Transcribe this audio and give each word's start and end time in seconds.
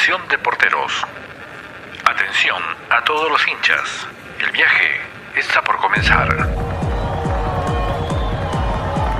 Atención 0.00 0.28
de 0.30 0.38
porteros. 0.38 1.06
Atención 2.06 2.62
a 2.88 3.04
todos 3.04 3.30
los 3.30 3.46
hinchas. 3.46 4.06
El 4.42 4.50
viaje 4.50 4.98
está 5.36 5.62
por 5.62 5.76
comenzar. 5.76 6.48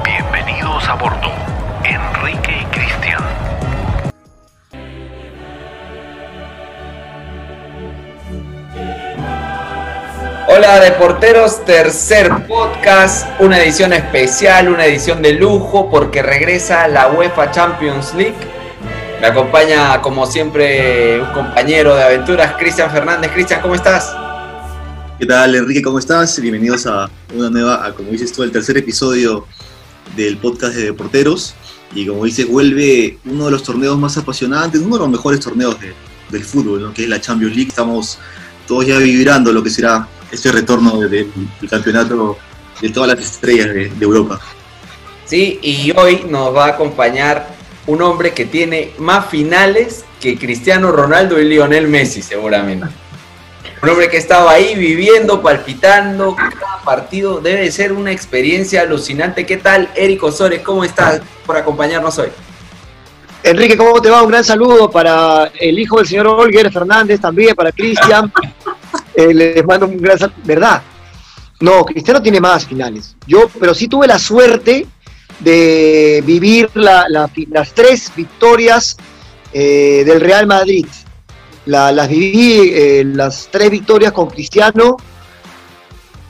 Bienvenidos 0.02 0.88
a 0.88 0.94
bordo. 0.94 1.30
Enrique 1.84 2.62
y 2.62 2.64
Cristian. 2.74 3.22
Hola 10.48 10.80
Deporteros, 10.80 11.62
tercer 11.66 12.30
podcast, 12.48 13.28
una 13.38 13.58
edición 13.58 13.92
especial, 13.92 14.70
una 14.70 14.86
edición 14.86 15.20
de 15.20 15.34
lujo 15.34 15.90
porque 15.90 16.22
regresa 16.22 16.88
la 16.88 17.08
UEFA 17.08 17.50
Champions 17.50 18.14
League. 18.14 18.49
Me 19.20 19.26
acompaña 19.26 20.00
como 20.00 20.26
siempre 20.26 21.20
un 21.20 21.30
compañero 21.32 21.94
de 21.94 22.02
aventuras, 22.02 22.54
Cristian 22.58 22.90
Fernández. 22.90 23.30
Cristian, 23.32 23.60
¿cómo 23.60 23.74
estás? 23.74 24.14
¿Qué 25.18 25.26
tal 25.26 25.54
Enrique? 25.54 25.82
¿Cómo 25.82 25.98
estás? 25.98 26.40
Bienvenidos 26.40 26.86
a 26.86 27.10
una 27.34 27.50
nueva, 27.50 27.84
a, 27.86 27.92
como 27.92 28.10
dices 28.10 28.32
tú, 28.32 28.42
el 28.42 28.50
tercer 28.50 28.78
episodio 28.78 29.46
del 30.16 30.38
podcast 30.38 30.74
de 30.74 30.84
Deporteros. 30.84 31.54
Y 31.94 32.06
como 32.06 32.24
dices, 32.24 32.48
vuelve 32.48 33.18
uno 33.26 33.46
de 33.46 33.50
los 33.50 33.62
torneos 33.62 33.98
más 33.98 34.16
apasionantes, 34.16 34.80
uno 34.80 34.96
de 34.96 35.00
los 35.00 35.10
mejores 35.10 35.40
torneos 35.40 35.78
de- 35.80 35.92
del 36.30 36.44
fútbol, 36.44 36.80
¿no? 36.82 36.94
que 36.94 37.02
es 37.02 37.08
la 37.08 37.20
Champions 37.20 37.54
League. 37.54 37.68
Estamos 37.68 38.18
todos 38.66 38.86
ya 38.86 38.96
vibrando 38.98 39.52
lo 39.52 39.62
que 39.62 39.68
será 39.70 40.06
este 40.30 40.50
retorno 40.52 40.98
de- 41.00 41.08
de- 41.08 41.28
del 41.60 41.68
campeonato 41.68 42.38
de 42.80 42.88
todas 42.88 43.10
las 43.14 43.20
estrellas 43.20 43.66
de, 43.68 43.88
de 43.90 44.04
Europa. 44.04 44.40
Sí, 45.26 45.58
y 45.62 45.92
hoy 45.96 46.24
nos 46.28 46.54
va 46.56 46.66
a 46.66 46.68
acompañar 46.70 47.59
un 47.86 48.02
hombre 48.02 48.32
que 48.32 48.44
tiene 48.44 48.92
más 48.98 49.26
finales 49.26 50.04
que 50.20 50.38
Cristiano 50.38 50.92
Ronaldo 50.92 51.40
y 51.40 51.44
Lionel 51.44 51.88
Messi, 51.88 52.22
seguramente. 52.22 52.86
Un 53.82 53.88
hombre 53.88 54.10
que 54.10 54.18
estaba 54.18 54.52
ahí 54.52 54.74
viviendo, 54.74 55.40
palpitando 55.40 56.36
cada 56.36 56.82
partido. 56.84 57.40
Debe 57.40 57.62
de 57.62 57.72
ser 57.72 57.92
una 57.92 58.12
experiencia 58.12 58.82
alucinante. 58.82 59.46
¿Qué 59.46 59.56
tal, 59.56 59.88
Eric 59.94 60.22
Osores? 60.22 60.60
¿Cómo 60.60 60.84
estás 60.84 61.22
por 61.46 61.56
acompañarnos 61.56 62.18
hoy? 62.18 62.28
Enrique, 63.42 63.78
¿cómo 63.78 64.02
te 64.02 64.10
va? 64.10 64.22
Un 64.22 64.28
gran 64.28 64.44
saludo 64.44 64.90
para 64.90 65.50
el 65.58 65.78
hijo 65.78 65.96
del 65.96 66.06
señor 66.06 66.26
Olger 66.26 66.70
Fernández, 66.70 67.20
también 67.20 67.54
para 67.54 67.72
Cristian. 67.72 68.30
Eh, 69.14 69.32
les 69.32 69.64
mando 69.64 69.86
un 69.86 69.96
gran 69.96 70.18
saludo. 70.18 70.36
¿Verdad? 70.44 70.82
No, 71.60 71.84
Cristiano 71.84 72.20
tiene 72.20 72.38
más 72.38 72.66
finales. 72.66 73.16
Yo, 73.26 73.48
pero 73.58 73.74
sí 73.74 73.88
tuve 73.88 74.06
la 74.06 74.18
suerte 74.18 74.86
de 75.40 76.22
vivir 76.26 76.70
la- 76.74 77.06
la 77.08 77.30
las 77.50 77.72
tres 77.72 78.12
victorias 78.14 78.96
eh, 79.52 80.02
del 80.06 80.20
Real 80.20 80.46
Madrid. 80.46 80.86
La- 81.66 81.90
las 81.92 82.08
viví, 82.08 82.70
eh, 82.72 83.02
las 83.04 83.48
tres 83.50 83.70
victorias 83.70 84.12
con 84.12 84.28
Cristiano. 84.30 84.96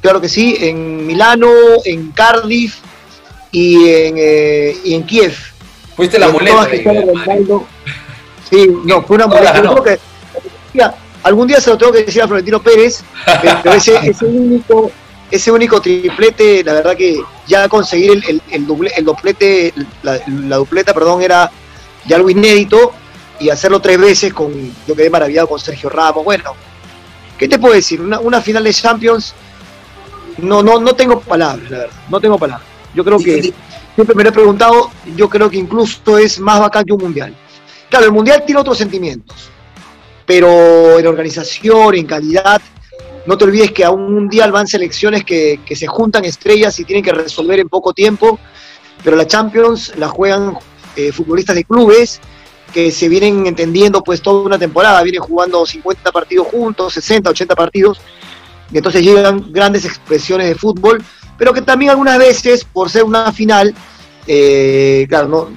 Claro 0.01 0.21
que 0.21 0.29
sí, 0.29 0.57
en 0.61 1.07
Milano, 1.07 1.51
en 1.85 2.11
Cardiff 2.13 2.77
y 3.53 3.75
en, 3.89 4.15
eh, 4.17 4.77
y 4.85 4.95
en 4.95 5.03
Kiev. 5.05 5.35
Fuiste 5.95 6.19
la. 6.19 6.29
Ronaldo. 6.29 7.67
Sí, 8.49 8.67
no, 8.85 9.03
fue 9.03 9.17
una 9.17 9.27
molestia. 9.29 9.63
que- 9.85 9.99
mira, 10.73 10.95
algún 11.23 11.47
día 11.49 11.61
se 11.61 11.71
lo 11.71 11.77
tengo 11.79 11.93
que 11.93 12.05
decir 12.05 12.23
a 12.23 12.27
Florentino 12.27 12.63
Pérez, 12.63 13.03
pero 13.63 13.75
ese, 13.77 13.97
ese 14.09 14.25
único, 14.25 14.91
ese 15.31 15.53
único 15.53 15.81
triplete, 15.81 16.65
la 16.65 16.73
verdad 16.75 16.97
que 16.97 17.21
ya 17.51 17.69
conseguir 17.69 18.13
el, 18.13 18.25
el, 18.29 18.43
el 18.51 18.67
doble- 18.67 18.93
el 18.97 19.05
doblete, 19.05 19.75
la, 20.03 20.19
la 20.27 20.57
dupleta, 20.57 20.95
perdón, 20.95 21.21
era 21.21 21.51
ya 22.07 22.17
algo 22.17 22.31
inédito, 22.31 22.93
y 23.41 23.51
hacerlo 23.51 23.81
tres 23.81 23.99
veces 23.99 24.33
con, 24.33 24.53
yo 24.87 24.95
quedé 24.95 25.11
maravillado 25.11 25.49
con 25.49 25.59
Sergio 25.59 25.89
Ramos. 25.91 26.25
Bueno, 26.25 26.53
¿qué 27.37 27.49
te 27.49 27.59
puedo 27.59 27.75
decir? 27.75 28.01
Una, 28.01 28.21
una 28.21 28.41
final 28.41 28.63
de 28.65 28.73
Champions, 28.73 29.35
no, 30.39 30.63
no, 30.63 30.79
no 30.79 30.95
tengo 30.95 31.21
palabras, 31.21 31.71
la 31.71 31.79
verdad, 31.79 31.97
no 32.09 32.21
tengo 32.21 32.39
palabras. 32.39 32.69
Yo 32.95 33.05
creo 33.05 33.19
que 33.19 33.53
siempre 33.95 34.15
me 34.15 34.23
lo 34.23 34.29
he 34.29 34.33
preguntado, 34.33 34.91
yo 35.17 35.29
creo 35.29 35.51
que 35.51 35.57
incluso 35.57 36.19
es 36.19 36.39
más 36.39 36.61
bacán 36.61 36.85
que 36.85 36.93
un 36.93 37.03
mundial. 37.03 37.35
Claro, 37.89 38.07
el 38.07 38.13
mundial 38.13 38.45
tiene 38.47 38.61
otros 38.61 38.79
sentimientos, 38.79 39.51
pero 40.25 40.99
en 40.99 41.07
organización, 41.07 41.95
en 41.97 42.07
calidad, 42.07 42.61
no 43.27 43.37
te 43.37 43.45
olvides 43.45 43.73
que 43.73 43.85
a 43.85 43.91
un 43.91 44.13
mundial 44.13 44.53
van 44.53 44.67
selecciones 44.67 45.25
que, 45.25 45.61
se 45.75 45.87
juntan 45.87 46.25
estrellas 46.25 46.79
y 46.81 46.85
tienen 46.85 47.05
que 47.05 47.13
resolver 47.13 47.59
en 47.59 47.69
poco 47.69 47.93
tiempo, 47.93 48.39
pero 49.05 49.17
la 49.17 49.27
Champions 49.27 49.93
la 49.97 50.09
juegan 50.09 50.57
eh, 50.97 51.13
futbolistas 51.13 51.57
de 51.57 51.65
clubes 51.65 52.21
que 52.73 52.91
se 52.91 53.09
vienen 53.09 53.47
entendiendo 53.47 54.03
pues 54.03 54.23
toda 54.23 54.43
una 54.43 54.59
temporada, 54.59 55.03
vienen 55.03 55.21
jugando 55.21 55.67
50 55.67 56.13
partidos 56.13 56.47
juntos, 56.49 56.95
60, 56.95 57.31
80 57.31 57.55
partidos, 57.55 58.01
y 58.73 58.77
entonces 58.77 59.03
llegan 59.03 59.53
grandes 59.53 59.85
expresiones 59.85 60.49
de 60.49 60.55
fútbol, 60.55 61.03
pero 61.37 61.53
que 61.53 61.63
también 61.63 61.91
algunas 61.91 62.19
veces, 62.19 62.65
por 62.65 62.89
ser 62.89 63.03
una 63.05 63.33
final, 63.33 63.75
eh, 64.27 65.07
claro, 65.09 65.51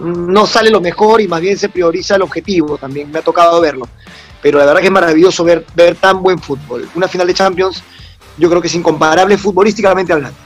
no 0.00 0.46
sale 0.46 0.70
lo 0.70 0.80
mejor 0.80 1.20
y 1.20 1.28
más 1.28 1.40
bien 1.40 1.58
se 1.58 1.68
prioriza 1.68 2.16
el 2.16 2.22
objetivo, 2.22 2.78
también 2.78 3.10
me 3.10 3.18
ha 3.18 3.22
tocado 3.22 3.60
verlo. 3.60 3.88
Pero 4.44 4.58
la 4.58 4.66
verdad 4.66 4.80
que 4.82 4.88
es 4.88 4.92
maravilloso 4.92 5.42
ver, 5.42 5.64
ver 5.74 5.94
tan 5.94 6.22
buen 6.22 6.38
fútbol. 6.38 6.86
Una 6.94 7.08
final 7.08 7.26
de 7.26 7.32
Champions 7.32 7.82
yo 8.36 8.50
creo 8.50 8.60
que 8.60 8.68
es 8.68 8.74
incomparable 8.74 9.38
futbolísticamente 9.38 10.12
hablando. 10.12 10.36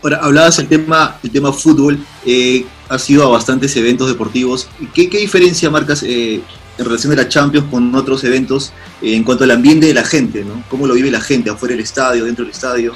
Ahora, 0.00 0.18
hablabas 0.18 0.60
el 0.60 0.68
tema, 0.68 1.18
el 1.24 1.32
tema 1.32 1.52
fútbol, 1.52 1.98
eh, 2.24 2.64
has 2.88 3.10
ido 3.10 3.24
a 3.26 3.30
bastantes 3.30 3.74
eventos 3.76 4.06
deportivos. 4.06 4.68
¿Qué, 4.94 5.10
qué 5.10 5.18
diferencia 5.18 5.70
marcas 5.70 6.04
eh, 6.04 6.40
en 6.78 6.84
relación 6.84 7.12
a 7.14 7.16
la 7.16 7.28
Champions 7.28 7.66
con 7.68 7.92
otros 7.96 8.22
eventos 8.22 8.72
eh, 9.02 9.16
en 9.16 9.24
cuanto 9.24 9.42
al 9.42 9.50
ambiente 9.50 9.86
de 9.86 9.94
la 9.94 10.04
gente? 10.04 10.44
¿no? 10.44 10.62
¿Cómo 10.68 10.86
lo 10.86 10.94
vive 10.94 11.10
la 11.10 11.20
gente 11.20 11.50
afuera 11.50 11.72
del 11.74 11.82
estadio, 11.82 12.26
dentro 12.26 12.44
del 12.44 12.52
estadio? 12.52 12.92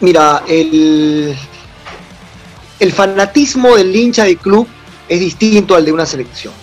Mira, 0.00 0.42
el, 0.48 1.36
el 2.80 2.92
fanatismo 2.92 3.76
del 3.76 3.94
hincha 3.94 4.24
de 4.24 4.36
club 4.36 4.66
es 5.06 5.20
distinto 5.20 5.74
al 5.74 5.84
de 5.84 5.92
una 5.92 6.06
selección. 6.06 6.54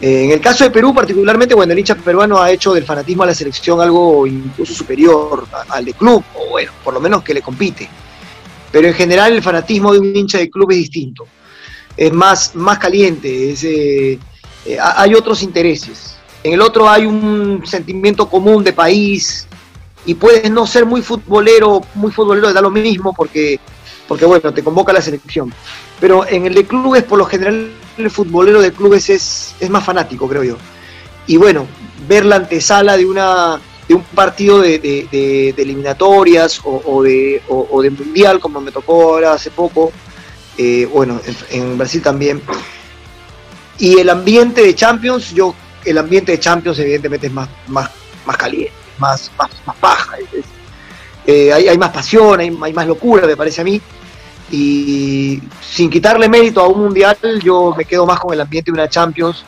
Eh, 0.00 0.24
en 0.24 0.30
el 0.30 0.40
caso 0.40 0.64
de 0.64 0.70
Perú 0.70 0.94
particularmente, 0.94 1.54
bueno, 1.54 1.72
el 1.72 1.78
hincha 1.78 1.96
peruano 1.96 2.38
ha 2.38 2.50
hecho 2.52 2.72
del 2.72 2.84
fanatismo 2.84 3.24
a 3.24 3.26
la 3.26 3.34
selección 3.34 3.80
algo 3.80 4.26
incluso 4.26 4.72
superior 4.72 5.46
a- 5.52 5.74
al 5.74 5.84
de 5.84 5.92
club, 5.92 6.22
o 6.36 6.50
bueno, 6.50 6.70
por 6.84 6.94
lo 6.94 7.00
menos 7.00 7.22
que 7.22 7.34
le 7.34 7.42
compite. 7.42 7.88
Pero 8.70 8.86
en 8.86 8.94
general 8.94 9.32
el 9.32 9.42
fanatismo 9.42 9.92
de 9.92 9.98
un 9.98 10.14
hincha 10.14 10.38
de 10.38 10.48
club 10.50 10.70
es 10.70 10.78
distinto. 10.78 11.26
Es 11.96 12.12
más, 12.12 12.54
más 12.54 12.78
caliente, 12.78 13.50
es, 13.50 13.64
eh, 13.64 14.18
eh, 14.66 14.78
ha- 14.78 15.02
hay 15.02 15.14
otros 15.14 15.42
intereses. 15.42 16.16
En 16.44 16.52
el 16.52 16.60
otro 16.60 16.88
hay 16.88 17.04
un 17.04 17.62
sentimiento 17.66 18.28
común 18.28 18.62
de 18.62 18.72
país, 18.72 19.48
y 20.06 20.14
puedes 20.14 20.48
no 20.50 20.64
ser 20.66 20.86
muy 20.86 21.02
futbolero, 21.02 21.82
muy 21.94 22.12
futbolero, 22.12 22.52
da 22.52 22.60
lo 22.62 22.70
mismo 22.70 23.12
porque, 23.12 23.58
porque 24.06 24.24
bueno, 24.24 24.54
te 24.54 24.62
convoca 24.62 24.92
la 24.92 25.02
selección. 25.02 25.52
Pero 26.00 26.26
en 26.26 26.46
el 26.46 26.54
de 26.54 26.64
clubes, 26.64 27.02
por 27.02 27.18
lo 27.18 27.24
general, 27.26 27.70
el 28.04 28.10
futbolero 28.10 28.60
de 28.60 28.72
clubes 28.72 29.08
es, 29.10 29.54
es 29.60 29.70
más 29.70 29.84
fanático, 29.84 30.28
creo 30.28 30.44
yo. 30.44 30.56
Y 31.26 31.36
bueno, 31.36 31.66
ver 32.08 32.24
la 32.24 32.36
antesala 32.36 32.96
de 32.96 33.06
una 33.06 33.60
de 33.88 33.94
un 33.94 34.02
partido 34.02 34.60
de, 34.60 35.54
eliminatorias 35.56 36.60
o, 36.62 37.02
de, 37.02 37.42
o- 37.48 37.66
o 37.70 37.82
mundial, 37.90 38.38
como 38.38 38.60
me 38.60 38.70
tocó 38.70 39.14
ahora 39.14 39.32
hace 39.32 39.50
poco, 39.50 39.92
eh, 40.58 40.86
bueno, 40.92 41.18
en, 41.50 41.62
en 41.62 41.78
Brasil 41.78 42.02
también. 42.02 42.42
Y 43.78 43.98
el 43.98 44.10
ambiente 44.10 44.62
de 44.62 44.74
Champions, 44.74 45.32
yo, 45.32 45.54
el 45.86 45.96
ambiente 45.96 46.32
de 46.32 46.38
Champions 46.40 46.78
evidentemente 46.80 47.28
es 47.28 47.32
más, 47.32 47.48
más, 47.68 47.90
más 48.26 48.36
caliente 48.36 48.72
más, 48.98 49.30
más, 49.38 49.50
más 49.64 49.76
paja. 49.76 50.16
eh, 51.26 51.52
hay, 51.52 51.68
hay 51.68 51.78
más 51.78 51.90
pasión, 51.90 52.40
hay 52.40 52.72
más 52.72 52.86
locura, 52.86 53.26
me 53.26 53.36
parece 53.36 53.60
a 53.60 53.64
mí. 53.64 53.80
Y 54.50 55.42
sin 55.60 55.90
quitarle 55.90 56.28
mérito 56.28 56.60
a 56.60 56.68
un 56.68 56.80
mundial, 56.80 57.16
yo 57.42 57.74
me 57.76 57.84
quedo 57.84 58.06
más 58.06 58.18
con 58.18 58.32
el 58.32 58.40
ambiente 58.40 58.70
de 58.70 58.74
una 58.74 58.88
Champions, 58.88 59.44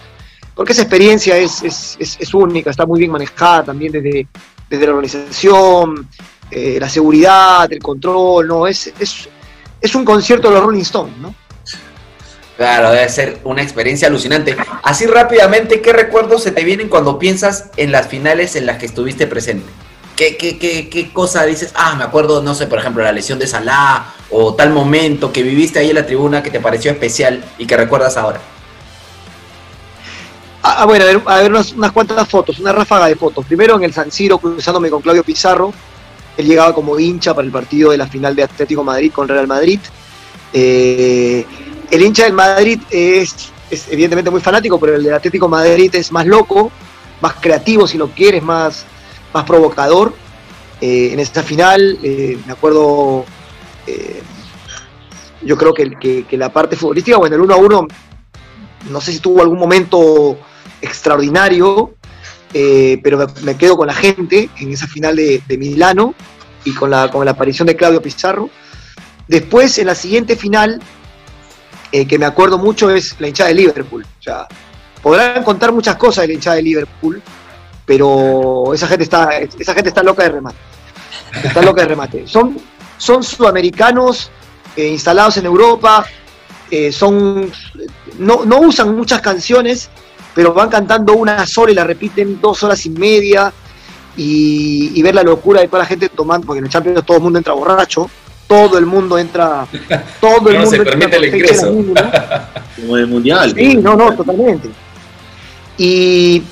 porque 0.54 0.72
esa 0.72 0.82
experiencia 0.82 1.36
es, 1.36 1.62
es, 1.62 1.96
es- 1.98 2.34
única, 2.34 2.70
está 2.70 2.84
muy 2.84 2.98
bien 3.00 3.10
manejada 3.10 3.64
también 3.64 3.92
desde, 3.92 4.26
desde 4.68 4.84
la 4.86 4.92
organización, 4.92 6.06
eh, 6.50 6.76
la 6.78 6.88
seguridad, 6.88 7.72
el 7.72 7.78
control, 7.80 8.46
¿no? 8.48 8.66
Es, 8.66 8.92
es, 8.98 9.28
es 9.80 9.94
un 9.94 10.04
concierto 10.04 10.48
de 10.48 10.54
los 10.54 10.64
Rolling 10.64 10.82
Stones, 10.82 11.16
¿no? 11.18 11.34
Claro, 12.58 12.90
debe 12.90 13.08
ser 13.08 13.40
una 13.44 13.62
experiencia 13.62 14.08
alucinante. 14.08 14.54
Así 14.82 15.06
rápidamente, 15.06 15.80
¿qué 15.80 15.94
recuerdos 15.94 16.42
se 16.42 16.50
te 16.50 16.62
vienen 16.62 16.90
cuando 16.90 17.18
piensas 17.18 17.70
en 17.78 17.90
las 17.90 18.06
finales 18.08 18.54
en 18.54 18.66
las 18.66 18.76
que 18.76 18.84
estuviste 18.84 19.26
presente? 19.26 19.64
¿Qué, 20.14 20.36
qué, 20.36 20.58
qué, 20.58 20.90
qué 20.90 21.10
cosa 21.10 21.44
dices? 21.46 21.72
Ah, 21.74 21.94
me 21.96 22.04
acuerdo, 22.04 22.42
no 22.42 22.54
sé, 22.54 22.66
por 22.66 22.78
ejemplo, 22.78 23.02
la 23.02 23.12
lesión 23.12 23.38
de 23.38 23.46
Salah 23.46 24.12
o 24.30 24.54
tal 24.54 24.70
momento 24.70 25.32
que 25.32 25.42
viviste 25.42 25.78
ahí 25.78 25.90
en 25.90 25.96
la 25.96 26.06
tribuna 26.06 26.42
que 26.42 26.50
te 26.50 26.60
pareció 26.60 26.90
especial 26.90 27.44
y 27.58 27.66
que 27.66 27.76
recuerdas 27.76 28.16
ahora. 28.16 28.40
Ah, 30.62 30.84
bueno, 30.84 31.04
a 31.26 31.36
ver, 31.38 31.50
unas, 31.50 31.72
unas 31.72 31.92
cuantas 31.92 32.28
fotos, 32.28 32.58
una 32.58 32.72
ráfaga 32.72 33.06
de 33.06 33.16
fotos. 33.16 33.46
Primero 33.46 33.76
en 33.76 33.84
el 33.84 33.92
San 33.92 34.10
Siro 34.10 34.38
cruzándome 34.38 34.90
con 34.90 35.00
Claudio 35.00 35.24
Pizarro. 35.24 35.72
Él 36.36 36.46
llegaba 36.46 36.74
como 36.74 36.98
hincha 36.98 37.34
para 37.34 37.46
el 37.46 37.52
partido 37.52 37.90
de 37.90 37.98
la 37.98 38.06
final 38.06 38.36
de 38.36 38.44
Atlético 38.44 38.84
Madrid 38.84 39.10
con 39.12 39.26
Real 39.26 39.46
Madrid. 39.46 39.80
Eh, 40.52 41.44
el 41.90 42.02
hincha 42.02 42.24
del 42.24 42.34
Madrid 42.34 42.80
es 42.90 43.50
evidentemente 43.90 44.30
muy 44.30 44.40
fanático, 44.40 44.78
pero 44.78 44.96
el 44.96 45.02
del 45.02 45.14
Atlético 45.14 45.48
Madrid 45.48 45.94
es 45.94 46.10
más 46.12 46.26
loco, 46.26 46.70
más 47.20 47.34
creativo 47.40 47.86
si 47.86 47.98
lo 47.98 48.08
quieres, 48.08 48.42
más, 48.42 48.84
más 49.32 49.44
provocador. 49.44 50.14
Eh, 50.80 51.10
en 51.12 51.20
esta 51.20 51.42
final, 51.42 51.98
eh, 52.02 52.38
me 52.46 52.52
acuerdo, 52.52 53.24
eh, 53.86 54.22
yo 55.42 55.56
creo 55.56 55.72
que, 55.72 56.26
la 56.36 56.52
parte 56.52 56.76
futbolística, 56.76 57.16
bueno, 57.16 57.36
el 57.36 57.42
1 57.42 57.54
a 57.54 57.56
1, 57.56 57.88
no 58.90 59.00
sé 59.00 59.12
si 59.12 59.20
tuvo 59.20 59.40
algún 59.40 59.58
momento 59.58 60.38
extraordinario, 60.82 61.94
eh, 62.52 63.00
pero 63.02 63.26
me, 63.42 63.56
quedo 63.56 63.76
con 63.76 63.86
la 63.86 63.94
gente 63.94 64.50
en 64.58 64.72
esa 64.72 64.86
final 64.86 65.16
de, 65.16 65.42
Milano 65.58 66.14
y 66.64 66.74
con 66.74 66.90
la, 66.90 67.10
con 67.10 67.24
la 67.24 67.32
aparición 67.32 67.66
de 67.66 67.76
Claudio 67.76 68.02
Pizarro. 68.02 68.50
Después, 69.28 69.78
en 69.78 69.86
la 69.86 69.94
siguiente 69.94 70.36
final, 70.36 70.80
eh, 71.92 72.06
que 72.06 72.18
me 72.18 72.26
acuerdo 72.26 72.58
mucho, 72.58 72.90
es 72.90 73.16
la 73.18 73.28
hinchada 73.28 73.48
de 73.48 73.54
Liverpool. 73.54 74.04
O 74.26 74.46
podrán 75.02 75.42
contar 75.42 75.72
muchas 75.72 75.96
cosas 75.96 76.22
de 76.22 76.28
la 76.28 76.34
hinchada 76.34 76.56
de 76.56 76.62
Liverpool, 76.62 77.22
pero 77.86 78.74
esa 78.74 78.86
gente 78.86 79.04
está, 79.04 79.38
esa 79.38 79.74
gente 79.74 79.88
está 79.88 80.02
loca 80.02 80.22
de 80.22 80.30
remate. 80.30 80.58
Está 81.42 81.62
loca 81.62 81.82
de 81.82 81.88
remate. 81.88 82.26
Son, 82.26 82.56
son 83.00 83.24
sudamericanos 83.24 84.30
eh, 84.76 84.88
instalados 84.88 85.38
en 85.38 85.46
Europa, 85.46 86.04
eh, 86.70 86.92
son, 86.92 87.50
no, 88.18 88.44
no 88.44 88.60
usan 88.60 88.94
muchas 88.94 89.20
canciones, 89.20 89.88
pero 90.34 90.52
van 90.52 90.68
cantando 90.68 91.14
una 91.14 91.46
sola 91.46 91.72
y 91.72 91.74
la 91.74 91.84
repiten 91.84 92.40
dos 92.40 92.62
horas 92.62 92.84
y 92.86 92.90
media. 92.90 93.52
Y, 94.16 94.90
y 94.94 95.02
ver 95.02 95.14
la 95.14 95.22
locura 95.22 95.60
de 95.60 95.68
toda 95.68 95.84
la 95.84 95.86
gente 95.86 96.08
tomando, 96.08 96.46
porque 96.46 96.58
en 96.58 96.64
el 96.66 96.70
Champions 96.70 97.06
todo 97.06 97.16
el 97.16 97.22
mundo 97.22 97.38
entra 97.38 97.54
borracho, 97.54 98.10
todo 98.46 98.76
el 98.76 98.84
mundo 98.84 99.16
entra, 99.16 99.66
todo 100.20 100.48
el 100.50 100.54
No 100.54 100.60
mundo 100.60 100.70
se 100.70 100.76
entra 100.76 100.98
permite 100.98 101.16
el 101.16 101.24
ingreso. 101.26 101.66
Como 102.76 102.96
en 102.96 103.04
el 103.04 103.06
mundial. 103.06 103.54
Sí, 103.56 103.76
no, 103.76 103.94
no, 103.96 104.14
totalmente. 104.14 104.68
Y, 105.78 106.42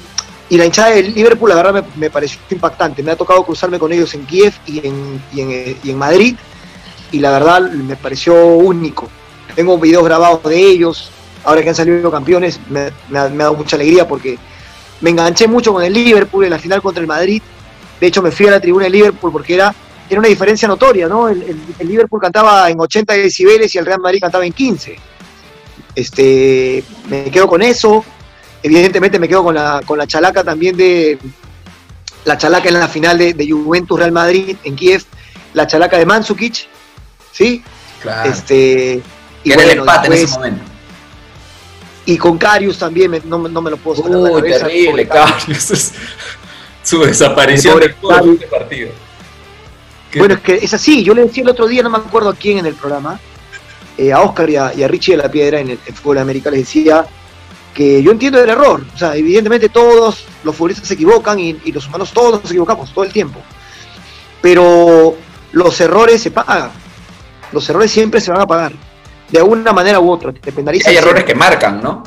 y 0.51 0.57
la 0.57 0.65
hinchada 0.65 0.91
del 0.91 1.15
Liverpool, 1.15 1.51
la 1.51 1.57
verdad, 1.57 1.85
me, 1.97 2.11
pareció 2.11 2.39
impactante. 2.51 3.03
Me 3.03 3.11
ha 3.13 3.17
tocado 3.17 3.45
cruzarme 3.45 3.79
con 3.79 3.93
ellos 3.93 4.15
en 4.15 4.25
Kiev 4.27 4.53
y 4.67 4.87
en, 4.87 5.23
eh, 5.37 5.77
y 5.83 5.91
en 5.91 5.99
Madrid, 5.99 6.37
y 7.13 7.19
la 7.19 7.31
verdad 7.33 7.71
me 7.71 7.97
pareció 7.97 8.35
único. 8.47 9.09
Tengo 9.55 9.79
videos 9.79 10.05
grabados 10.05 10.43
de 10.45 10.59
ellos, 10.59 11.11
ahora 11.45 11.63
que 11.63 11.69
han 11.69 11.75
salido 11.75 12.11
campeones, 12.11 12.59
me, 12.71 12.91
me 13.09 13.19
ha, 13.19 13.29
me 13.29 13.43
ha 13.43 13.47
dado 13.47 13.55
mucha 13.57 13.77
alegría 13.77 14.07
porque 14.09 14.39
me 15.01 15.11
enganché 15.11 15.47
mucho 15.47 15.73
con 15.73 15.83
el 15.83 15.93
Liverpool 15.93 16.45
en 16.45 16.51
la 16.51 16.59
final 16.59 16.81
contra 16.83 17.01
el 17.01 17.07
Madrid. 17.07 17.43
De 18.01 18.07
hecho, 18.07 18.23
me 18.23 18.31
fui 18.31 18.47
a 18.47 18.53
la 18.53 18.61
tribuna 18.61 18.85
del 18.85 18.93
Liverpool 18.93 19.31
porque 19.33 19.55
era, 19.55 19.75
era 20.09 20.19
una 20.21 20.29
diferencia 20.29 20.67
notoria, 20.69 21.09
¿no? 21.09 21.29
El, 21.29 21.43
el- 21.43 21.61
el 21.79 21.89
Liverpool 21.89 22.21
cantaba 22.21 22.71
en 22.71 22.81
80 22.81 23.13
decibeles 23.15 23.75
y 23.75 23.79
el 23.79 23.87
Real 23.87 24.01
Madrid 24.01 24.21
cantaba 24.21 24.47
en 24.47 24.53
15. 24.53 24.97
Este, 25.95 26.83
me 27.09 27.25
quedo 27.31 27.49
con 27.49 27.63
eso. 27.63 28.05
Evidentemente 28.63 29.19
me 29.19 29.29
quedo 29.29 29.45
con 29.45 29.55
la, 29.55 29.81
con 29.87 29.99
la 29.99 30.07
chalaca 30.07 30.43
también 30.45 30.77
de 30.77 31.19
la 32.25 32.37
chalaca 32.37 32.69
en 32.69 32.79
la 32.79 32.89
final 32.89 33.17
de, 33.19 33.33
de 33.35 33.51
Juventus 33.51 33.99
Real 33.99 34.13
Madrid 34.13 34.57
en 34.65 34.75
Kiev, 34.77 35.05
la 35.55 35.67
chalaca 35.67 35.97
de 35.99 36.05
Mandzukic, 36.07 36.67
¿sí? 37.33 37.63
Claro. 38.03 38.31
Este, 38.31 39.01
era 39.45 39.63
el 39.63 39.79
empate 39.79 40.09
en 40.09 40.13
ese 40.13 40.23
después- 40.23 40.37
momento. 40.39 40.63
y 42.07 42.17
con 42.17 42.37
Carius 42.39 42.79
también, 42.79 43.11
me- 43.11 43.21
no, 43.25 43.39
me- 43.39 43.49
no 43.49 43.61
me 43.63 43.71
lo 43.71 43.77
puedo 43.77 43.97
sacar 44.03 44.13
de 44.13 44.23
la 44.23 44.31
Uy, 44.31 44.41
cabeza. 44.43 44.67
terrible. 44.67 45.09
Es- 45.49 45.93
Su 46.83 47.01
desaparición 47.03 47.75
Pobre 48.01 48.27
de 48.27 48.33
este 48.35 48.47
partido. 48.47 48.89
¿Qué? 50.11 50.19
Bueno, 50.21 50.35
es 50.35 50.41
que 50.41 50.55
es 50.55 50.73
así, 50.73 51.05
yo 51.05 51.13
le 51.15 51.23
decía 51.25 51.43
el 51.43 51.51
otro 51.51 51.67
día, 51.67 51.83
no 51.83 51.91
me 51.91 51.99
acuerdo 51.99 52.31
a 52.31 52.35
quién 52.35 52.59
en 52.59 52.67
el 52.67 52.75
programa, 52.75 53.21
eh, 53.99 54.11
a 54.13 54.21
Oscar 54.23 54.49
y 54.49 54.57
a, 54.57 54.73
y 54.75 54.83
a 54.83 54.89
Richie 54.89 55.13
de 55.17 55.23
la 55.23 55.31
Piedra 55.31 55.61
en 55.61 55.71
el, 55.71 55.79
el 55.87 55.95
fútbol 55.95 56.19
americano 56.19 56.57
les 56.57 56.65
decía 56.67 57.05
que 57.79 58.03
yo 58.03 58.11
entiendo 58.11 58.43
el 58.43 58.51
error, 58.51 58.85
o 58.93 58.99
sea, 58.99 59.15
evidentemente 59.15 59.69
todos 59.69 60.27
los 60.43 60.57
futbolistas 60.57 60.89
se 60.89 60.95
equivocan 60.95 61.39
y, 61.39 61.61
y 61.65 61.71
los 61.71 61.87
humanos 61.87 62.11
todos 62.13 62.43
nos 62.43 62.51
equivocamos 62.51 62.93
todo 62.93 63.05
el 63.05 63.13
tiempo, 63.13 63.41
pero 64.43 65.15
los 65.53 65.81
errores 65.81 66.21
se 66.21 66.33
pagan, 66.33 66.73
los 67.53 67.71
errores 67.71 67.93
siempre 67.93 68.21
se 68.21 68.33
van 68.33 68.41
a 68.41 68.49
pagar, 68.49 68.73
de 69.31 69.39
alguna 69.39 69.73
manera 69.73 70.01
u 70.01 70.11
otra, 70.11 70.33
te 70.33 70.51
penalizan 70.51 70.91
hay 70.91 70.97
errores 70.97 71.23
que 71.23 71.37
marcan, 71.37 71.81
¿no? 71.81 72.03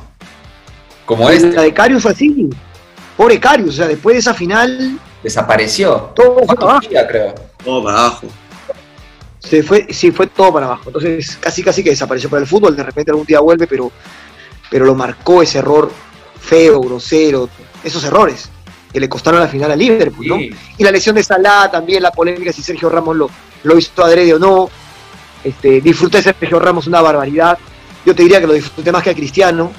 Como 1.05 1.29
La 1.29 1.35
este, 1.35 1.61
de 1.61 1.73
Carius 1.73 2.03
fue 2.03 2.11
así, 2.11 2.49
pobre 3.15 3.39
Carius, 3.39 3.69
o 3.69 3.77
sea, 3.77 3.87
después 3.87 4.15
de 4.15 4.19
esa 4.19 4.33
final, 4.33 4.99
desapareció. 5.23 6.11
todo 6.13 6.39
fue 6.45 6.47
para 6.47 6.63
abajo. 6.63 6.81
Turquía, 6.81 7.07
creo. 7.07 7.33
Todo 7.63 7.81
para 7.85 7.97
abajo. 7.97 8.27
se 9.39 9.63
fue, 9.63 9.87
sí, 9.89 10.11
fue 10.11 10.27
todo 10.27 10.51
para 10.51 10.65
abajo. 10.65 10.83
Entonces, 10.87 11.37
casi 11.39 11.63
casi 11.63 11.81
que 11.81 11.91
desapareció 11.91 12.29
para 12.29 12.41
el 12.41 12.47
fútbol. 12.47 12.75
De 12.75 12.83
repente 12.83 13.11
algún 13.11 13.25
día 13.25 13.39
vuelve, 13.39 13.67
pero, 13.67 13.89
pero 14.71 14.85
lo 14.85 14.95
marcó 14.95 15.43
ese 15.43 15.59
error 15.59 15.91
feo, 16.39 16.79
grosero, 16.79 17.49
esos 17.83 18.03
errores 18.05 18.49
que 18.91 18.99
le 18.99 19.09
costaron 19.09 19.41
la 19.41 19.47
final 19.47 19.69
a 19.69 19.75
Liverpool, 19.75 20.27
¿no? 20.27 20.37
Sí. 20.37 20.49
Y 20.77 20.83
la 20.83 20.91
lesión 20.91 21.15
de 21.15 21.23
Salah, 21.23 21.69
también 21.69 22.01
la 22.01 22.11
polémica 22.11 22.51
si 22.51 22.63
Sergio 22.63 22.89
Ramos 22.89 23.15
lo, 23.15 23.29
lo 23.63 23.77
hizo 23.77 24.03
adrede 24.03 24.33
o 24.33 24.39
no. 24.39 24.69
Este, 25.43 25.81
disfruté 25.81 26.17
de 26.17 26.23
Sergio 26.23 26.59
Ramos 26.59 26.87
una 26.87 27.01
barbaridad. 27.01 27.57
Yo 28.05 28.15
te 28.15 28.23
diría 28.23 28.39
que 28.39 28.47
lo 28.47 28.53
disfruté 28.53 28.91
más 28.91 29.03
que 29.03 29.11
a 29.11 29.13
Cristiano. 29.13 29.71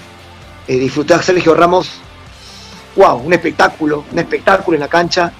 Eh, 0.69 0.77
disfruté 0.77 1.15
a 1.15 1.23
Sergio 1.23 1.55
Ramos, 1.55 1.91
wow, 2.97 3.17
un 3.17 3.33
espectáculo, 3.33 4.05
un 4.13 4.19
espectáculo 4.19 4.77
en 4.77 4.81
la 4.81 4.89
cancha. 4.89 5.33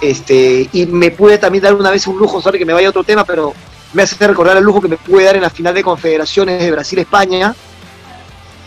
Este, 0.00 0.68
y 0.72 0.86
me 0.86 1.10
pude 1.10 1.38
también 1.38 1.62
dar 1.62 1.74
una 1.74 1.90
vez 1.90 2.06
un 2.06 2.18
lujo, 2.18 2.40
sorry 2.40 2.58
que 2.58 2.64
me 2.64 2.72
vaya 2.72 2.88
a 2.88 2.90
otro 2.90 3.04
tema, 3.04 3.24
pero 3.24 3.54
me 3.92 4.02
hace 4.02 4.26
recordar 4.26 4.56
el 4.56 4.64
lujo 4.64 4.80
que 4.80 4.88
me 4.88 4.96
pude 4.96 5.24
dar 5.24 5.36
en 5.36 5.42
la 5.42 5.50
final 5.50 5.72
de 5.72 5.82
confederaciones 5.82 6.60
de 6.60 6.70
Brasil-España, 6.70 7.54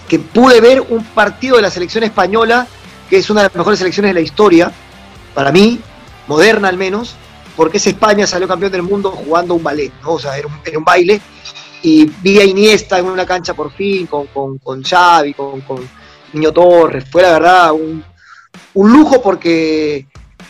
que 0.07 0.19
pude 0.19 0.62
ver 0.62 0.81
un 0.81 1.04
partido 1.04 1.57
de 1.57 1.62
la 1.62 1.71
selección 1.71 2.04
española, 2.04 2.68
que 3.09 3.18
es 3.18 3.30
una 3.30 3.42
de 3.42 3.48
las 3.48 3.56
mejores 3.56 3.80
selecciones 3.80 4.09
de 4.09 4.13
la 4.13 4.21
historia, 4.21 4.71
para 5.33 5.51
mí, 5.51 5.80
moderna 6.27 6.69
al 6.69 6.77
menos, 6.77 7.15
porque 7.56 7.77
esa 7.77 7.89
España 7.89 8.27
salió 8.27 8.48
campeón 8.48 8.71
del 8.71 8.83
mundo 8.83 9.12
jugando 9.12 9.56
un 9.56 9.63
ballet, 9.63 9.92
¿no? 10.01 10.13
O 10.13 10.19
sea, 10.19 10.38
era 10.38 10.48
un, 10.48 10.83
baile, 10.83 11.19
y 11.81 12.06
vi 12.06 12.39
a 12.39 12.44
Iniesta 12.44 13.00
en 13.00 13.06
una 13.06 13.25
cancha 13.25 13.54
por 13.54 13.71
fin, 13.71 14.07
con, 14.07 14.27
con, 14.27 14.57
con 14.59 14.83
Xavi, 14.83 15.33
con, 15.33 15.62
con 15.62 15.88
Niño 16.33 16.51
Torres, 16.51 17.06
fue 17.10 17.21
la 17.21 17.31
verdad 17.31 17.71
un, 17.74 18.03
un 18.74 18.92
lujo 18.92 19.21
porque 19.21 20.06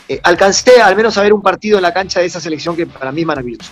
eh, 0.08 0.20
alcancé 0.22 0.80
al 0.80 0.96
menos 0.96 1.16
a 1.18 1.22
ver 1.22 1.32
un 1.32 1.42
partido 1.42 1.78
en 1.78 1.82
la 1.82 1.92
cancha 1.92 2.20
de 2.20 2.26
esa 2.26 2.40
selección 2.40 2.76
que 2.76 2.86
para 2.86 3.12
mí 3.12 3.22
es 3.22 3.26
maravilloso. 3.26 3.70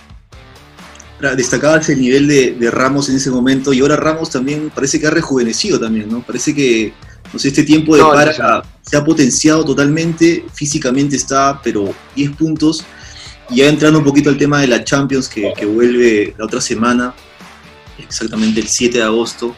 Destacabas 1.21 1.89
el 1.89 2.01
nivel 2.01 2.29
de, 2.29 2.53
de 2.53 2.71
Ramos 2.71 3.09
en 3.09 3.17
ese 3.17 3.31
momento 3.31 3.73
y 3.73 3.81
ahora 3.81 3.97
Ramos 3.97 4.31
también 4.31 4.71
parece 4.75 5.01
que 5.01 5.07
ha 5.07 5.11
rejuvenecido 5.11 5.81
también, 5.81 6.11
¿no? 6.11 6.21
Parece 6.21 6.55
que, 6.55 6.93
no 7.33 7.39
sé, 7.39 7.49
este 7.49 7.63
tiempo 7.63 7.97
de 7.97 8.03
No, 8.03 8.11
para 8.13 8.37
no, 8.37 8.63
se 8.83 8.97
ha 8.97 9.05
potenciado 9.05 9.65
totalmente, 9.65 10.45
físicamente 10.53 11.17
está, 11.17 11.61
pero 11.63 11.95
10 12.15 12.37
puntos. 12.37 12.85
Y 13.49 13.57
ya 13.57 13.69
entrando 13.69 13.99
un 13.99 14.05
poquito 14.05 14.29
al 14.29 14.37
tema 14.37 14.61
de 14.61 14.67
la 14.67 14.85
Champions 14.85 15.29
que, 15.29 15.55
que 15.57 15.65
vuelve 15.65 16.35
la 16.37 16.45
otra 16.45 16.61
semana, 16.61 17.15
exactamente 17.99 18.61
el 18.61 18.69
7 18.69 18.99
de 18.99 19.05
agosto. 19.05 19.57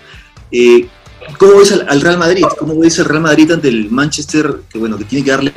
Eh, 0.52 0.88
¿Cómo 1.38 1.58
ves 1.58 1.72
al, 1.72 1.86
al 1.88 2.00
Real 2.00 2.18
Madrid? 2.18 2.44
¿Cómo 2.58 2.78
ves 2.78 2.98
al 3.00 3.06
Real 3.06 3.22
Madrid 3.22 3.50
ante 3.50 3.68
el 3.68 3.90
Manchester 3.90 4.60
que, 4.70 4.78
bueno, 4.78 4.96
que 4.96 5.04
tiene 5.04 5.24
que 5.24 5.30
darle 5.30 5.52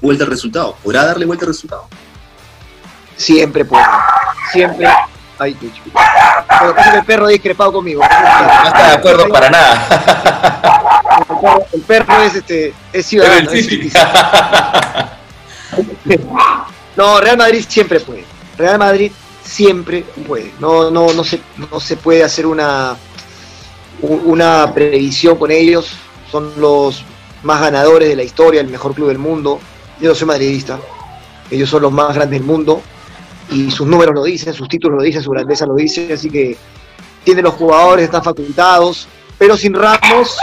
vuelta 0.00 0.24
al 0.24 0.30
resultado? 0.30 0.76
¿Podrá 0.82 1.04
darle 1.04 1.26
vuelta 1.26 1.44
al 1.44 1.52
resultado? 1.52 1.86
Siempre 3.16 3.64
puedo, 3.64 3.84
siempre. 4.52 4.88
Ay. 5.38 5.56
Pero 5.60 6.74
que 6.74 6.98
el 6.98 7.04
perro 7.04 7.26
ha 7.26 7.30
discrepado 7.30 7.72
conmigo. 7.72 8.02
No 8.02 8.68
está 8.68 8.88
de 8.88 8.94
acuerdo 8.94 9.28
para 9.28 9.50
nada. 9.50 9.88
El 11.18 11.24
perro, 11.26 11.66
el 11.72 11.80
perro 11.82 12.22
es, 12.22 12.34
este, 12.36 12.74
es 12.92 13.06
ciudadano. 13.06 13.50
es. 13.50 13.66
No, 16.96 17.20
Real 17.20 17.36
Madrid 17.36 17.64
siempre 17.66 18.00
puede. 18.00 18.24
Real 18.58 18.78
Madrid 18.78 19.12
siempre 19.42 20.04
puede. 20.26 20.52
No, 20.58 20.90
no, 20.90 21.12
no, 21.12 21.24
se, 21.24 21.40
no 21.56 21.80
se 21.80 21.96
puede 21.96 22.22
hacer 22.22 22.46
una, 22.46 22.96
una 24.02 24.72
previsión 24.72 25.36
con 25.36 25.50
ellos. 25.50 25.92
Son 26.30 26.52
los 26.58 27.04
más 27.42 27.60
ganadores 27.60 28.08
de 28.08 28.16
la 28.16 28.22
historia, 28.22 28.60
el 28.60 28.68
mejor 28.68 28.94
club 28.94 29.08
del 29.08 29.18
mundo. 29.18 29.60
Yo 30.00 30.10
no 30.10 30.14
soy 30.14 30.26
madridista. 30.26 30.78
Ellos 31.50 31.68
son 31.68 31.82
los 31.82 31.92
más 31.92 32.14
grandes 32.14 32.40
del 32.40 32.46
mundo. 32.46 32.82
Y 33.52 33.70
sus 33.70 33.86
números 33.86 34.14
lo 34.14 34.24
dicen, 34.24 34.54
sus 34.54 34.68
títulos 34.68 34.98
lo 34.98 35.02
dicen, 35.02 35.22
su 35.22 35.30
grandeza 35.30 35.66
lo 35.66 35.74
dice. 35.74 36.12
Así 36.12 36.30
que 36.30 36.56
tienen 37.24 37.44
los 37.44 37.54
jugadores, 37.54 38.06
están 38.06 38.22
facultados. 38.22 39.06
Pero 39.38 39.56
sin 39.56 39.74
Ramos, 39.74 40.36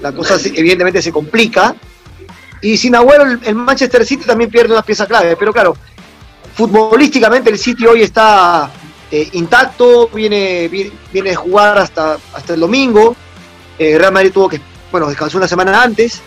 la 0.00 0.12
cosa 0.12 0.36
evidentemente 0.44 1.00
se 1.00 1.12
complica. 1.12 1.74
Y 2.60 2.76
sin 2.76 2.94
Agüero, 2.94 3.24
el, 3.42 3.54
Manchester 3.54 4.04
City 4.04 4.24
también 4.24 4.50
pierde 4.50 4.72
una 4.72 4.82
pieza 4.82 5.06
clave. 5.06 5.36
Pero 5.36 5.52
claro, 5.52 5.76
futbolísticamente 6.54 7.50
el 7.50 7.58
City 7.58 7.86
hoy 7.86 8.02
está 8.02 8.70
eh, 9.10 9.28
intacto, 9.32 10.08
viene, 10.08 10.68
viene, 10.68 11.30
de 11.30 11.36
jugar 11.36 11.78
hasta, 11.78 12.18
hasta 12.34 12.54
el 12.54 12.60
domingo. 12.60 13.14
Eh, 13.78 13.98
Real 13.98 14.12
Madrid 14.12 14.32
tuvo 14.32 14.48
que, 14.48 14.60
bueno, 14.90 15.06
descansó 15.06 15.38
una 15.38 15.48
semana 15.48 15.82
antes. 15.82 16.20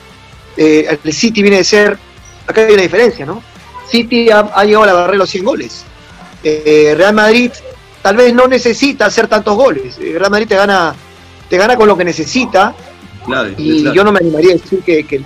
Eh, 0.55 0.97
el 1.03 1.13
City 1.13 1.41
viene 1.41 1.57
de 1.57 1.63
ser, 1.63 1.97
acá 2.47 2.61
hay 2.61 2.73
una 2.73 2.83
diferencia, 2.83 3.25
¿no? 3.25 3.43
City 3.89 4.29
ha, 4.29 4.39
ha 4.39 4.63
llegado 4.63 4.83
a 4.83 4.87
la 4.87 4.93
barrera 4.93 5.17
los 5.17 5.29
100 5.29 5.45
goles. 5.45 5.85
Eh, 6.43 6.93
Real 6.97 7.13
Madrid 7.13 7.51
tal 8.01 8.15
vez 8.15 8.33
no 8.33 8.47
necesita 8.47 9.05
hacer 9.05 9.27
tantos 9.27 9.55
goles. 9.55 9.97
Eh, 9.99 10.15
Real 10.17 10.31
Madrid 10.31 10.47
te 10.47 10.55
gana, 10.55 10.95
te 11.49 11.57
gana 11.57 11.75
con 11.75 11.87
lo 11.87 11.97
que 11.97 12.05
necesita 12.05 12.75
y 13.57 13.83
yo 13.93 14.03
no 14.03 14.11
me 14.11 14.19
animaría 14.19 14.51
a 14.51 14.57
decir 14.57 14.81
que, 14.81 15.23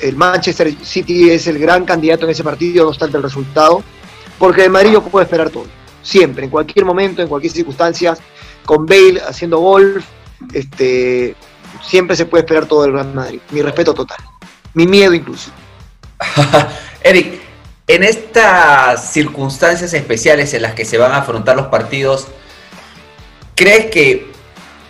el, 0.00 0.16
Manchester 0.16 0.74
City 0.82 1.30
es 1.30 1.46
el 1.46 1.58
gran 1.58 1.84
candidato 1.84 2.24
en 2.24 2.30
ese 2.30 2.42
partido, 2.42 2.84
no 2.84 2.90
obstante 2.90 3.16
el 3.16 3.22
resultado, 3.22 3.82
porque 4.38 4.64
el 4.64 4.70
Madrid 4.70 4.96
puede 5.10 5.24
esperar 5.24 5.50
todo, 5.50 5.66
siempre, 6.02 6.44
en 6.44 6.50
cualquier 6.50 6.84
momento, 6.84 7.22
en 7.22 7.28
cualquier 7.28 7.52
circunstancia, 7.52 8.16
con 8.64 8.86
Bale 8.86 9.20
haciendo 9.26 9.58
golf, 9.58 10.04
este, 10.52 11.34
siempre 11.82 12.16
se 12.16 12.26
puede 12.26 12.42
esperar 12.42 12.66
todo 12.66 12.82
del 12.82 12.92
Real 12.92 13.14
Madrid. 13.14 13.40
Mi 13.50 13.62
respeto 13.62 13.94
total, 13.94 14.18
mi 14.74 14.86
miedo 14.86 15.14
incluso. 15.14 15.50
Eric, 17.02 17.40
en 17.88 18.04
estas 18.04 19.12
circunstancias 19.12 19.94
especiales 19.94 20.52
en 20.52 20.62
las 20.62 20.74
que 20.74 20.84
se 20.84 20.98
van 20.98 21.12
a 21.12 21.18
afrontar 21.18 21.56
los 21.56 21.68
partidos, 21.68 22.28
¿crees 23.54 23.86
que 23.86 24.30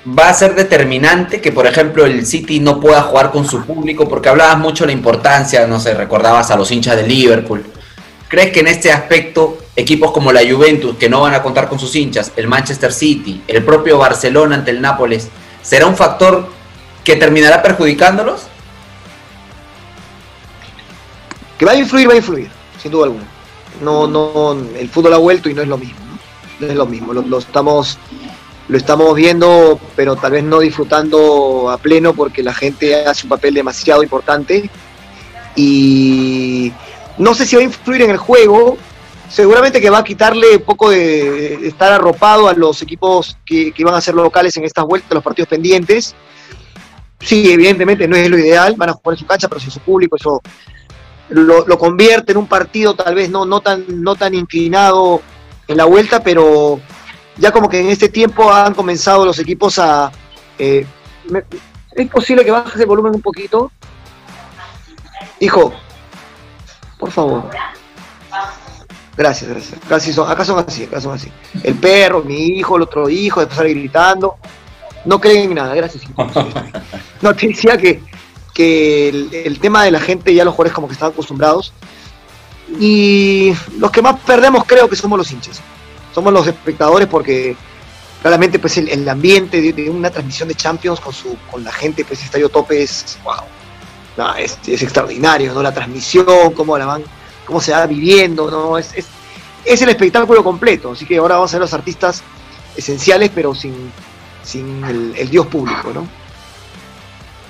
va 0.07 0.29
a 0.29 0.35
ser 0.35 0.57
determinante 0.57 1.41
que, 1.41 1.53
por 1.53 1.67
ejemplo, 1.67 2.05
el 2.05 2.27
City 2.27 2.59
no 2.59 2.81
pueda 2.81 3.03
jugar 3.03 3.31
con 3.31 3.49
su 3.49 3.65
público? 3.65 4.09
Porque 4.09 4.29
hablabas 4.29 4.59
mucho 4.59 4.83
de 4.83 4.89
la 4.89 4.93
importancia, 4.95 5.65
no 5.69 5.79
sé, 5.79 5.95
recordabas 5.95 6.51
a 6.51 6.57
los 6.57 6.71
hinchas 6.73 6.97
de 6.97 7.07
Liverpool. 7.07 7.65
¿Crees 8.27 8.51
que 8.51 8.61
en 8.61 8.67
este 8.67 8.93
aspecto 8.93 9.59
equipos 9.77 10.11
como 10.11 10.33
la 10.33 10.41
Juventus, 10.41 10.97
que 10.97 11.09
no 11.09 11.21
van 11.21 11.35
a 11.35 11.43
contar 11.43 11.69
con 11.69 11.79
sus 11.79 11.95
hinchas, 11.95 12.33
el 12.35 12.49
Manchester 12.49 12.93
City, 12.93 13.43
el 13.47 13.65
propio 13.65 13.97
Barcelona 13.97 14.57
ante 14.57 14.73
el 14.73 14.81
Nápoles, 14.81 15.29
será 15.63 15.87
un 15.87 15.97
factor 15.97 16.49
que 17.05 17.15
terminará 17.15 17.63
perjudicándolos? 17.63 18.43
Que 21.59 21.65
va 21.65 21.73
a 21.73 21.77
influir, 21.77 22.09
va 22.09 22.15
a 22.15 22.17
influir, 22.17 22.51
sin 22.81 22.93
duda 22.93 23.07
alguna. 23.07 23.27
No, 23.83 24.07
no, 24.07 24.53
el 24.77 24.89
fútbol 24.89 25.15
ha 25.15 25.19
vuelto 25.19 25.49
y 25.49 25.55
no 25.55 25.63
es 25.63 25.69
lo 25.69 25.79
mismo. 25.79 25.99
No, 26.61 26.67
es 26.67 26.75
lo 26.75 26.87
mismo. 26.87 27.13
lo 27.13 27.39
estamos 27.39 27.99
lo 28.69 28.77
estamos 28.77 29.15
viendo, 29.15 29.81
pero 29.97 30.17
tal 30.17 30.33
vez 30.33 30.45
no 30.45 30.61
disfrutando 30.61 31.71
a 31.71 31.79
pleno 31.79 32.13
porque 32.13 32.43
la 32.43 32.53
gente 32.53 33.07
hace 33.07 33.25
un 33.25 33.31
papel 33.31 33.55
demasiado 33.55 34.03
importante. 34.03 34.71
Y 35.57 36.71
no 37.17 37.35
sé 37.35 37.47
si 37.47 37.57
va 37.57 37.63
a 37.63 37.65
influir 37.65 38.03
en 38.03 38.11
el 38.11 38.19
juego. 38.19 38.77
Seguramente 39.31 39.81
que 39.81 39.91
va 39.91 39.99
a 39.99 40.05
quitarle 40.05 40.57
un 40.57 40.63
poco 40.63 40.91
de 40.91 41.67
estar 41.67 41.93
arropado 41.93 42.49
a 42.49 42.53
los 42.53 42.81
equipos 42.83 43.39
que, 43.45 43.73
que 43.73 43.85
van 43.85 43.95
a 43.95 44.01
ser 44.01 44.15
locales 44.15 44.57
en 44.57 44.65
estas 44.65 44.85
vueltas, 44.85 45.13
los 45.13 45.25
partidos 45.25 45.49
pendientes. 45.49 46.15
Sí, 47.21 47.51
evidentemente 47.51 48.07
no 48.07 48.17
es 48.17 48.29
lo 48.29 48.39
ideal, 48.39 48.75
van 48.77 48.91
a 48.91 48.93
jugar 48.93 49.15
en 49.15 49.21
su 49.21 49.27
cancha, 49.27 49.49
pero 49.49 49.61
sin 49.61 49.71
su 49.71 49.81
público, 49.81 50.17
eso 50.17 50.41
lo, 51.31 51.67
lo, 51.67 51.79
convierte 51.79 52.33
en 52.33 52.39
un 52.39 52.47
partido 52.47 52.95
tal 52.95 53.15
vez 53.15 53.31
no, 53.31 53.45
no, 53.45 53.61
tan, 53.61 53.85
no 54.03 54.17
tan 54.17 54.35
inclinado 54.35 55.21
en 55.67 55.77
la 55.77 55.85
vuelta, 55.85 56.23
pero 56.23 56.81
ya 57.37 57.53
como 57.53 57.69
que 57.69 57.81
en 57.81 57.89
este 57.89 58.09
tiempo 58.09 58.53
han 58.53 58.75
comenzado 58.75 59.25
los 59.25 59.39
equipos 59.39 59.79
a... 59.79 60.11
Eh, 60.59 60.87
¿Es 61.93 62.09
posible 62.09 62.45
que 62.45 62.51
bajes 62.51 62.81
el 62.81 62.87
volumen 62.87 63.15
un 63.15 63.23
poquito? 63.23 63.71
Hijo, 65.41 65.73
por 66.99 67.11
favor. 67.11 67.51
Gracias, 69.17 69.51
gracias. 69.51 69.81
Casi 69.89 70.13
son, 70.13 70.31
acá 70.31 70.45
son 70.45 70.65
así, 70.67 70.85
acá 70.85 71.01
son 71.01 71.15
así. 71.15 71.31
El 71.63 71.75
perro, 71.75 72.23
mi 72.23 72.59
hijo, 72.59 72.77
el 72.77 72.83
otro 72.83 73.09
hijo, 73.09 73.41
después 73.41 73.57
sale 73.57 73.71
gritando. 73.71 74.37
No 75.05 75.21
creen 75.21 75.51
en 75.51 75.55
nada, 75.55 75.75
gracias. 75.75 76.05
No, 77.21 77.35
te 77.35 77.49
decía 77.49 77.77
que, 77.77 78.01
que 78.59 79.09
el, 79.09 79.31
el, 79.33 79.61
tema 79.61 79.85
de 79.85 79.93
la 79.93 80.01
gente, 80.01 80.35
ya 80.35 80.45
los 80.45 80.53
jugadores 80.53 80.75
como 80.75 80.89
que 80.89 80.95
están 80.95 81.13
acostumbrados. 81.13 81.73
Y 82.81 83.53
los 83.79 83.93
que 83.93 84.03
más 84.03 84.19
perdemos 84.19 84.65
creo 84.67 84.89
que 84.89 84.97
somos 84.97 85.17
los 85.17 85.31
hinchas. 85.31 85.61
Somos 86.13 86.33
los 86.33 86.45
espectadores 86.45 87.07
porque 87.07 87.57
claramente 88.21 88.59
pues 88.59 88.77
el, 88.79 89.09
ambiente 89.09 89.73
de, 89.73 89.89
una 89.89 90.11
transmisión 90.11 90.49
de 90.49 90.57
Champions 90.57 90.99
con 90.99 91.13
su 91.13 91.37
con 91.49 91.63
la 91.63 91.71
gente 91.71 92.05
pues 92.05 92.21
estadio 92.21 92.49
tope 92.49 92.83
es 92.83 93.17
wow 93.23 94.35
es, 94.37 94.59
extraordinario 94.67 95.55
no 95.55 95.63
la 95.63 95.73
transmisión 95.73 96.53
cómo 96.53 96.77
la 96.77 96.87
van 96.87 97.05
cómo 97.47 97.61
se 97.61 97.71
va 97.71 97.87
viviendo 97.87 98.51
no 98.51 98.77
es, 98.77 98.93
es, 99.65 99.83
el 99.83 99.89
espectáculo 99.89 100.43
completo. 100.43 100.93
Así 100.93 101.07
que 101.07 101.19
ahora 101.19 101.37
vamos 101.37 101.53
a 101.53 101.57
ver 101.57 101.61
los 101.61 101.75
artistas 101.75 102.25
esenciales 102.77 103.31
pero 103.33 103.55
sin 103.55 103.93
sin 104.43 104.83
el, 104.85 105.31
dios 105.31 105.47
público 105.47 105.93
no 105.95 106.18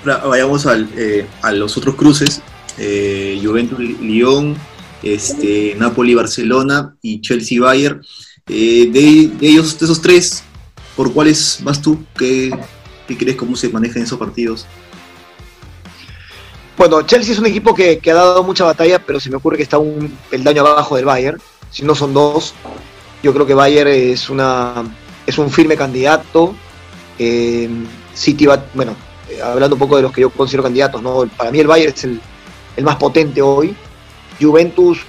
vayamos 0.04 0.66
al, 0.66 0.88
eh, 0.96 1.26
a 1.42 1.52
los 1.52 1.76
otros 1.76 1.94
cruces 1.96 2.40
eh, 2.78 3.40
Juventus 3.42 3.78
Lyon 3.78 4.56
este 5.02 5.74
Napoli 5.78 6.14
Barcelona 6.14 6.94
y 7.02 7.20
Chelsea 7.20 7.60
Bayern 7.60 8.02
eh, 8.48 8.88
de, 8.90 9.46
ellos, 9.46 9.78
de 9.78 9.84
esos 9.84 10.00
tres, 10.00 10.42
¿por 10.96 11.12
cuáles 11.12 11.58
vas 11.62 11.82
tú? 11.82 12.02
¿Qué, 12.16 12.50
crees 13.06 13.36
cómo 13.36 13.54
se 13.56 13.68
manejan 13.68 14.02
esos 14.02 14.18
partidos? 14.18 14.66
Bueno, 16.78 17.02
Chelsea 17.02 17.32
es 17.32 17.38
un 17.38 17.46
equipo 17.46 17.74
que, 17.74 18.00
ha 18.06 18.14
dado 18.14 18.42
mucha 18.42 18.64
batalla, 18.64 18.98
pero 19.04 19.20
se 19.20 19.28
me 19.28 19.36
ocurre 19.36 19.56
que 19.58 19.64
está 19.64 19.78
un 19.78 20.16
peldaño 20.30 20.62
abajo 20.62 20.96
del 20.96 21.04
Bayern. 21.04 21.40
Si 21.70 21.82
no 21.82 21.94
son 21.94 22.14
dos, 22.14 22.54
yo 23.22 23.34
creo 23.34 23.46
que 23.46 23.52
Bayern 23.52 23.90
es 23.90 24.30
una 24.30 24.84
es 25.26 25.36
un 25.36 25.50
firme 25.50 25.76
candidato. 25.76 26.54
Eh, 27.18 27.68
City 28.14 28.46
va, 28.46 28.64
bueno, 28.72 28.96
eh, 29.30 29.42
hablando 29.42 29.76
un 29.76 29.80
poco 29.80 29.96
de 29.96 30.02
los 30.02 30.12
que 30.12 30.22
yo 30.22 30.30
considero 30.30 30.62
candidatos, 30.62 31.02
¿no? 31.02 31.26
Para 31.36 31.50
mí 31.50 31.60
el 31.60 31.66
Bayern 31.66 31.92
es 31.94 32.04
el, 32.04 32.20
más 32.82 32.96
potente 32.96 33.42
hoy. 33.42 33.74
Juventus 34.40 35.00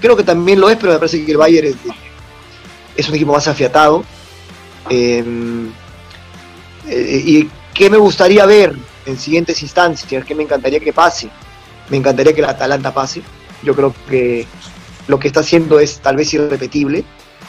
creo 0.00 0.16
que 0.16 0.24
también 0.24 0.60
lo 0.60 0.68
es, 0.68 0.76
pero 0.76 0.92
me 0.92 0.98
parece 0.98 1.24
que 1.24 1.30
el 1.30 1.38
Bayern 1.38 1.68
es, 1.68 1.76
es 2.96 3.08
un 3.08 3.14
equipo 3.14 3.32
más 3.32 3.46
afiatado. 3.48 4.04
Em, 4.88 5.70
eh, 6.88 7.22
¿Y 7.24 7.50
qué 7.74 7.88
me 7.90 7.98
gustaría 7.98 8.44
ver 8.46 8.74
en 9.06 9.18
siguientes 9.18 9.62
instancias? 9.62 10.24
¿Qué 10.24 10.34
me 10.34 10.42
encantaría 10.42 10.80
que 10.80 10.92
pase? 10.92 11.30
Me 11.88 11.96
encantaría 11.96 12.32
que 12.32 12.40
el 12.40 12.46
Atalanta 12.46 12.92
pase. 12.92 13.22
Yo 13.62 13.74
creo 13.74 13.94
que 14.08 14.46
lo 15.06 15.18
que 15.18 15.28
está 15.28 15.40
haciendo 15.40 15.78
es 15.80 16.00
tal 16.00 16.16
vez 16.16 16.32
irrepetible. 16.34 17.04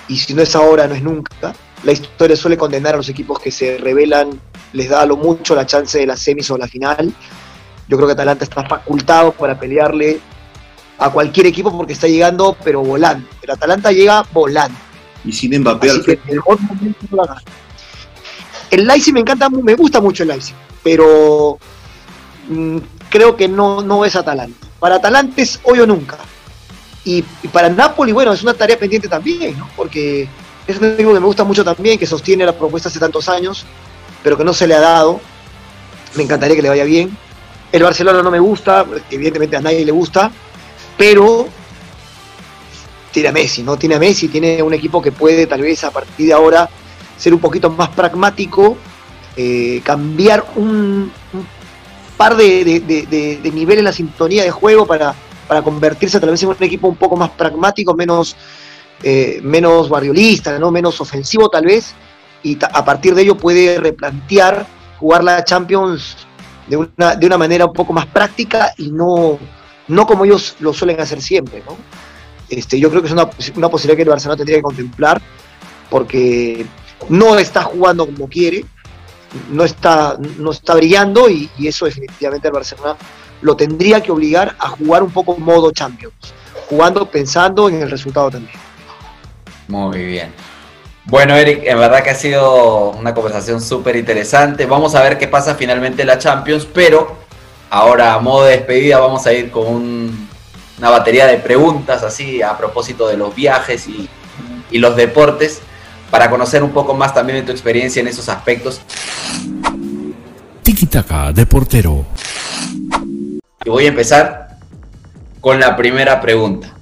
Y 0.08 0.18
si 0.18 0.34
no 0.34 0.42
es 0.42 0.56
ahora, 0.56 0.88
no 0.88 0.96
es 0.96 1.02
nunca. 1.02 1.54
La 1.84 1.92
historia 1.94 2.36
suele 2.36 2.58
condenar 2.58 2.94
a 2.94 2.98
los 2.98 3.10
equipos 3.10 3.40
que 3.40 3.52
se 3.52 3.78
revelan, 3.78 4.40
les 4.74 4.90
da 4.90 5.06
lo 5.06 5.18
mucho 5.18 5.56
la 5.56 5.66
chance 5.66 6.00
de 6.00 6.06
la 6.06 6.16
semis 6.16 6.50
o 6.52 6.58
la 6.58 6.68
final. 6.68 7.14
Yo 7.88 7.98
creo 7.98 8.08
que 8.08 8.14
Atalanta 8.14 8.44
está 8.44 8.64
facultado 8.64 9.32
para 9.34 9.60
pelearle 9.60 10.20
a 10.98 11.10
cualquier 11.10 11.48
equipo 11.48 11.76
porque 11.76 11.94
está 11.94 12.08
llegando, 12.08 12.56
pero 12.64 12.82
volando. 12.82 13.28
El 13.42 13.52
Atalanta 13.52 13.92
llega 13.92 14.24
volando. 14.32 14.78
Y 15.26 15.32
sin 15.32 15.60
Mbappé 15.60 15.90
el 18.72 18.88
Leipzig 18.88 19.14
me 19.14 19.20
encanta, 19.20 19.50
me 19.50 19.76
gusta 19.76 20.00
mucho 20.00 20.24
el 20.24 20.30
Leipzig, 20.30 20.56
pero 20.82 21.60
mm, 22.48 22.78
creo 23.10 23.36
que 23.36 23.48
no, 23.50 23.82
no 23.82 24.06
es 24.06 24.16
Atalanta. 24.16 24.68
Para 24.80 24.96
Atalanta 24.96 25.42
es 25.42 25.60
hoy 25.64 25.82
o 25.82 25.86
nunca. 25.86 26.18
Y, 27.04 27.22
para 27.52 27.70
Napoli, 27.70 28.14
bueno, 28.14 28.32
es 28.32 28.44
una 28.44 28.54
tarea 28.54 28.80
pendiente 28.80 29.08
también, 29.08 29.58
¿no? 29.58 29.70
Porque 29.76 30.28
es 30.66 30.78
un 30.78 30.86
equipo 30.86 31.14
que 31.14 31.20
me 31.20 31.26
gusta 31.26 31.44
mucho 31.44 31.66
también, 31.66 32.00
que 32.00 32.06
sostiene 32.06 32.46
la 32.46 32.58
propuesta 32.58 32.90
hace 32.90 33.00
tantos 33.00 33.28
años, 33.28 33.66
pero 34.24 34.38
que 34.38 34.44
no 34.44 34.54
se 34.54 34.68
le 34.68 34.76
ha 34.76 34.80
dado. 34.80 35.20
Me 36.16 36.24
encantaría 36.24 36.56
que 36.56 36.62
le 36.62 36.70
vaya 36.70 36.84
bien. 36.84 37.16
El 37.72 37.84
Barcelona 37.84 38.22
no 38.22 38.32
me 38.32 38.40
gusta, 38.40 38.86
evidentemente 39.10 39.56
a 39.56 39.62
nadie 39.62 39.86
le 39.86 39.92
gusta, 39.92 40.32
pero 40.98 41.48
tiene 43.12 43.30
a 43.30 43.32
Messi, 43.32 43.64
¿no? 43.64 43.78
Tiene 43.78 43.96
a 43.96 44.00
Messi, 44.00 44.28
tiene 44.28 44.62
un 44.62 44.74
equipo 44.74 45.02
que 45.02 45.12
puede 45.12 45.48
tal 45.48 45.62
vez 45.62 45.84
a 45.84 45.92
partir 45.92 46.28
de 46.28 46.34
ahora 46.34 46.70
ser 47.18 47.34
un 47.34 47.40
poquito 47.40 47.70
más 47.70 47.90
pragmático, 47.90 48.78
eh, 49.38 49.82
cambiar 49.84 50.46
un, 50.56 51.12
par 52.18 52.36
de, 52.36 53.42
niveles 53.54 53.80
en 53.80 53.86
la 53.86 53.94
sintonía 53.94 54.44
de 54.44 54.52
juego 54.52 54.86
para, 54.86 55.16
para 55.48 55.62
convertirse 55.62 56.20
tal 56.20 56.32
vez 56.32 56.44
en 56.44 56.50
un 56.50 56.56
equipo 56.60 56.88
un 56.88 56.96
poco 56.96 57.16
más 57.16 57.32
pragmático, 57.32 57.94
menos, 57.94 58.36
eh, 59.02 59.40
menos 59.44 59.90
barriolista, 59.90 60.60
¿no? 60.60 60.72
menos 60.72 61.00
ofensivo 61.02 61.50
tal 61.50 61.66
vez, 61.66 61.94
y 62.44 62.58
a 62.62 62.86
partir 62.86 63.16
de 63.16 63.24
ello 63.24 63.38
puede 63.38 63.80
replantear 63.80 64.66
jugar 65.00 65.24
la 65.24 65.44
Champions 65.44 66.16
de 66.68 66.78
una, 66.78 67.16
de 67.16 67.26
una 67.26 67.38
manera 67.38 67.66
un 67.66 67.74
poco 67.74 67.94
más 67.94 68.06
práctica 68.06 68.74
y 68.78 68.92
no, 68.92 69.40
no 69.88 70.08
como 70.08 70.26
ellos 70.26 70.56
lo 70.60 70.74
suelen 70.74 71.00
hacer 71.00 71.22
siempre, 71.22 71.64
¿no? 71.66 71.78
Este, 72.52 72.80
yo 72.80 72.90
creo 72.90 73.02
que 73.02 73.08
es 73.08 73.14
una, 73.14 73.30
posibilidad 73.70 73.96
que 73.96 74.02
el 74.02 74.10
Barcelona 74.10 74.36
tendría 74.36 74.58
que 74.58 74.64
contemplar, 74.64 75.22
porque 75.90 76.66
no 77.08 77.38
está 77.40 77.64
jugando 77.64 78.06
como 78.06 78.28
quiere, 78.28 78.66
no 79.50 79.64
está, 79.64 80.18
no 80.38 80.52
está 80.52 80.76
brillando 80.76 81.30
y, 81.30 81.50
eso 81.64 81.86
definitivamente 81.86 82.50
el 82.50 82.54
Barcelona 82.54 82.98
lo 83.42 83.56
tendría 83.56 84.04
que 84.04 84.12
obligar 84.12 84.56
a 84.60 84.68
jugar 84.68 85.02
un 85.02 85.12
poco 85.12 85.38
modo 85.38 85.72
Champions, 85.72 86.14
jugando 86.70 87.10
pensando 87.10 87.70
en 87.70 87.82
el 87.82 87.90
resultado 87.90 88.30
también. 88.32 88.60
Muy 89.70 90.06
bien. 90.06 90.34
Bueno, 91.06 91.36
Eric, 91.36 91.62
en 91.64 91.80
verdad 91.80 92.04
que 92.04 92.12
ha 92.12 92.16
sido 92.16 92.92
una 92.92 93.14
conversación 93.14 93.62
súper 93.62 93.96
interesante. 93.96 94.66
Vamos 94.66 94.96
a 94.96 95.02
ver 95.02 95.18
qué 95.18 95.28
pasa 95.28 95.56
finalmente 95.56 96.04
en 96.04 96.08
la 96.08 96.20
Champions, 96.20 96.68
pero 96.72 97.22
Ahora, 97.74 98.16
a 98.16 98.20
modo 98.20 98.44
de 98.44 98.58
despedida, 98.58 99.00
vamos 99.00 99.26
a 99.26 99.32
ir 99.32 99.50
con 99.50 100.28
una 100.78 100.90
batería 100.90 101.26
de 101.26 101.38
preguntas 101.38 102.04
así 102.04 102.42
a 102.42 102.58
propósito 102.58 103.08
de 103.08 103.16
los 103.16 103.34
viajes 103.34 103.88
y, 103.88 104.10
los 104.78 104.98
deportes 104.98 105.62
para 106.10 106.30
conocer 106.30 106.64
un 106.64 106.72
poco 106.72 106.94
más 106.94 107.14
también 107.14 107.40
de 107.40 107.46
tu 107.46 107.54
experiencia 107.54 108.02
en 108.02 108.10
esos 108.10 108.28
aspectos. 108.28 108.82
Tiki 110.64 110.86
Taka 110.86 111.32
de 111.32 111.46
portero. 111.46 112.06
Y 113.64 113.70
voy 113.70 113.86
a 113.86 113.88
empezar 113.88 114.58
con 115.40 115.62
la 115.62 115.78
primera 115.78 116.20
pregunta. 116.20 116.76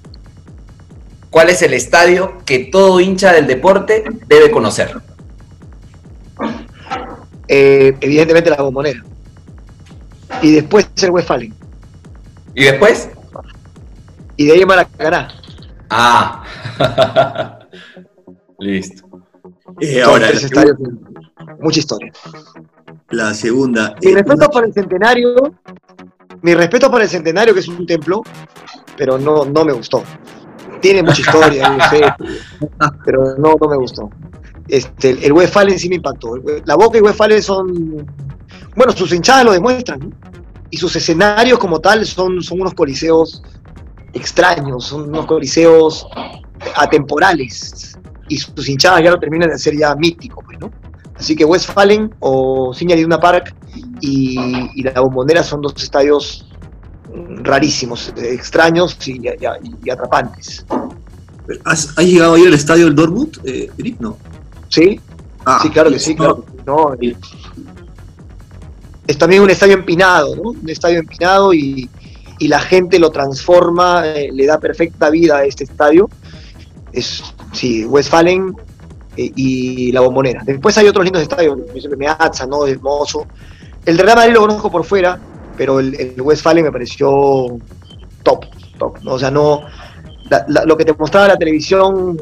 ¿Cuál 1.30 1.50
es 1.50 1.62
el 1.62 1.74
estadio 1.74 2.40
que 2.46 2.60
todo 2.60 3.00
hincha 3.00 3.32
del 3.34 3.46
deporte 3.46 4.04
debe 4.28 4.50
conocer? 4.50 4.96
Eh, 7.48 7.96
evidentemente 8.02 8.50
la 8.50 8.62
bombonera. 8.62 9.04
Y 10.42 10.54
después 10.54 10.90
el 11.02 11.12
Westfalen. 11.12 11.54
¿Y 12.56 12.64
después? 12.64 13.10
Y 14.38 14.46
de 14.48 14.54
ahí 14.54 14.66
Maracaná. 14.66 15.28
Ah. 15.90 16.44
Listo. 18.60 19.08
Eh, 19.82 20.02
ahora, 20.02 20.30
la. 20.32 20.66
Mucha 21.60 21.80
historia. 21.80 22.12
la 23.10 23.34
segunda. 23.34 23.96
Mi 24.02 24.12
eh, 24.12 24.16
respeto 24.16 24.50
para 24.50 24.68
el 24.68 24.74
centenario. 24.74 25.56
Mi 26.42 26.54
respeto 26.54 26.90
para 26.90 27.04
el 27.04 27.10
centenario, 27.10 27.54
que 27.54 27.60
es 27.60 27.68
un 27.68 27.86
templo, 27.86 28.24
pero 28.98 29.18
no, 29.18 29.46
no 29.46 29.66
me 29.66 29.74
gustó. 29.74 30.04
Tiene 30.82 31.04
mucha 31.04 31.22
historia, 31.22 31.78
sé, 31.90 32.02
pero 33.06 33.36
no, 33.38 33.56
no 33.60 33.68
me 33.68 33.78
gustó. 33.78 34.10
Este, 34.68 35.26
el, 35.26 35.34
Westfalen 35.34 35.80
sí 35.80 35.90
me 35.90 35.96
impactó. 35.96 36.36
La 36.66 36.76
Boca 36.76 36.98
y 36.98 37.02
Westfalen 37.02 37.42
son. 37.42 38.08
Bueno, 38.76 38.92
sus 38.94 39.12
hinchadas 39.12 39.46
lo 39.46 39.52
demuestran. 39.52 40.00
¿no? 40.00 40.12
Y 40.70 40.78
sus 40.78 40.96
escenarios 40.96 41.58
como 41.58 41.80
tal 41.80 42.06
son, 42.06 42.42
son 42.44 42.62
unos 42.62 42.76
coliseos 42.76 43.42
extraños, 44.14 44.86
son 44.86 45.10
unos 45.10 45.26
coliseos 45.26 46.08
atemporales. 46.76 47.98
Y 48.28 48.38
sus 48.38 48.70
hinchadas 48.70 49.04
ya 49.04 49.12
lo 49.12 49.20
terminan 49.20 49.50
de 49.50 49.56
hacer 49.56 49.76
ya 49.76 49.96
mítico, 49.96 50.44
pues, 50.44 50.60
¿no? 50.60 50.72
Así 51.16 51.36
que 51.36 51.44
Westfalen 51.44 52.14
o 52.20 52.74
Signa 52.74 52.96
Iduna 52.96 53.20
Park 53.20 53.56
y, 54.00 54.38
y 54.76 54.84
la 54.84 55.02
Bombonera 55.02 55.44
son 55.44 55.62
dos 55.62 55.74
estadios 55.82 56.49
rarísimos, 57.44 58.14
extraños 58.18 58.98
y, 59.08 59.28
y- 59.28 59.36
y 59.84 59.90
atrapantes. 59.90 60.66
¿Has, 61.66 61.98
has 61.98 62.06
llegado 62.06 62.36
a 62.36 62.40
ir 62.40 62.48
al 62.48 62.54
estadio 62.54 62.86
del 62.86 62.96
Dortmund, 62.96 63.40
eh? 63.44 63.70
No. 64.00 64.18
¿Sí? 64.68 65.00
Ah, 65.46 65.60
sí, 65.62 65.70
claro 65.70 65.90
que 65.90 66.00
sí, 66.00 66.16
claro. 66.16 66.46
no, 66.66 66.96
es 69.08 69.18
también 69.18 69.42
un 69.42 69.50
estadio 69.50 69.74
empinado, 69.74 70.36
¿no? 70.36 70.50
Un 70.52 70.70
estadio 70.70 71.00
empinado 71.00 71.52
y, 71.52 71.90
y 72.38 72.48
la 72.48 72.60
gente 72.60 73.00
lo 73.00 73.10
transforma, 73.10 74.06
eh, 74.06 74.30
le 74.32 74.46
da 74.46 74.60
perfecta 74.60 75.10
vida 75.10 75.38
a 75.38 75.46
este 75.46 75.64
estadio. 75.64 76.08
Es, 76.92 77.24
sí, 77.52 77.86
Westfalen 77.86 78.54
eh, 79.18 79.32
y 79.36 79.92
la 79.92 80.02
Bombonera. 80.02 80.44
Después 80.46 80.78
hay 80.78 80.88
otros 80.88 81.04
lindos 81.06 81.24
estadios, 81.24 81.58
Meazza, 81.98 82.46
¿no? 82.46 82.68
Hermoso. 82.68 83.26
El 83.84 83.98
de 83.98 84.04
Real 84.04 84.18
Madrid 84.18 84.34
lo 84.34 84.42
conozco 84.42 84.70
por 84.70 84.84
fuera, 84.86 85.20
pero 85.60 85.82
el, 85.82 85.94
el 86.00 86.22
Westfalen 86.22 86.64
me 86.64 86.72
pareció 86.72 87.10
top, 88.24 88.46
top. 88.78 88.98
¿no? 89.04 89.12
O 89.12 89.20
sea, 89.20 89.30
no, 89.30 89.60
la- 90.30 90.46
la- 90.48 90.64
lo 90.64 90.78
que 90.78 90.86
te 90.86 90.94
mostraba 90.94 91.28
la 91.28 91.36
televisión 91.38 92.18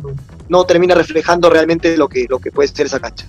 no 0.49 0.65
termina 0.65 0.95
reflejando 0.95 1.47
realmente 1.47 1.95
lo 1.95 2.07
que, 2.09 2.25
lo 2.27 2.39
que 2.39 2.51
puede 2.51 2.67
ser 2.67 2.87
esa 2.87 2.99
cancha. 2.99 3.27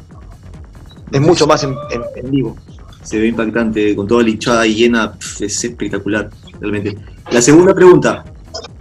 Es 1.12 1.20
mucho 1.20 1.46
más 1.46 1.62
en, 1.62 1.74
en- 1.90 2.24
en 2.24 2.30
vivo. 2.30 2.56
Se 3.02 3.18
ve 3.18 3.26
impactante, 3.26 3.94
con 3.94 4.06
toda 4.08 4.22
la 4.22 4.30
hinchada 4.30 4.62
ahí 4.62 4.74
llena, 4.76 5.12
es 5.40 5.62
espectacular, 5.62 6.30
realmente. 6.58 6.96
La 7.30 7.42
segunda 7.42 7.74
pregunta, 7.74 8.24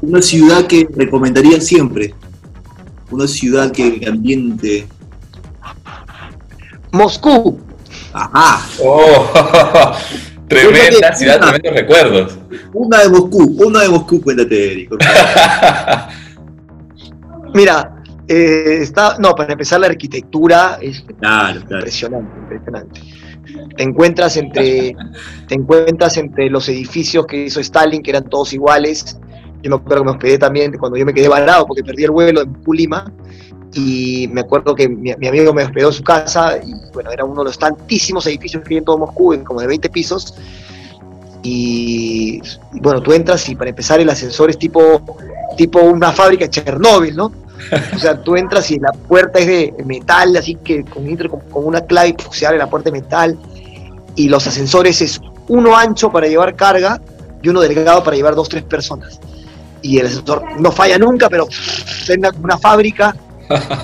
una 0.01 0.21
ciudad 0.21 0.65
que 0.65 0.87
recomendaría 0.95 1.59
siempre, 1.59 2.13
una 3.11 3.27
ciudad 3.27 3.69
que 3.73 3.97
el 3.97 4.07
ambiente... 4.09 4.87
Moscú, 6.93 7.59
Ajá, 8.13 8.65
Oh, 8.81 9.91
tremenda 10.47 11.13
ciudad, 11.13 11.37
una. 11.37 11.51
tremendos 11.51 11.73
recuerdos. 11.73 12.39
una 12.73 12.99
de 13.03 13.09
Moscú, 13.09 13.55
una 13.65 13.81
de 13.81 13.89
Moscú, 13.89 14.21
cuéntate, 14.21 14.71
Eric. 14.71 14.91
mira, 17.53 17.97
eh, 18.27 18.79
está, 18.81 19.17
no, 19.19 19.33
para 19.35 19.53
empezar 19.53 19.79
la 19.79 19.87
arquitectura 19.87 20.79
es 20.81 21.01
Claro, 21.19 21.61
claro. 21.61 21.77
impresionante, 21.77 22.39
impresionante. 22.39 23.01
Te 23.75 23.83
encuentras 23.83 24.35
entre, 24.37 24.95
te 25.47 25.55
encuentras 25.55 26.17
entre 26.17 26.49
los 26.49 26.67
edificios 26.67 27.25
que 27.25 27.45
hizo 27.45 27.59
Stalin, 27.59 28.01
que 28.01 28.11
eran 28.11 28.25
todos 28.25 28.53
iguales. 28.53 29.19
Yo 29.63 29.69
me 29.69 29.75
acuerdo 29.77 30.03
que 30.03 30.05
me 30.05 30.11
hospedé 30.11 30.37
también 30.37 30.73
cuando 30.77 30.97
yo 30.97 31.05
me 31.05 31.13
quedé 31.13 31.27
varado 31.27 31.65
porque 31.65 31.83
perdí 31.83 32.03
el 32.03 32.11
vuelo 32.11 32.41
en 32.41 32.53
Pulima. 32.53 33.11
Y 33.77 34.27
me 34.29 34.41
acuerdo 34.41 34.73
que 34.73 34.89
mi, 34.89 35.13
mi 35.15 35.27
amigo 35.27 35.53
me 35.53 35.63
hospedó 35.63 35.87
en 35.89 35.93
su 35.93 36.03
casa. 36.03 36.57
Y 36.57 36.73
bueno, 36.93 37.11
era 37.11 37.23
uno 37.23 37.43
de 37.43 37.49
los 37.49 37.59
tantísimos 37.59 38.25
edificios 38.25 38.63
que 38.63 38.73
hay 38.73 38.77
en 38.79 38.85
todo 38.85 38.97
Moscú, 38.97 39.37
como 39.43 39.61
de 39.61 39.67
20 39.67 39.89
pisos. 39.89 40.33
Y, 41.43 42.41
y 42.73 42.79
bueno, 42.79 43.01
tú 43.01 43.13
entras 43.13 43.47
y 43.47 43.55
para 43.55 43.69
empezar 43.69 43.99
el 43.99 44.09
ascensor 44.09 44.49
es 44.49 44.57
tipo, 44.57 45.01
tipo 45.55 45.79
una 45.81 46.11
fábrica 46.11 46.45
de 46.45 46.49
Chernóbil, 46.49 47.15
¿no? 47.15 47.31
O 47.95 47.99
sea, 47.99 48.21
tú 48.21 48.35
entras 48.35 48.69
y 48.71 48.79
la 48.79 48.91
puerta 48.91 49.39
es 49.39 49.47
de 49.47 49.73
metal, 49.85 50.35
así 50.35 50.55
que 50.55 50.83
con, 50.83 51.05
con, 51.49 51.65
una 51.65 51.81
clave 51.81 52.15
se 52.31 52.45
abre 52.45 52.57
la 52.57 52.69
puerta 52.69 52.89
de 52.89 52.99
metal. 52.99 53.37
Y 54.15 54.29
los 54.29 54.47
ascensores 54.47 55.01
es 55.01 55.21
uno 55.47 55.77
ancho 55.77 56.11
para 56.11 56.27
llevar 56.27 56.55
carga 56.55 56.99
y 57.43 57.49
uno 57.49 57.61
delgado 57.61 58.03
para 58.03 58.17
llevar 58.17 58.33
dos, 58.33 58.49
tres 58.49 58.63
personas. 58.63 59.19
Y 59.83 59.99
el 59.99 60.07
ascensor 60.07 60.43
no 60.59 60.71
falla 60.71 60.97
nunca, 60.97 61.29
pero 61.29 61.47
es 61.47 62.09
una, 62.17 62.31
una 62.41 62.57
fábrica 62.57 63.15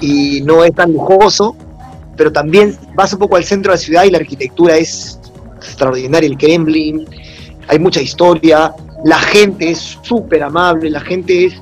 y 0.02 0.42
no 0.42 0.64
es 0.64 0.74
tan 0.74 0.94
lujoso. 0.94 1.56
Pero 2.16 2.32
también 2.32 2.78
vas 2.96 3.12
un 3.14 3.20
poco 3.20 3.36
al 3.38 3.44
centro 3.44 3.72
de 3.72 3.78
la 3.78 3.82
ciudad 3.82 4.04
y 4.04 4.12
la 4.12 4.20
arquitectura 4.20 4.78
es 4.78 5.20
extraordinaria. 5.58 6.30
El 6.30 6.38
Kremlin, 6.38 7.06
hay 7.68 7.80
mucha 7.80 8.02
historia, 8.02 8.74
la 9.04 9.20
gente 9.20 9.72
es 9.72 9.98
súper 10.02 10.44
amable, 10.44 10.90
la 10.90 11.02
gente 11.02 11.46
es. 11.46 11.56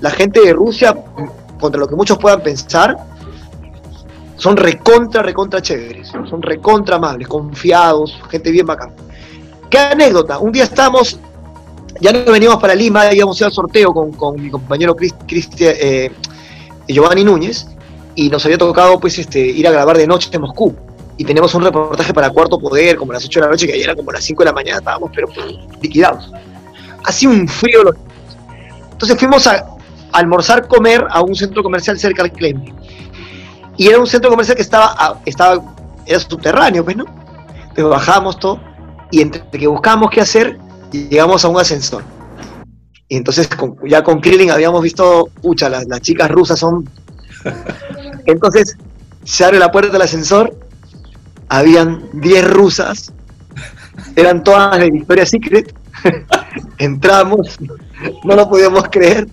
La 0.00 0.10
gente 0.10 0.40
de 0.40 0.52
Rusia, 0.52 0.96
contra 1.60 1.78
lo 1.78 1.86
que 1.86 1.94
muchos 1.94 2.18
puedan 2.18 2.42
pensar, 2.42 2.96
son 4.36 4.56
recontra, 4.56 5.22
recontra 5.22 5.62
chéveres, 5.62 6.08
son 6.08 6.42
recontra 6.42 6.96
amables, 6.96 7.28
confiados, 7.28 8.20
gente 8.28 8.50
bien 8.50 8.66
bacán. 8.66 8.90
¿Qué 9.70 9.78
anécdota? 9.78 10.40
Un 10.40 10.50
día 10.50 10.64
estábamos, 10.64 11.20
ya 12.00 12.12
no 12.12 12.32
veníamos 12.32 12.60
para 12.60 12.74
Lima, 12.74 13.14
íbamos 13.14 13.40
a 13.40 13.44
ir 13.44 13.46
al 13.46 13.52
sorteo 13.52 13.94
con, 13.94 14.10
con 14.10 14.42
mi 14.42 14.50
compañero 14.50 14.96
eh, 15.00 16.10
Giovanni 16.88 17.24
Núñez, 17.24 17.66
y 18.14 18.28
nos 18.28 18.44
había 18.44 18.58
tocado 18.58 18.98
pues 19.00 19.18
este, 19.18 19.40
ir 19.40 19.66
a 19.66 19.70
grabar 19.70 19.96
de 19.96 20.06
noche 20.06 20.28
en 20.32 20.40
Moscú. 20.42 20.74
Y 21.16 21.24
teníamos 21.24 21.54
un 21.54 21.62
reportaje 21.62 22.12
para 22.12 22.30
Cuarto 22.30 22.58
Poder, 22.58 22.96
como 22.96 23.12
a 23.12 23.14
las 23.14 23.24
8 23.24 23.40
de 23.40 23.46
la 23.46 23.52
noche, 23.52 23.66
que 23.66 23.72
ayer 23.74 23.84
era 23.84 23.94
como 23.94 24.10
a 24.10 24.14
las 24.14 24.24
5 24.24 24.42
de 24.42 24.46
la 24.46 24.52
mañana, 24.52 24.78
estábamos 24.78 25.10
pero 25.14 25.28
liquidados. 25.80 26.32
Hacía 27.04 27.28
un 27.28 27.46
frío. 27.48 27.82
los- 27.84 27.96
Entonces 28.92 29.18
fuimos 29.18 29.46
a 29.46 29.66
almorzar, 30.12 30.66
comer 30.68 31.06
a 31.10 31.22
un 31.22 31.34
centro 31.34 31.62
comercial 31.62 31.98
cerca 31.98 32.22
del 32.22 32.32
Kremlin. 32.32 32.74
Y 33.76 33.88
era 33.88 33.98
un 33.98 34.06
centro 34.06 34.30
comercial 34.30 34.56
que 34.56 34.62
estaba, 34.62 35.20
estaba 35.24 35.62
era 36.06 36.18
subterráneo, 36.20 36.84
pues, 36.84 36.96
¿no? 36.96 37.04
Entonces 37.60 37.84
bajamos 37.88 38.38
todo 38.38 38.60
y 39.10 39.20
entre 39.22 39.42
que 39.50 39.66
buscábamos 39.66 40.10
qué 40.10 40.20
hacer, 40.20 40.58
llegamos 40.90 41.44
a 41.44 41.48
un 41.48 41.58
ascensor. 41.58 42.02
Y 43.12 43.16
entonces 43.16 43.46
con- 43.46 43.76
ya 43.86 44.02
con 44.02 44.22
Krillin 44.22 44.50
habíamos 44.50 44.82
visto, 44.82 45.28
pucha, 45.42 45.68
las, 45.68 45.86
las 45.86 46.00
chicas 46.00 46.30
rusas 46.30 46.58
son... 46.58 46.88
Entonces 48.24 48.78
se 49.22 49.44
abre 49.44 49.58
la 49.58 49.70
puerta 49.70 49.92
del 49.92 50.00
ascensor, 50.00 50.56
habían 51.50 52.08
10 52.14 52.50
rusas, 52.50 53.12
eran 54.16 54.42
todas 54.42 54.78
de 54.78 54.90
Victoria's 54.90 55.28
Secret, 55.28 55.74
entramos, 56.78 57.58
no 58.24 58.34
lo 58.34 58.48
podíamos 58.48 58.84
creer, 58.90 59.28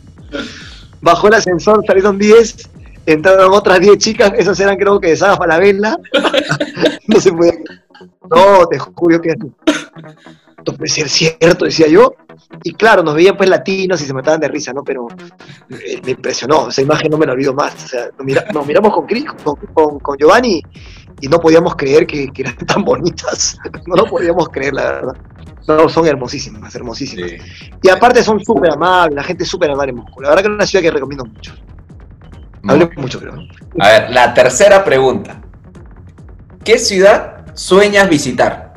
bajó 0.99 1.29
el 1.29 1.35
ascensor, 1.35 1.81
salieron 1.87 2.17
10, 2.17 2.69
entraron 3.05 3.53
otras 3.53 3.79
10 3.79 3.97
chicas, 3.97 4.33
esas 4.37 4.59
eran 4.59 4.75
creo 4.75 4.99
que 4.99 5.11
de 5.11 5.15
Saga 5.15 5.37
Falabella, 5.37 5.95
no 7.07 7.21
se 7.21 7.31
podía 7.31 7.53
no, 8.29 8.67
te 8.67 8.77
juro 8.77 9.21
que 9.21 9.35
puede 10.63 10.89
ser 10.89 11.09
cierto, 11.09 11.65
decía 11.65 11.87
yo, 11.87 12.13
y 12.63 12.73
claro, 12.73 13.03
nos 13.03 13.15
veían 13.15 13.35
pues 13.37 13.49
latinos 13.49 14.01
y 14.01 14.05
se 14.05 14.13
mataban 14.13 14.39
de 14.39 14.47
risa, 14.47 14.73
¿no? 14.73 14.83
Pero 14.83 15.07
eh, 15.69 16.01
me 16.03 16.11
impresionó, 16.11 16.69
esa 16.69 16.81
imagen 16.81 17.11
no 17.11 17.17
me 17.17 17.25
la 17.25 17.33
olvido 17.33 17.53
más, 17.53 17.73
o 17.83 17.87
sea, 17.87 18.05
nos, 18.17 18.25
mira- 18.25 18.45
nos 18.53 18.65
miramos 18.65 18.93
con, 18.93 19.07
Cris- 19.07 19.33
con, 19.43 19.55
con- 19.73 19.99
con 19.99 20.17
Giovanni 20.17 20.61
y 21.21 21.27
no 21.27 21.39
podíamos 21.39 21.75
creer 21.75 22.05
que, 22.07 22.29
que 22.31 22.41
eran 22.43 22.55
tan 22.57 22.83
bonitas, 22.83 23.57
no 23.87 23.95
lo 23.95 24.05
podíamos 24.05 24.49
creer, 24.49 24.73
la 24.73 24.83
verdad. 24.83 25.13
No, 25.67 25.87
son 25.87 26.07
hermosísimas, 26.07 26.73
hermosísimas. 26.73 27.29
Sí. 27.29 27.37
Y 27.83 27.89
aparte 27.89 28.23
son 28.23 28.43
súper 28.43 28.71
amables, 28.73 29.15
la 29.15 29.23
gente 29.23 29.43
es 29.43 29.49
súper 29.49 29.69
amable 29.69 29.91
en 29.91 29.97
Moscú. 29.97 30.19
La 30.21 30.29
verdad 30.29 30.41
que 30.43 30.47
es 30.49 30.55
una 30.55 30.65
ciudad 30.65 30.81
que 30.83 30.89
recomiendo 30.91 31.25
mucho. 31.25 31.53
Hablé 32.67 32.89
mucho, 32.97 33.19
creo. 33.19 33.35
A 33.79 33.87
ver, 33.89 34.09
la 34.09 34.33
tercera 34.33 34.83
pregunta. 34.83 35.39
¿Qué 36.63 36.79
ciudad 36.79 37.45
sueñas 37.55 38.09
visitar? 38.09 38.68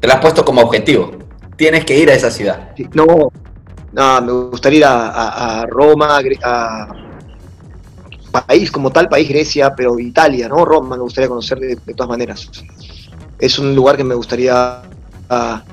Te 0.00 0.08
la 0.08 0.14
has 0.14 0.20
puesto 0.20 0.44
como 0.44 0.62
objetivo. 0.62 1.12
Tienes 1.56 1.84
que 1.84 1.98
ir 1.98 2.10
a 2.10 2.14
esa 2.14 2.30
ciudad. 2.30 2.70
No, 2.94 3.30
no, 3.92 4.22
me 4.22 4.32
gustaría 4.50 4.78
ir 4.78 4.84
a, 4.86 5.66
Roma, 5.68 6.20
a, 6.42 6.88
país 8.46 8.70
como 8.70 8.90
tal, 8.90 9.08
país 9.08 9.28
Grecia, 9.28 9.74
pero 9.76 9.98
Italia, 9.98 10.48
¿no? 10.48 10.64
Roma 10.64 10.96
me 10.96 11.02
gustaría 11.02 11.28
conocer 11.28 11.58
de, 11.58 11.76
todas 11.94 12.08
maneras. 12.08 12.50
es 13.38 13.58
un 13.58 13.74
lugar 13.74 13.96
que 13.96 14.04
me 14.04 14.14
gustaría 14.14 14.82
ah, 15.28 15.64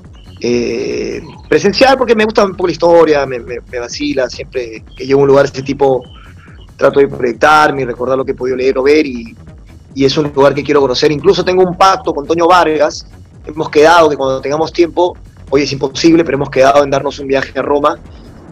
eh, 0.41 1.21
presenciar 1.47 1.97
porque 1.97 2.15
me 2.15 2.25
gusta 2.25 2.43
un 2.43 2.51
poco 2.51 2.67
la 2.67 2.71
historia, 2.71 3.25
me, 3.25 3.39
vacila, 3.79 4.29
siempre 4.29 4.83
que 4.95 5.05
llego 5.05 5.19
a 5.19 5.23
un 5.23 5.27
lugar 5.29 5.43
de 5.43 5.47
este 5.47 5.63
tipo 5.63 6.03
trato 6.75 6.99
de 6.99 7.07
proyectarme 7.07 7.83
y 7.83 7.85
recordar 7.85 8.17
lo 8.17 8.25
que 8.25 8.31
he 8.31 8.35
podido 8.35 8.57
leer 8.57 8.77
o 8.77 8.83
ver 8.83 9.05
y, 9.05 9.35
y 9.95 10.05
es 10.05 10.17
un 10.17 10.31
lugar 10.33 10.53
que 10.53 10.63
quiero 10.63 10.81
conocer. 10.81 11.11
Incluso 11.11 11.45
tengo 11.45 11.63
un 11.63 11.77
pacto 11.77 12.13
con 12.13 12.25
Toño 12.27 12.47
Vargas, 12.47 13.07
hemos 13.47 13.69
quedado 13.69 14.10
que 14.10 14.17
cuando 14.17 14.41
tengamos 14.41 14.71
tiempo, 14.71 15.17
hoy 15.49 15.63
es 15.63 15.71
imposible, 15.71 16.23
pero 16.23 16.36
hemos 16.38 16.49
quedado 16.49 16.83
en 16.83 16.89
darnos 16.89 17.19
un 17.19 17.27
viaje 17.27 17.57
a 17.57 17.62
Roma, 17.62 17.97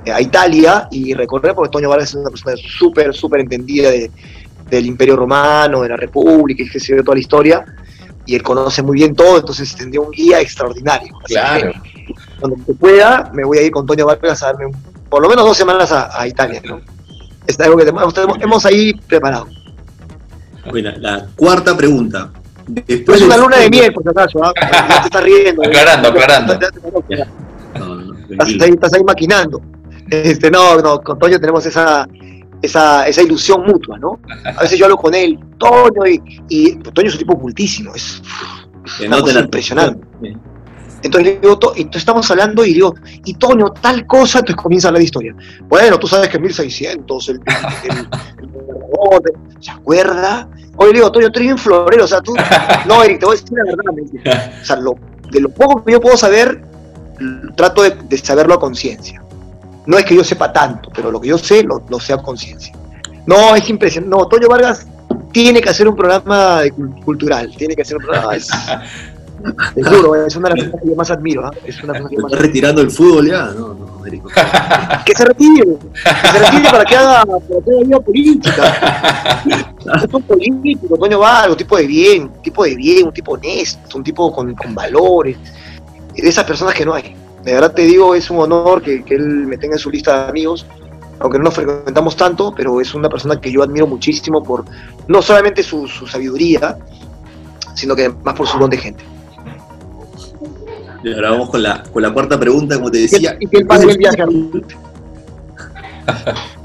eh, 0.05 0.11
a 0.11 0.21
Italia 0.21 0.87
y 0.91 1.13
recorrer, 1.13 1.53
porque 1.55 1.71
Toño 1.71 1.89
Vargas 1.89 2.09
es 2.09 2.15
una 2.15 2.29
persona 2.29 2.55
súper, 2.57 3.13
súper 3.13 3.41
entendida 3.41 3.89
de- 3.91 4.11
del 4.69 4.85
Imperio 4.85 5.15
Romano, 5.15 5.81
de 5.81 5.89
la 5.89 5.97
República 5.97 6.63
y 6.63 6.69
que 6.69 6.79
se 6.79 6.95
ve 6.95 7.03
toda 7.03 7.15
la 7.15 7.21
historia. 7.21 7.65
Y 8.25 8.33
él 8.35 8.41
conoce 8.41 8.81
muy 8.81 8.97
bien 8.97 9.13
todo, 9.15 9.37
entonces 9.37 9.75
tendría 9.75 10.01
un 10.01 10.09
guía 10.09 10.39
extraordinario. 10.41 11.13
Así 11.23 11.33
Claro. 11.35 11.71
que, 11.71 12.13
cuando 12.39 12.57
se 12.65 12.73
pueda, 12.73 13.29
me 13.33 13.43
voy 13.43 13.59
a 13.59 13.61
ir 13.61 13.71
con 13.71 13.85
Toño 13.85 14.05
Vargas 14.07 14.41
a 14.41 14.47
darme 14.47 14.65
un- 14.67 14.75
por 15.09 15.21
lo 15.21 15.29
menos 15.29 15.45
dos 15.45 15.55
semanas 15.55 15.91
a, 15.91 16.19
a 16.19 16.27
Italia, 16.27 16.61
¿no? 16.65 16.81
Es 17.45 17.59
algo 17.59 17.77
que 17.77 17.83
hemos, 17.87 18.13
hemos 18.41 18.65
ahí 18.65 18.93
preparado. 19.07 19.47
Bueno, 20.71 20.91
la 20.97 21.27
cuarta 21.35 21.77
pregunta. 21.77 22.31
No 22.67 22.81
Después 22.85 23.21
es 23.21 23.27
una 23.27 23.37
luna 23.37 23.57
de 23.57 23.69
miel, 23.69 23.93
por 23.93 24.03
si 24.03 24.09
acaso, 24.09 24.43
¿ah? 24.43 24.53
Ya 24.55 25.01
te 25.01 25.05
estás 25.07 25.23
riendo. 25.23 25.63
Aclarando, 25.63 26.09
aclarando. 26.09 26.59
No, 27.77 27.95
no, 27.95 28.15
Estás 28.29 28.47
ahí, 28.61 28.69
estás 28.71 28.93
ahí 28.93 29.03
maquinando. 29.03 29.61
Este, 30.09 30.51
no, 30.51 30.77
no, 30.81 31.01
con 31.01 31.17
Toño 31.19 31.39
tenemos 31.39 31.65
esa, 31.65 32.07
esa, 32.61 33.07
esa 33.07 33.21
ilusión 33.21 33.65
mutua, 33.65 33.97
¿no? 33.97 34.19
A 34.57 34.61
veces 34.61 34.77
yo 34.77 34.85
hablo 34.85 34.97
con 34.97 35.13
él, 35.13 35.39
Toño, 35.57 36.05
y, 36.07 36.21
y 36.49 36.75
Toño 36.77 37.07
es 37.07 37.13
un 37.13 37.19
tipo 37.19 37.33
ocultísimo, 37.33 37.93
es 37.95 38.21
una 39.05 39.21
cosa 39.21 39.39
impresionante. 39.39 40.05
Entonces 41.03 41.33
le 41.33 41.39
digo, 41.39 41.57
To- 41.59 41.73
entonces 41.75 42.01
estamos 42.01 42.29
hablando 42.31 42.65
y 42.65 42.73
digo, 42.73 42.95
y 43.25 43.33
Toño, 43.35 43.71
tal 43.81 44.05
cosa, 44.07 44.39
entonces 44.39 44.61
comienza 44.61 44.87
a 44.87 44.89
hablar 44.89 44.99
de 44.99 45.05
historia. 45.05 45.35
Bueno, 45.67 45.99
tú 45.99 46.07
sabes 46.07 46.29
que 46.29 46.37
en 46.37 46.43
1600, 46.43 47.29
el, 47.29 47.35
el, 47.83 48.07
¿se 49.59 49.71
acuerda? 49.71 50.47
Oye, 50.77 50.91
le 50.91 50.97
digo, 50.99 51.11
Toño, 51.11 51.31
tú 51.31 51.39
eres 51.39 51.47
bien 51.47 51.57
florero, 51.57 52.03
o 52.05 52.07
sea, 52.07 52.21
tú, 52.21 52.33
no, 52.87 53.03
Eric, 53.03 53.19
te 53.19 53.25
voy 53.25 53.37
a 53.37 53.39
decir 53.39 53.57
la 53.57 53.63
verdad, 53.63 54.51
o 54.61 54.65
sea, 54.65 54.75
lo- 54.77 54.95
de 55.31 55.39
lo 55.41 55.49
poco 55.49 55.83
que 55.83 55.91
yo 55.93 56.01
puedo 56.01 56.17
saber, 56.17 56.63
trato 57.55 57.81
de, 57.83 57.91
de 57.91 58.17
saberlo 58.17 58.53
a 58.55 58.59
conciencia. 58.59 59.21
No 59.85 59.97
es 59.97 60.05
que 60.05 60.15
yo 60.15 60.23
sepa 60.23 60.51
tanto, 60.51 60.89
pero 60.93 61.11
lo 61.11 61.21
que 61.21 61.27
yo 61.29 61.37
sé, 61.37 61.63
lo, 61.63 61.83
lo 61.89 61.99
sé 61.99 62.13
a 62.13 62.17
conciencia. 62.17 62.73
No, 63.27 63.55
es 63.55 63.69
impresionante. 63.69 64.15
No, 64.15 64.27
Toño 64.27 64.47
Vargas 64.47 64.87
tiene 65.31 65.61
que 65.61 65.69
hacer 65.69 65.87
un 65.87 65.95
programa 65.95 66.61
cultural, 67.03 67.53
tiene 67.55 67.75
que 67.75 67.81
hacer 67.83 67.97
un 67.97 68.03
programa. 68.03 68.35
Es, 68.35 68.47
te 69.73 69.83
juro, 69.83 70.15
es 70.25 70.35
una 70.35 70.49
de 70.49 70.55
las 70.55 70.65
cosas 70.65 70.81
que 70.81 70.89
yo 70.89 70.95
más 70.95 71.11
admiro. 71.11 71.45
¿ah? 71.45 71.51
Es 71.65 71.83
una 71.83 71.93
cosa 71.93 72.09
que 72.09 72.15
yo 72.15 72.21
más 72.21 72.31
¿Estás 72.31 72.45
retirando 72.45 72.81
el 72.81 72.91
fútbol 72.91 73.27
ya? 73.27 73.45
No, 73.51 73.73
no, 73.73 73.97
Américo. 73.99 74.29
que 75.05 75.15
se 75.15 75.25
retire, 75.25 75.63
que 75.63 76.27
se 76.27 76.39
retire 76.39 76.69
para 76.69 76.85
que 76.85 76.95
haga, 76.95 77.25
para 77.25 77.39
que 77.45 77.53
haga 77.53 77.83
vida 77.83 77.99
política. 77.99 79.43
Es 80.03 80.13
un 80.13 80.23
político, 80.23 80.97
Toño 80.97 81.19
Vargas, 81.19 81.51
un 81.51 81.57
tipo 81.57 81.77
de 81.77 81.87
bien, 81.87 82.23
un 82.23 82.41
tipo 82.41 82.63
de 82.63 82.75
bien, 82.75 83.07
un 83.07 83.13
tipo 83.13 83.33
honesto, 83.33 83.97
un 83.97 84.03
tipo 84.03 84.31
con, 84.31 84.53
con 84.55 84.73
valores. 84.73 85.37
De 86.15 86.27
esas 86.27 86.45
personas 86.45 86.73
que 86.73 86.85
no 86.85 86.93
hay. 86.93 87.15
De 87.43 87.53
verdad 87.53 87.73
te 87.73 87.83
digo, 87.83 88.15
es 88.15 88.29
un 88.29 88.39
honor 88.39 88.81
que, 88.81 89.03
que 89.03 89.15
él 89.15 89.45
me 89.45 89.57
tenga 89.57 89.75
en 89.75 89.79
su 89.79 89.91
lista 89.91 90.23
de 90.23 90.29
amigos, 90.29 90.65
aunque 91.19 91.37
no 91.37 91.45
nos 91.45 91.53
frecuentamos 91.53 92.15
tanto, 92.15 92.53
pero 92.55 92.81
es 92.81 92.93
una 92.93 93.09
persona 93.09 93.39
que 93.39 93.51
yo 93.51 93.61
admiro 93.61 93.85
muchísimo 93.85 94.43
por 94.43 94.65
no 95.07 95.21
solamente 95.21 95.61
su, 95.61 95.87
su 95.87 96.07
sabiduría, 96.07 96.77
sino 97.75 97.95
que 97.95 98.05
además 98.05 98.33
por 98.33 98.47
su 98.47 98.57
don 98.57 98.69
de 98.69 98.77
gente. 98.77 99.03
Ahora 101.13 101.31
vamos 101.31 101.49
con 101.49 101.61
la, 101.61 101.83
con 101.83 102.01
la 102.01 102.13
cuarta 102.13 102.39
pregunta, 102.39 102.75
como 102.75 102.89
te 102.89 102.99
decía. 102.99 103.35
y 103.39 103.63
pague 103.63 103.91
el 103.91 103.97
viaje 103.97 104.23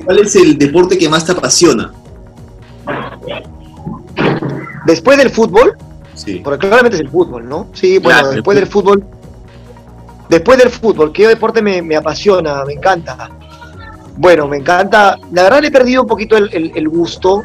¿Cuál 0.05 0.19
es 0.19 0.37
el 0.37 0.59
deporte 0.59 0.97
que 0.99 1.09
más 1.09 1.25
te 1.25 1.33
apasiona? 1.33 1.93
Después 4.87 5.19
del 5.19 5.31
fútbol, 5.31 5.77
Sí. 6.15 6.41
Porque 6.45 6.69
claramente 6.69 6.97
es 6.97 7.01
el 7.01 7.09
fútbol, 7.09 7.49
¿no? 7.49 7.69
Sí, 7.73 7.97
bueno, 7.99 8.19
Claro, 8.21 8.35
después 8.35 8.55
del 8.55 8.67
fútbol. 8.67 9.03
Después 10.29 10.59
del 10.59 10.69
fútbol, 10.69 11.13
¿qué 11.13 11.27
deporte 11.27 11.63
me, 11.63 11.81
me 11.81 11.97
apasiona? 11.97 12.63
Me 12.67 12.75
encanta. 12.75 13.31
Bueno, 14.19 14.47
me 14.47 14.59
encanta. 14.59 15.17
La 15.33 15.45
verdad 15.45 15.63
le 15.63 15.69
he 15.69 15.71
perdido 15.71 16.03
un 16.03 16.09
poquito 16.09 16.37
el, 16.37 16.51
el- 16.53 16.73
el 16.75 16.89
gusto, 16.91 17.43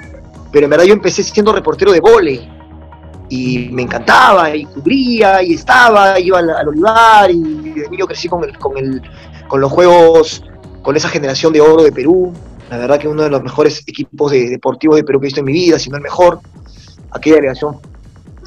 pero 0.51 0.65
en 0.65 0.69
verdad 0.71 0.83
yo 0.85 0.93
empecé 0.93 1.23
siendo 1.23 1.53
reportero 1.53 1.93
de 1.93 2.01
vóley. 2.01 2.51
Y 3.29 3.69
me 3.71 3.81
encantaba, 3.83 4.55
y 4.55 4.65
cubría, 4.65 5.41
y 5.41 5.53
estaba, 5.53 6.19
iba 6.19 6.39
al, 6.39 6.49
al 6.49 6.67
Olivar, 6.69 7.31
y 7.31 7.41
de 7.41 7.89
niño 7.89 8.05
crecí 8.05 8.27
con, 8.27 8.43
el, 8.43 8.57
con, 8.57 8.77
el, 8.77 9.01
con 9.47 9.61
los 9.61 9.71
juegos, 9.71 10.43
con 10.83 10.95
esa 10.95 11.09
generación 11.09 11.51
de 11.51 11.61
oro 11.61 11.83
de 11.83 11.91
Perú. 11.91 12.31
La 12.69 12.77
verdad 12.77 12.99
que 12.99 13.07
uno 13.07 13.23
de 13.23 13.29
los 13.29 13.41
mejores 13.41 13.83
equipos 13.87 14.31
de- 14.31 14.49
deportivos 14.49 14.97
de 14.97 15.03
Perú 15.03 15.19
que 15.19 15.25
he 15.25 15.29
visto 15.29 15.39
en 15.39 15.45
mi 15.45 15.53
vida, 15.53 15.79
si 15.79 15.89
no 15.89 15.97
el 15.97 16.03
mejor. 16.03 16.39
Aquella 17.11 17.37
delegación 17.37 17.77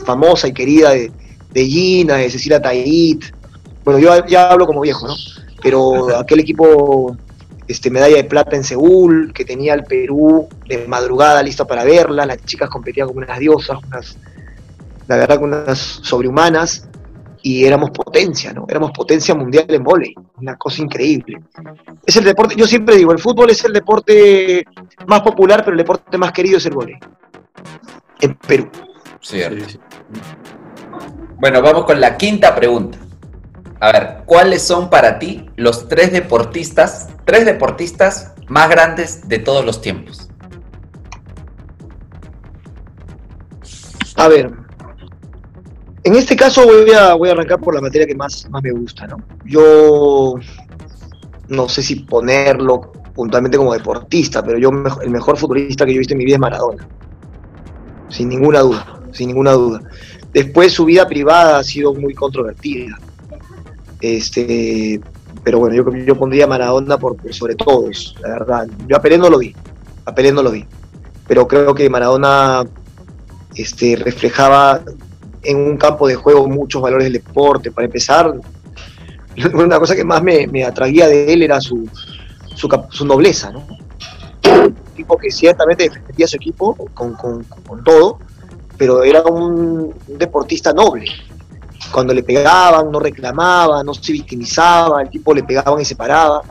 famosa 0.04 0.46
y 0.48 0.52
querida 0.52 0.90
de, 0.90 1.10
de 1.50 1.64
Gina, 1.64 2.14
de 2.16 2.30
Cecilia 2.30 2.60
Tait. 2.62 3.24
Bueno, 3.84 3.98
yo 3.98 4.26
ya 4.26 4.50
hablo 4.50 4.66
como 4.66 4.80
viejo, 4.80 5.06
¿no? 5.08 5.14
Pero 5.62 6.16
aquel 6.18 6.40
equipo, 6.40 7.16
este, 7.66 7.90
medalla 7.90 8.16
de 8.16 8.24
plata 8.24 8.54
en 8.56 8.62
Seúl, 8.64 9.32
que 9.32 9.44
tenía 9.44 9.72
al 9.74 9.84
Perú 9.84 10.48
de 10.68 10.86
madrugada 10.86 11.42
listo 11.42 11.66
para 11.66 11.84
verla, 11.84 12.26
las 12.26 12.44
chicas 12.44 12.68
competían 12.70 13.08
como 13.08 13.18
unas 13.18 13.38
diosas, 13.38 13.78
unas, 13.86 14.16
la 15.08 15.16
verdad 15.16 15.38
que 15.38 15.44
unas 15.44 15.78
sobrehumanas, 15.78 16.88
y 17.42 17.64
éramos 17.64 17.90
potencia, 17.90 18.52
¿no? 18.52 18.66
Éramos 18.68 18.90
potencia 18.92 19.34
mundial 19.34 19.66
en 19.68 19.82
vóley, 19.82 20.14
una 20.36 20.56
cosa 20.56 20.82
increíble. 20.82 21.40
Es 22.04 22.16
el 22.16 22.24
deporte, 22.24 22.54
yo 22.56 22.66
siempre 22.66 22.96
digo, 22.96 23.12
el 23.12 23.18
fútbol 23.18 23.50
es 23.50 23.64
el 23.64 23.72
deporte 23.72 24.64
más 25.06 25.22
popular, 25.22 25.60
pero 25.60 25.72
el 25.72 25.78
deporte 25.78 26.18
más 26.18 26.32
querido 26.32 26.58
es 26.58 26.66
el 26.66 26.74
vóley. 26.74 26.98
En 28.20 28.34
Perú. 28.34 28.68
Cierto. 29.20 29.68
Sí. 29.68 29.78
Bueno, 31.36 31.62
vamos 31.62 31.84
con 31.84 32.00
la 32.00 32.16
quinta 32.16 32.54
pregunta. 32.54 32.98
A 33.80 33.92
ver, 33.92 34.22
¿cuáles 34.26 34.62
son 34.62 34.90
para 34.90 35.18
ti 35.20 35.48
los 35.56 35.88
tres 35.88 36.12
deportistas, 36.12 37.08
tres 37.24 37.44
deportistas 37.44 38.34
más 38.48 38.68
grandes 38.68 39.28
de 39.28 39.38
todos 39.38 39.64
los 39.64 39.80
tiempos? 39.80 40.28
A 44.16 44.26
ver, 44.26 44.52
en 46.08 46.16
este 46.16 46.36
caso 46.36 46.64
voy 46.66 46.90
a, 46.90 47.32
arrancar 47.32 47.60
por 47.60 47.74
la 47.74 47.82
materia 47.82 48.06
que 48.06 48.14
más, 48.14 48.48
me 48.62 48.70
gusta, 48.70 49.06
¿no? 49.06 49.18
Yo 49.44 50.36
no 51.48 51.68
sé 51.68 51.82
si 51.82 51.96
ponerlo 51.96 52.92
puntualmente 53.14 53.58
como 53.58 53.74
deportista, 53.74 54.42
pero 54.42 54.58
yo 54.58 54.70
el 55.02 55.10
mejor 55.10 55.36
futbolista 55.36 55.84
que 55.84 55.92
yo 55.92 55.96
he 55.96 55.98
visto 55.98 56.14
en 56.14 56.18
mi 56.18 56.24
vida 56.24 56.36
es 56.36 56.40
Maradona. 56.40 56.88
Sin 58.08 58.30
ninguna 58.30 58.60
duda, 58.60 59.00
sin 59.12 59.28
ninguna 59.28 59.52
duda. 59.52 59.82
Después 60.32 60.72
su 60.72 60.86
vida 60.86 61.06
privada 61.06 61.58
ha 61.58 61.64
sido 61.64 61.92
muy 61.92 62.14
controvertida. 62.14 62.98
Este, 64.00 65.00
pero 65.44 65.58
bueno, 65.58 65.74
yo, 65.74 65.94
yo 65.94 66.16
pondría 66.16 66.46
Maradona 66.46 66.96
por 66.96 67.16
sobre 67.34 67.54
todos, 67.54 68.16
la 68.22 68.30
verdad. 68.30 68.68
Yo 68.86 68.96
a 68.96 69.02
Pelé 69.02 69.18
no 69.18 69.28
lo 69.28 69.38
vi, 69.38 69.54
a 70.06 70.14
Pelé 70.14 70.32
no 70.32 70.42
lo 70.42 70.52
vi. 70.52 70.64
Pero 71.26 71.46
creo 71.46 71.74
que 71.74 71.90
Maradona 71.90 72.64
este, 73.54 73.96
reflejaba 73.96 74.80
en 75.42 75.56
un 75.58 75.76
campo 75.76 76.06
de 76.08 76.14
juego 76.14 76.48
muchos 76.48 76.80
valores 76.82 77.04
del 77.04 77.14
deporte. 77.14 77.70
Para 77.70 77.86
empezar, 77.86 78.32
una 79.54 79.78
cosa 79.78 79.94
que 79.96 80.04
más 80.04 80.22
me, 80.22 80.46
me 80.46 80.64
atraía 80.64 81.06
de 81.08 81.32
él 81.32 81.42
era 81.42 81.60
su, 81.60 81.88
su, 82.54 82.68
su 82.90 83.04
nobleza, 83.04 83.50
¿no? 83.52 83.66
Un 84.44 84.74
tipo 84.96 85.16
que 85.16 85.30
ciertamente 85.30 85.84
defendía 85.84 86.24
a 86.26 86.28
su 86.28 86.36
equipo 86.36 86.74
con, 86.94 87.14
con- 87.14 87.44
con 87.44 87.84
todo, 87.84 88.18
pero 88.76 89.02
era 89.04 89.22
un, 89.22 89.94
un 90.06 90.18
deportista 90.18 90.72
noble. 90.72 91.06
Cuando 91.92 92.12
le 92.12 92.22
pegaban, 92.22 92.90
no 92.90 92.98
reclamaba, 93.00 93.82
no 93.84 93.94
se 93.94 94.12
victimizaba, 94.12 95.02
el 95.02 95.10
tipo 95.10 95.32
le 95.32 95.42
pegaban 95.44 95.80
y 95.80 95.84
se 95.84 95.94
paraba. 95.96 96.42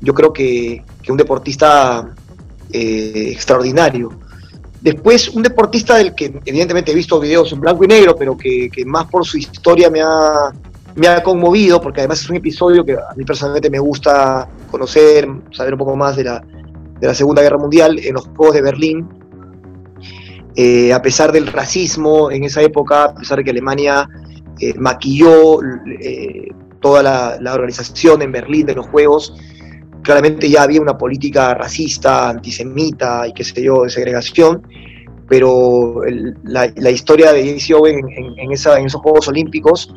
Yo 0.00 0.14
creo 0.14 0.32
que, 0.32 0.84
que 1.02 1.10
un 1.12 1.18
deportista 1.18 2.08
eh, 2.72 3.30
extraordinario. 3.32 4.10
Después, 4.86 5.30
un 5.30 5.42
deportista 5.42 5.96
del 5.96 6.14
que 6.14 6.32
evidentemente 6.44 6.92
he 6.92 6.94
visto 6.94 7.18
videos 7.18 7.52
en 7.52 7.58
blanco 7.58 7.82
y 7.82 7.88
negro, 7.88 8.14
pero 8.14 8.36
que, 8.36 8.70
más 8.86 9.06
por 9.06 9.26
su 9.26 9.36
historia 9.36 9.90
me 9.90 10.00
ha, 10.00 11.22
conmovido, 11.24 11.80
porque 11.80 12.02
además 12.02 12.20
es 12.20 12.30
un 12.30 12.36
episodio 12.36 12.84
que 12.84 12.92
a 12.92 13.12
mí 13.16 13.24
personalmente 13.24 13.68
me 13.68 13.80
gusta 13.80 14.48
conocer, 14.70 15.26
saber 15.50 15.72
un 15.72 15.78
poco 15.80 15.96
más 15.96 16.14
de 16.14 16.22
la, 16.22 17.14
Segunda 17.14 17.42
Guerra 17.42 17.58
Mundial 17.58 17.98
en 17.98 18.14
los 18.14 18.28
Juegos 18.28 18.54
de 18.54 18.62
Berlín. 18.62 19.08
Eh, 20.54 20.92
a 20.92 21.02
pesar 21.02 21.32
del 21.32 21.48
racismo 21.48 22.30
en 22.30 22.44
esa 22.44 22.62
época, 22.62 23.06
a 23.06 23.14
pesar 23.16 23.38
de 23.38 23.44
que 23.44 23.50
Alemania 23.50 24.08
eh, 24.60 24.72
maquilló 24.78 25.62
eh, 26.00 26.52
toda 26.80 27.02
la 27.40 27.54
organización 27.54 28.22
en 28.22 28.30
Berlín 28.30 28.66
de 28.66 28.76
los 28.76 28.86
Juegos, 28.86 29.34
claramente 30.06 30.48
ya 30.48 30.62
había 30.62 30.80
una 30.80 30.96
política 30.96 31.52
racista, 31.52 32.30
antisemita 32.30 33.26
y 33.26 33.32
qué 33.32 33.42
sé 33.42 33.60
yo, 33.60 33.82
de 33.82 33.90
segregación, 33.90 34.62
pero 35.28 36.00
la, 36.44 36.90
historia 36.90 37.32
de 37.32 37.58
JC 37.58 37.74
Owen 37.74 38.06
en, 38.16 38.52
esos 38.52 38.94
Juegos 39.02 39.26
Olímpicos 39.26 39.92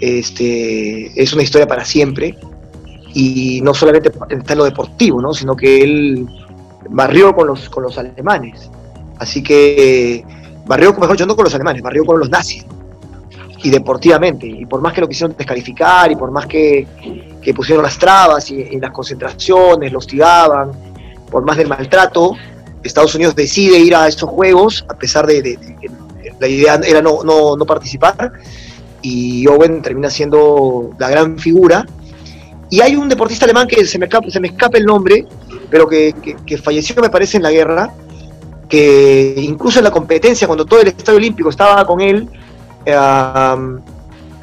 este, 0.00 1.10
es 1.20 1.32
una 1.32 1.42
historia 1.42 1.66
para 1.66 1.82
siempre 1.86 2.36
y 3.14 3.62
no 3.62 3.72
solamente 3.72 4.12
está 4.28 4.52
en 4.52 4.58
lo 4.58 4.66
deportivo, 4.66 5.22
¿no? 5.22 5.32
sino 5.32 5.56
que 5.56 5.82
él 5.82 6.28
barrió 6.90 7.34
con 7.34 7.46
los, 7.46 7.98
alemanes. 7.98 8.70
Así 9.18 9.42
que 9.42 10.22
barrió, 10.66 10.92
mejor 10.92 11.12
dicho, 11.12 11.24
no 11.24 11.36
con 11.36 11.44
los 11.44 11.54
alemanes, 11.54 11.80
barrió 11.80 12.04
con 12.04 12.18
los 12.18 12.28
nazis. 12.28 12.66
Y 13.62 13.70
deportivamente. 13.70 14.46
Y 14.46 14.66
por 14.66 14.80
más 14.80 14.92
que 14.92 15.00
lo 15.00 15.08
quisieron 15.08 15.34
descalificar 15.36 16.10
y 16.12 16.16
por 16.16 16.30
más 16.30 16.46
que, 16.46 16.86
que 17.42 17.52
pusieron 17.54 17.82
las 17.82 17.98
trabas 17.98 18.50
y, 18.50 18.54
y 18.54 18.78
las 18.78 18.92
concentraciones, 18.92 19.92
los 19.92 20.04
hostigaban, 20.04 20.70
por 21.30 21.44
más 21.44 21.56
del 21.56 21.66
maltrato, 21.68 22.34
Estados 22.82 23.14
Unidos 23.16 23.34
decide 23.34 23.78
ir 23.78 23.94
a 23.96 24.06
estos 24.06 24.30
juegos, 24.30 24.84
a 24.88 24.94
pesar 24.94 25.26
de 25.26 25.42
que 25.42 25.90
la 26.38 26.46
idea 26.46 26.80
era 26.86 27.02
no, 27.02 27.24
no, 27.24 27.56
no 27.56 27.66
participar, 27.66 28.32
y 29.02 29.46
Owen 29.48 29.82
termina 29.82 30.08
siendo 30.10 30.90
la 30.98 31.08
gran 31.10 31.38
figura. 31.38 31.84
Y 32.70 32.80
hay 32.80 32.94
un 32.96 33.08
deportista 33.08 33.44
alemán 33.44 33.66
que 33.66 33.84
se 33.86 33.98
me 33.98 34.04
escapa, 34.06 34.30
se 34.30 34.38
me 34.40 34.48
escapa 34.48 34.78
el 34.78 34.84
nombre, 34.84 35.26
pero 35.70 35.88
que, 35.88 36.14
que- 36.22 36.36
que 36.46 36.58
falleció, 36.58 36.94
me 37.02 37.10
parece, 37.10 37.36
en 37.38 37.42
la 37.42 37.50
guerra, 37.50 37.92
que 38.68 39.34
incluso 39.38 39.78
en 39.80 39.84
la 39.84 39.90
competencia, 39.90 40.46
cuando 40.46 40.64
todo 40.64 40.80
el 40.80 40.88
Estadio 40.88 41.18
Olímpico 41.18 41.48
estaba 41.50 41.84
con 41.86 42.00
él, 42.00 42.28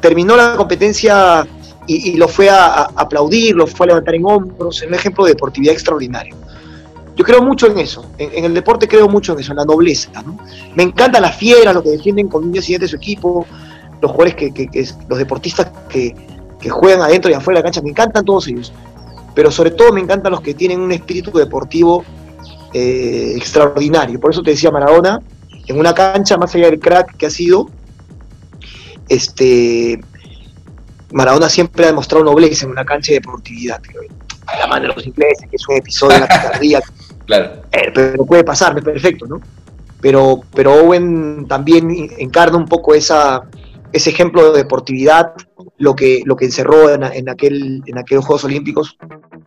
terminó 0.00 0.36
la 0.36 0.56
competencia 0.56 1.46
y, 1.86 2.16
lo 2.16 2.28
fue 2.28 2.50
a, 2.50 2.84
aplaudir, 2.96 3.54
lo 3.54 3.66
fue 3.66 3.86
a 3.86 3.88
levantar 3.88 4.14
en 4.14 4.26
hombros, 4.26 4.82
es 4.82 4.88
un 4.88 4.94
ejemplo 4.94 5.24
de 5.24 5.32
deportividad 5.32 5.72
extraordinario. 5.72 6.36
Yo 7.14 7.24
creo 7.24 7.42
mucho 7.42 7.66
en 7.68 7.78
eso, 7.78 8.04
en, 8.18 8.44
el 8.44 8.52
deporte 8.52 8.86
creo 8.86 9.08
mucho 9.08 9.32
en 9.32 9.40
eso, 9.40 9.52
en 9.52 9.58
la 9.58 9.64
nobleza. 9.64 10.10
¿no? 10.22 10.38
Me 10.74 10.82
encantan 10.82 11.22
las 11.22 11.36
fieras, 11.36 11.74
los 11.74 11.82
que 11.82 11.90
defienden 11.90 12.28
con 12.28 12.44
niños 12.44 12.64
siguiente 12.64 12.88
su 12.88 12.96
equipo, 12.96 13.46
los 14.02 14.10
jugadores 14.10 14.34
que, 14.34 14.86
los 15.08 15.18
deportistas 15.18 15.70
que, 15.88 16.14
que 16.60 16.68
juegan 16.68 17.00
adentro 17.00 17.30
y 17.30 17.34
afuera 17.34 17.58
de 17.58 17.62
la 17.62 17.64
cancha, 17.64 17.80
me 17.80 17.90
encantan 17.90 18.24
todos 18.24 18.48
ellos. 18.48 18.72
Pero 19.34 19.50
sobre 19.50 19.70
todo 19.70 19.92
me 19.92 20.00
encantan 20.00 20.32
los 20.32 20.40
que 20.40 20.54
tienen 20.54 20.80
un 20.80 20.92
espíritu 20.92 21.30
deportivo 21.30 22.04
eh, 22.72 23.32
extraordinario. 23.36 24.20
Por 24.20 24.32
eso 24.32 24.42
te 24.42 24.50
decía 24.50 24.70
Maradona, 24.70 25.22
en 25.66 25.78
una 25.78 25.94
cancha, 25.94 26.36
más 26.36 26.54
allá 26.54 26.66
del 26.66 26.80
crack 26.80 27.16
que 27.16 27.26
ha 27.26 27.30
sido, 27.30 27.70
este, 29.08 30.00
Maradona 31.12 31.48
siempre 31.48 31.84
ha 31.84 31.88
demostrado 31.88 32.24
nobleza 32.24 32.66
en 32.66 32.72
una 32.72 32.84
cancha 32.84 33.12
de 33.12 33.18
deportividad. 33.18 33.80
creo 33.82 34.02
yo. 34.02 34.08
A 34.46 34.58
la 34.60 34.66
mano 34.68 34.88
de 34.88 34.94
los 34.94 35.06
ingleses, 35.06 35.48
que 35.50 35.56
es 35.56 35.68
un 35.68 35.76
episodio 35.76 36.14
de 36.14 36.20
la 36.20 36.28
picardía, 36.28 36.80
Claro. 37.26 37.62
eh, 37.72 37.90
pero 37.92 38.24
puede 38.24 38.44
pasar, 38.44 38.76
es 38.78 38.84
perfecto, 38.84 39.26
¿no? 39.26 39.40
Pero, 40.00 40.42
pero 40.54 40.74
Owen 40.74 41.46
también 41.48 41.90
encarna 42.18 42.56
un 42.56 42.66
poco 42.66 42.94
esa, 42.94 43.42
ese 43.92 44.10
ejemplo 44.10 44.52
de 44.52 44.58
deportividad, 44.62 45.32
lo 45.78 45.96
que, 45.96 46.22
lo 46.24 46.36
que 46.36 46.44
encerró 46.44 46.90
en, 46.90 47.02
en 47.02 47.28
aquel, 47.28 47.82
en 47.86 47.98
aquellos 47.98 48.24
Juegos 48.24 48.44
Olímpicos. 48.44 48.96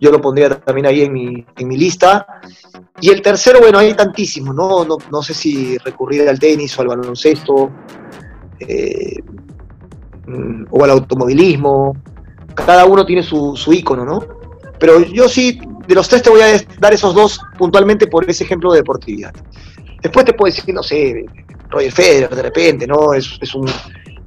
Yo 0.01 0.11
lo 0.11 0.19
pondría 0.19 0.49
también 0.59 0.87
ahí 0.87 1.03
en 1.03 1.13
mi, 1.13 1.45
en 1.57 1.67
mi 1.67 1.77
lista. 1.77 2.25
Y 2.99 3.09
el 3.09 3.21
tercero, 3.21 3.59
bueno, 3.61 3.77
hay 3.77 3.93
tantísimos, 3.93 4.53
¿no? 4.53 4.83
No, 4.83 4.97
no 5.09 5.23
sé 5.23 5.33
si 5.33 5.77
recurrir 5.77 6.27
al 6.27 6.39
tenis 6.39 6.77
o 6.77 6.81
al 6.81 6.87
baloncesto 6.89 7.71
eh, 8.59 9.21
o 10.69 10.83
al 10.83 10.91
automovilismo. 10.91 11.95
Cada 12.55 12.85
uno 12.85 13.05
tiene 13.05 13.23
su, 13.23 13.55
su 13.55 13.71
ícono, 13.73 14.05
¿no? 14.05 14.23
Pero 14.79 14.99
yo 15.01 15.27
sí, 15.29 15.59
de 15.87 15.95
los 15.95 16.07
tres 16.07 16.21
te 16.23 16.29
voy 16.29 16.41
a 16.41 16.61
dar 16.79 16.93
esos 16.93 17.13
dos 17.13 17.39
puntualmente 17.57 18.07
por 18.07 18.29
ese 18.29 18.43
ejemplo 18.43 18.71
de 18.71 18.79
deportividad. 18.79 19.33
Después 20.01 20.25
te 20.25 20.33
puedo 20.33 20.53
decir, 20.53 20.73
no 20.73 20.83
sé, 20.83 21.25
Roger 21.69 21.91
Federer 21.91 22.35
de 22.35 22.41
repente, 22.41 22.87
¿no? 22.87 23.13
Es, 23.13 23.37
es 23.41 23.53
un, 23.55 23.69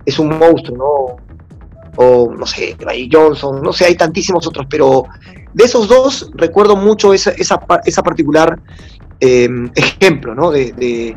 es 0.04 0.18
un 0.18 0.38
monstruo, 0.38 0.76
¿no? 0.76 1.22
O, 1.96 2.32
no 2.34 2.46
sé, 2.46 2.74
Ray 2.78 3.08
Johnson, 3.12 3.62
no 3.62 3.72
sé, 3.72 3.84
hay 3.84 3.96
tantísimos 3.96 4.46
otros, 4.46 4.66
pero 4.68 5.04
de 5.52 5.64
esos 5.64 5.88
dos 5.88 6.30
recuerdo 6.34 6.74
mucho 6.74 7.12
esa, 7.12 7.32
esa, 7.32 7.60
esa 7.84 8.02
particular 8.02 8.58
eh, 9.20 9.48
ejemplo, 9.74 10.34
¿no? 10.34 10.50
De- 10.50 11.16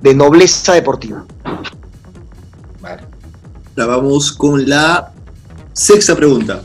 de 0.00 0.14
nobleza 0.14 0.74
deportiva. 0.74 1.24
La 3.76 3.86
vamos 3.86 4.32
con 4.32 4.68
la 4.68 5.12
sexta 5.72 6.14
pregunta. 6.14 6.62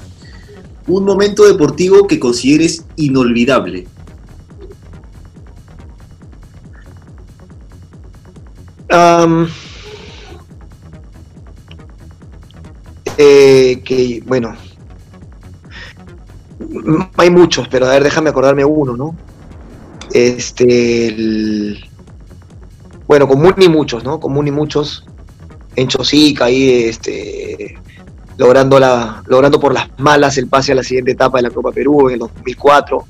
Un 0.88 1.06
momento 1.06 1.46
deportivo 1.46 2.08
que 2.08 2.20
consideres 2.20 2.86
inolvidable. 2.96 3.88
Eh, 13.18 13.82
que, 13.84 14.24
bueno, 14.26 14.56
hay 17.18 17.30
muchos, 17.30 17.68
pero 17.68 17.86
a 17.86 17.90
ver, 17.90 18.04
déjame 18.04 18.30
acordarme 18.30 18.64
uno, 18.64 18.96
¿no? 18.96 19.16
Este, 20.14 21.78
bueno, 23.08 23.28
con 23.28 23.42
Muni 23.42 23.68
muchos, 23.68 24.04
¿no? 24.04 24.20
Con 24.20 24.34
Muni 24.34 24.52
muchos, 24.52 25.06
en 25.76 25.88
Chosica, 25.88 26.46
ahí, 26.46 26.84
este, 26.86 27.78
logrando, 28.38 28.80
la, 28.80 29.22
logrando 29.28 29.60
por 29.60 29.74
las 29.74 29.90
malas 29.98 30.38
el 30.38 30.48
pase 30.48 30.72
a 30.72 30.76
la 30.76 30.84
siguiente 30.84 31.12
etapa 31.12 31.38
de 31.38 31.44
la 31.44 31.50
Copa 31.52 31.72
Perú 31.72 32.08
en 32.08 32.14
el 32.14 32.20
2004. 32.20 33.06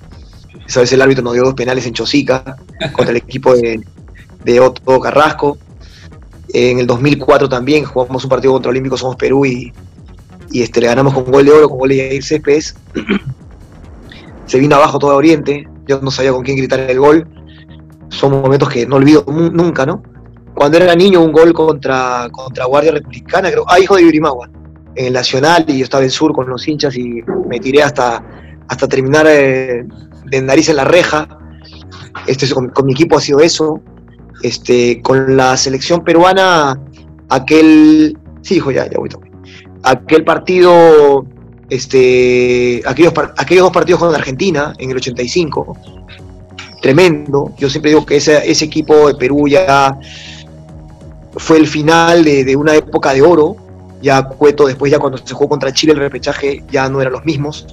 Esa 0.67 0.81
vez 0.81 0.91
el 0.93 1.01
árbitro 1.01 1.23
nos 1.23 1.33
dio 1.33 1.43
dos 1.43 1.53
penales 1.53 1.85
en 1.85 1.93
Chosica 1.93 2.57
contra 2.93 3.11
el 3.11 3.17
equipo 3.17 3.55
de, 3.55 3.81
de 4.43 4.59
Otto 4.59 4.99
Carrasco. 4.99 5.57
En 6.51 6.79
el 6.79 6.87
2004 6.87 7.47
también 7.47 7.85
jugamos 7.85 8.23
un 8.23 8.29
partido 8.29 8.53
contra 8.53 8.71
Olímpico 8.71 8.97
Somos 8.97 9.15
Perú 9.15 9.45
y, 9.45 9.71
y 10.51 10.63
este, 10.63 10.81
le 10.81 10.87
ganamos 10.87 11.13
con 11.13 11.25
gol 11.25 11.45
de 11.45 11.51
oro, 11.51 11.69
con 11.69 11.77
gol 11.77 11.89
de 11.89 11.97
Yair 11.97 12.23
Céspedes. 12.23 12.75
Se 14.47 14.57
vino 14.57 14.75
abajo 14.75 14.97
todo 14.97 15.15
Oriente, 15.15 15.67
yo 15.87 16.01
no 16.01 16.09
sabía 16.09 16.31
con 16.31 16.43
quién 16.43 16.57
gritar 16.57 16.79
el 16.79 16.99
gol. 16.99 17.27
Son 18.09 18.31
momentos 18.31 18.69
que 18.69 18.87
no 18.87 18.95
olvido 18.95 19.23
nunca, 19.27 19.85
¿no? 19.85 20.01
Cuando 20.59 20.77
era 20.77 20.93
niño, 20.93 21.21
un 21.21 21.31
gol 21.31 21.53
contra, 21.53 22.27
contra 22.33 22.65
Guardia 22.65 22.91
Republicana, 22.91 23.49
creo, 23.49 23.63
ah, 23.65 23.79
hijo 23.79 23.95
de 23.95 24.03
Yurimagua, 24.03 24.49
en 24.93 25.05
el 25.05 25.13
Nacional, 25.13 25.63
y 25.69 25.77
yo 25.77 25.85
estaba 25.85 26.03
en 26.03 26.09
Sur 26.09 26.33
con 26.33 26.49
los 26.49 26.67
hinchas 26.67 26.97
y 26.97 27.23
me 27.47 27.61
tiré 27.61 27.81
hasta, 27.81 28.21
hasta 28.67 28.85
terminar 28.85 29.25
eh, 29.29 29.85
de 30.25 30.41
nariz 30.41 30.67
en 30.67 30.75
la 30.75 30.83
reja. 30.83 31.29
Este, 32.27 32.49
con, 32.49 32.71
con 32.71 32.85
mi 32.85 32.91
equipo 32.91 33.17
ha 33.17 33.21
sido 33.21 33.39
eso 33.39 33.81
este, 34.43 35.01
con 35.01 35.37
la 35.37 35.55
selección 35.55 36.03
peruana, 36.03 36.77
aquel, 37.29 38.17
sí, 38.41 38.55
hijo, 38.55 38.71
ya, 38.71 38.89
ya 38.89 38.97
voy 38.97 39.07
también. 39.07 39.35
Aquel 39.83 40.25
partido, 40.25 41.25
este, 41.69 42.81
aquellos, 42.85 43.13
aquellos 43.37 43.63
dos 43.63 43.71
partidos 43.71 44.01
con 44.01 44.13
Argentina 44.13 44.73
en 44.77 44.91
el 44.91 44.97
85, 44.97 45.77
tremendo. 46.81 47.53
Yo 47.57 47.69
siempre 47.69 47.91
digo 47.91 48.05
que 48.05 48.17
ese, 48.17 48.51
ese 48.51 48.65
equipo 48.65 49.07
de 49.07 49.15
Perú 49.15 49.47
ya 49.47 49.97
fue 51.35 51.57
el 51.57 51.67
final 51.67 52.23
de, 52.23 52.55
una 52.55 52.75
época 52.75 53.13
de 53.13 53.21
oro. 53.21 53.55
Ya 54.01 54.23
Cueto, 54.23 54.65
después 54.65 54.91
ya 54.91 54.99
cuando 54.99 55.17
se 55.17 55.33
jugó 55.33 55.49
contra 55.49 55.73
Chile 55.73 55.93
el 55.93 55.99
repechaje, 55.99 56.63
ya 56.71 56.89
no 56.89 57.01
eran 57.01 57.13
los 57.13 57.25
mismos. 57.25 57.67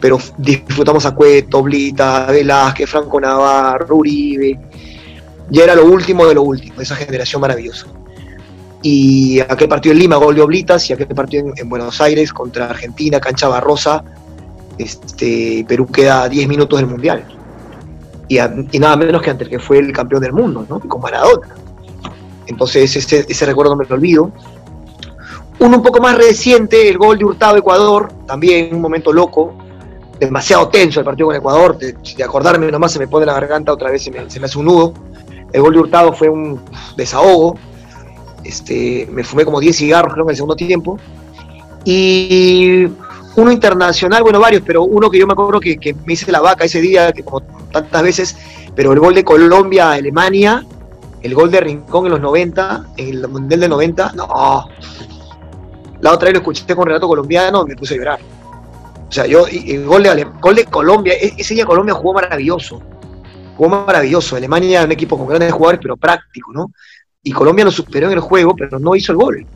Pero 0.00 0.18
disfrutamos 0.38 1.04
a 1.06 1.14
Cueto, 1.14 1.62
Blita, 1.62 2.26
Velázquez, 2.26 2.88
Franco 2.88 3.20
Navarro, 3.20 3.96
Uribe, 3.96 4.58
ya 5.50 5.64
era 5.64 5.74
lo 5.74 5.84
último 5.86 6.26
de 6.26 6.34
lo 6.34 6.42
último, 6.42 6.80
esa 6.80 6.96
generación 6.96 7.40
maravillosa. 7.40 7.86
Y 8.82 9.40
aquel 9.40 9.68
partido 9.68 9.92
en 9.92 9.98
Lima, 9.98 10.16
gol 10.16 10.34
de 10.34 10.40
Oblitas, 10.40 10.88
y 10.88 10.94
aquel 10.94 11.08
partido 11.08 11.48
en, 11.48 11.52
en 11.56 11.68
Buenos 11.68 12.00
Aires 12.00 12.32
contra 12.32 12.70
Argentina, 12.70 13.20
cancha 13.20 13.48
Barrosa, 13.48 14.02
este, 14.78 15.64
Perú 15.68 15.86
queda 15.86 16.22
a 16.22 16.28
10 16.28 16.48
minutos 16.48 16.78
del 16.78 16.88
Mundial. 16.88 17.24
Y 18.28 18.38
nada 18.78 18.96
menos 18.96 19.20
que 19.20 19.30
ante 19.30 19.44
el 19.44 19.50
que 19.50 19.58
fue 19.58 19.78
el 19.78 19.92
campeón 19.92 20.22
del 20.22 20.32
mundo, 20.32 20.64
¿no? 20.68 20.80
con 20.80 21.00
Maradona. 21.00 21.48
Entonces 22.50 22.96
ese, 22.96 23.24
ese 23.28 23.46
recuerdo 23.46 23.76
me 23.76 23.84
lo 23.86 23.94
olvido. 23.94 24.32
Uno 25.60 25.76
un 25.76 25.82
poco 25.82 26.00
más 26.00 26.16
reciente, 26.16 26.88
el 26.88 26.98
gol 26.98 27.18
de 27.18 27.24
Hurtado 27.24 27.56
Ecuador, 27.56 28.12
también 28.26 28.74
un 28.74 28.80
momento 28.80 29.12
loco, 29.12 29.54
demasiado 30.18 30.68
tenso 30.68 31.00
el 31.00 31.06
partido 31.06 31.28
con 31.28 31.36
Ecuador, 31.36 31.78
de, 31.78 31.92
de 31.92 32.24
acordarme 32.24 32.70
nomás 32.70 32.92
se 32.92 32.98
me 32.98 33.06
pone 33.06 33.24
la 33.24 33.34
garganta, 33.34 33.72
otra 33.72 33.90
vez 33.90 34.02
se 34.02 34.10
me, 34.10 34.28
se 34.28 34.40
me 34.40 34.46
hace 34.46 34.58
un 34.58 34.64
nudo. 34.64 34.94
El 35.52 35.62
gol 35.62 35.74
de 35.74 35.80
Hurtado 35.80 36.12
fue 36.12 36.28
un 36.28 36.60
desahogo. 36.96 37.56
Este, 38.42 39.08
me 39.12 39.22
fumé 39.22 39.44
como 39.44 39.60
10 39.60 39.76
cigarros, 39.76 40.16
en 40.16 40.28
el 40.28 40.36
segundo 40.36 40.56
tiempo. 40.56 40.98
Y 41.84 42.86
uno 43.36 43.52
internacional, 43.52 44.22
bueno, 44.22 44.40
varios, 44.40 44.62
pero 44.66 44.82
uno 44.82 45.08
que 45.08 45.18
yo 45.18 45.26
me 45.26 45.34
acuerdo 45.34 45.60
que, 45.60 45.76
que 45.76 45.94
me 45.94 46.14
hice 46.14 46.32
la 46.32 46.40
vaca 46.40 46.64
ese 46.64 46.80
día, 46.80 47.12
que 47.12 47.22
como 47.22 47.42
tantas 47.70 48.02
veces, 48.02 48.36
pero 48.74 48.92
el 48.92 48.98
gol 48.98 49.14
de 49.14 49.24
Colombia 49.24 49.90
a 49.90 49.92
Alemania, 49.92 50.64
el 51.22 51.34
gol 51.34 51.50
de 51.50 51.60
Rincón 51.60 52.06
en 52.06 52.12
los 52.12 52.20
90, 52.20 52.86
en 52.96 53.08
el 53.08 53.28
Mundial 53.28 53.60
del 53.60 53.70
90, 53.70 54.12
no. 54.14 54.68
La 56.00 56.12
otra 56.12 56.26
vez 56.26 56.34
lo 56.34 56.38
escuché 56.40 56.74
con 56.74 56.86
Renato 56.86 57.06
Colombiano, 57.08 57.64
me 57.64 57.76
puse 57.76 57.94
a 57.94 57.96
llorar. 57.98 58.20
O 59.08 59.12
sea, 59.12 59.26
yo, 59.26 59.46
y- 59.50 59.72
el 59.72 59.84
gol 59.86 60.02
de, 60.02 60.08
Ale- 60.10 60.26
gol 60.40 60.54
de 60.54 60.64
Colombia, 60.64 61.14
e- 61.14 61.34
ese 61.36 61.54
día 61.54 61.66
Colombia 61.66 61.94
jugó 61.94 62.14
maravilloso 62.14 62.80
jugó 63.56 63.84
maravilloso. 63.84 64.36
Alemania 64.36 64.78
era 64.78 64.84
un 64.86 64.92
equipo 64.92 65.18
con 65.18 65.26
grandes 65.26 65.52
jugadores, 65.52 65.80
pero 65.82 65.96
práctico, 65.98 66.50
¿no? 66.52 66.72
Y 67.22 67.30
Colombia 67.32 67.66
lo 67.66 67.70
superó 67.70 68.06
en 68.06 68.14
el 68.14 68.20
juego, 68.20 68.54
pero 68.56 68.78
no 68.78 68.96
hizo 68.96 69.12
el 69.12 69.18
gol. 69.18 69.46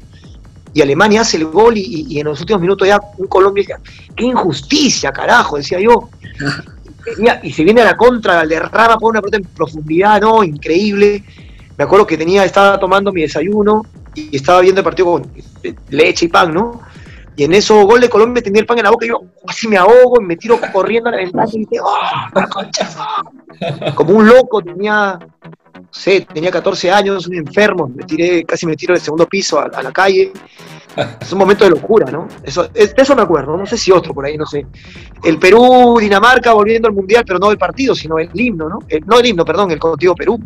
Y 0.75 0.83
Alemania 0.83 1.23
hace 1.23 1.39
el 1.39 1.47
gol 1.47 1.79
y, 1.79 2.05
y 2.11 2.21
en 2.21 2.27
los 2.27 2.39
últimos 2.41 2.61
minutos 2.61 2.87
ya 2.87 3.01
un 3.17 3.27
Colombia, 3.29 3.81
qué 4.15 4.25
injusticia, 4.27 5.11
carajo, 5.11 5.57
decía 5.57 5.81
yo. 5.81 6.11
Y 7.43 7.53
se 7.53 7.65
viene 7.65 7.83
a 7.83 7.85
la 7.85 7.97
contra, 7.99 8.43
le 8.45 8.55
derrama 8.55 8.97
por 8.99 9.11
una 9.11 9.21
pelota 9.21 9.37
en 9.37 9.45
profundidad, 9.45 10.21
¿no? 10.23 10.43
Increíble. 10.43 11.23
Me 11.77 11.85
acuerdo 11.85 12.07
que 12.07 12.17
tenía, 12.17 12.45
estaba 12.45 12.79
tomando 12.79 13.13
mi 13.13 13.23
desayuno 13.23 13.83
y 14.15 14.37
estaba 14.37 14.61
viendo 14.61 14.81
el 14.81 14.85
partido 14.85 15.13
con 15.13 15.27
eh, 15.63 15.75
leche 15.91 16.27
y 16.27 16.29
pan, 16.29 16.53
¿no? 16.55 16.81
Y 17.37 17.43
en 17.43 17.53
eso, 17.53 17.85
gol 17.85 18.01
de 18.01 18.09
Colombia, 18.09 18.41
tenía 18.43 18.61
el 18.61 18.67
pan 18.67 18.79
en 18.79 18.85
la 18.85 18.91
boca 18.91 19.05
y 19.07 19.09
yo 19.09 19.21
casi 19.45 19.67
me 19.67 19.77
ahogo 19.77 20.21
y 20.21 20.25
me 20.25 20.37
tiro 20.37 20.57
corriendo 20.73 21.09
a 21.09 21.13
la 21.13 21.19
ventana 21.19 21.49
y 21.53 21.59
dije, 21.61 21.79
¡oh, 21.83 22.49
concha! 22.49 22.89
Como 23.97 24.15
un 24.15 24.27
loco, 24.29 24.63
tenía, 24.63 25.19
no 25.19 25.89
sé, 25.91 26.27
tenía 26.33 26.53
14 26.53 26.93
años, 26.93 27.27
un 27.27 27.35
enfermo, 27.35 27.89
me 27.93 28.05
tiré, 28.05 28.45
casi 28.45 28.67
me 28.67 28.77
tiro 28.77 28.95
del 28.95 29.03
segundo 29.03 29.27
piso 29.27 29.59
a, 29.59 29.83
la 29.83 29.91
calle. 29.91 30.33
Es 31.21 31.33
un 31.33 31.41
momento 31.41 31.65
de 31.65 31.71
locura, 31.71 32.09
¿no? 32.09 32.29
Eso, 32.45 32.69
es- 32.73 32.95
de 32.95 33.03
eso 33.03 33.17
me 33.17 33.23
acuerdo, 33.23 33.57
no 33.57 33.67
sé 33.67 33.77
si 33.77 33.91
otro 33.91 34.15
por 34.15 34.25
ahí, 34.27 34.37
no 34.39 34.47
sé. 34.47 34.65
El 35.25 35.41
Perú, 35.41 35.97
Dinamarca 35.99 36.53
volviendo 36.53 36.87
al 36.87 36.95
Mundial, 36.95 37.25
pero 37.27 37.41
no 37.41 37.49
del 37.49 37.59
partido, 37.59 37.97
sino 37.97 38.17
el 38.19 38.31
himno, 38.33 38.69
¿no? 38.69 38.79
El- 38.87 39.05
no 39.07 39.19
el 39.19 39.27
himno, 39.27 39.45
perdón, 39.45 39.73
el 39.73 39.81
contigo 39.81 40.15
Perú. 40.15 40.39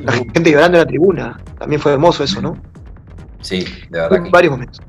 La 0.00 0.12
gente 0.12 0.50
llorando 0.50 0.78
en 0.78 0.84
la 0.84 0.86
tribuna. 0.88 1.40
También 1.58 1.80
fue 1.80 1.92
hermoso 1.92 2.24
eso, 2.24 2.40
¿no? 2.40 2.56
Sí, 3.40 3.60
de 3.90 4.00
verdad. 4.00 4.22
que- 4.24 4.30
Varios 4.30 4.50
momentos. 4.52 4.80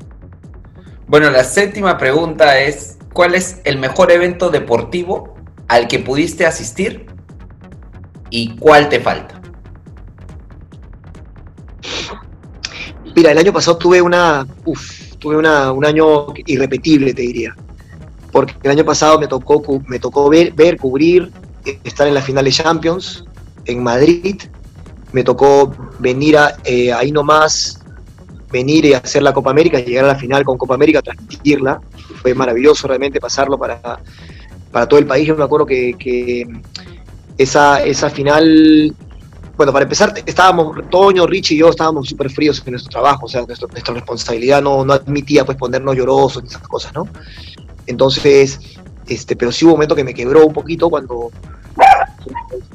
Bueno, 1.08 1.30
la 1.30 1.44
séptima 1.44 1.98
pregunta 1.98 2.60
es, 2.60 2.98
¿cuál 3.14 3.36
es 3.36 3.62
el 3.64 3.78
mejor 3.78 4.12
evento 4.12 4.50
deportivo 4.50 5.36
al 5.68 5.88
que 5.88 6.00
pudiste 6.00 6.46
asistir 6.46 7.06
y 8.30 8.56
cuál 8.58 8.90
te 8.90 9.00
falta? 9.00 9.40
Mira, 13.16 13.32
el 13.32 13.38
año 13.38 13.54
pasado 13.54 13.78
tuve 13.78 14.02
una, 14.02 14.46
uf, 14.66 15.16
tuve 15.20 15.38
una, 15.38 15.72
un 15.72 15.86
año 15.86 16.28
irrepetible, 16.46 17.14
te 17.14 17.22
diría. 17.22 17.56
Porque 18.32 18.54
el 18.64 18.72
año 18.72 18.84
pasado 18.84 19.18
me 19.20 19.28
tocó, 19.28 19.62
me 19.88 20.00
tocó 20.00 20.30
ver, 20.30 20.52
ver, 20.54 20.78
cubrir, 20.78 21.32
estar 21.84 22.08
en 22.08 22.14
la 22.14 22.22
final 22.22 22.44
de 22.44 22.52
Champions 22.52 23.24
en 23.66 23.82
Madrid. 23.82 24.42
Me 25.16 25.24
tocó 25.24 25.74
venir 26.00 26.38
a, 26.38 26.58
eh, 26.66 26.92
ahí 26.92 27.10
nomás, 27.10 27.80
venir 28.52 28.84
y 28.84 28.94
hacer 28.94 29.24
la 29.24 29.32
Copa 29.32 29.50
América, 29.50 29.80
llegar 29.80 30.04
a 30.04 30.10
la 30.10 30.16
final 30.16 30.44
con 30.44 30.58
Copa 30.58 30.76
América, 30.76 31.02
transmitirla. 31.02 31.80
Fue 32.22 32.34
maravilloso 32.34 32.86
realmente 32.90 33.22
pasarlo 33.22 33.58
para, 33.58 33.80
para 34.74 34.86
todo 34.90 35.00
el 35.00 35.06
país. 35.06 35.26
Yo 35.26 35.38
me 35.38 35.46
acuerdo 35.46 35.66
que, 35.66 36.46
esa, 37.38 37.82
esa 37.86 38.10
final 38.10 38.94
bueno, 39.56 39.72
para 39.72 39.84
empezar, 39.84 40.14
estábamos, 40.26 40.76
Toño, 40.92 41.26
Richie 41.26 41.56
y 41.56 41.60
yo 41.60 41.70
estábamos 41.70 42.10
súper 42.10 42.30
fríos 42.30 42.62
en 42.66 42.72
nuestro 42.72 42.92
trabajo, 42.92 43.26
o 43.26 43.30
sea, 43.30 43.46
nuestra 43.46 43.94
responsabilidad 43.94 44.62
no, 44.62 44.84
no 44.84 44.92
admitía 44.92 45.46
pues 45.46 45.58
ponernos 45.58 45.96
llorosos 45.96 46.44
y 46.44 46.48
esas 46.48 46.68
cosas, 46.68 46.94
¿no? 46.94 47.08
Entonces, 47.88 48.60
este, 49.08 49.38
pero 49.38 49.54
sí 49.54 49.64
hubo 49.64 49.72
un 49.72 49.78
momento 49.78 49.96
que 49.96 50.04
me 50.04 50.14
quebró 50.14 50.46
un 50.46 50.52
poquito 50.52 50.90
cuando 50.90 51.32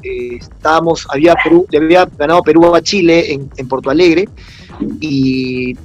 eh, 0.03 0.37
estábamos, 0.39 1.07
había 1.09 1.35
le 1.69 1.77
había 1.77 2.05
ganado 2.17 2.41
Perú 2.43 2.73
a 2.75 2.81
Chile 2.81 3.33
en, 3.33 3.49
en 3.57 3.67
Porto 3.67 3.89
Alegre 3.89 4.27
y 4.99 5.75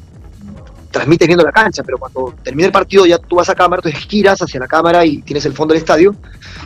transmites 0.90 1.26
viendo 1.26 1.44
la 1.44 1.52
cancha, 1.52 1.82
pero 1.82 1.98
cuando 1.98 2.34
termina 2.42 2.66
el 2.66 2.72
partido 2.72 3.04
ya 3.04 3.18
tú 3.18 3.36
vas 3.36 3.48
a 3.50 3.54
cámara, 3.54 3.80
entonces 3.80 4.08
giras 4.08 4.40
hacia 4.40 4.60
la 4.60 4.66
cámara 4.66 5.04
y 5.04 5.18
tienes 5.22 5.44
el 5.44 5.52
fondo 5.52 5.74
del 5.74 5.80
estadio, 5.82 6.14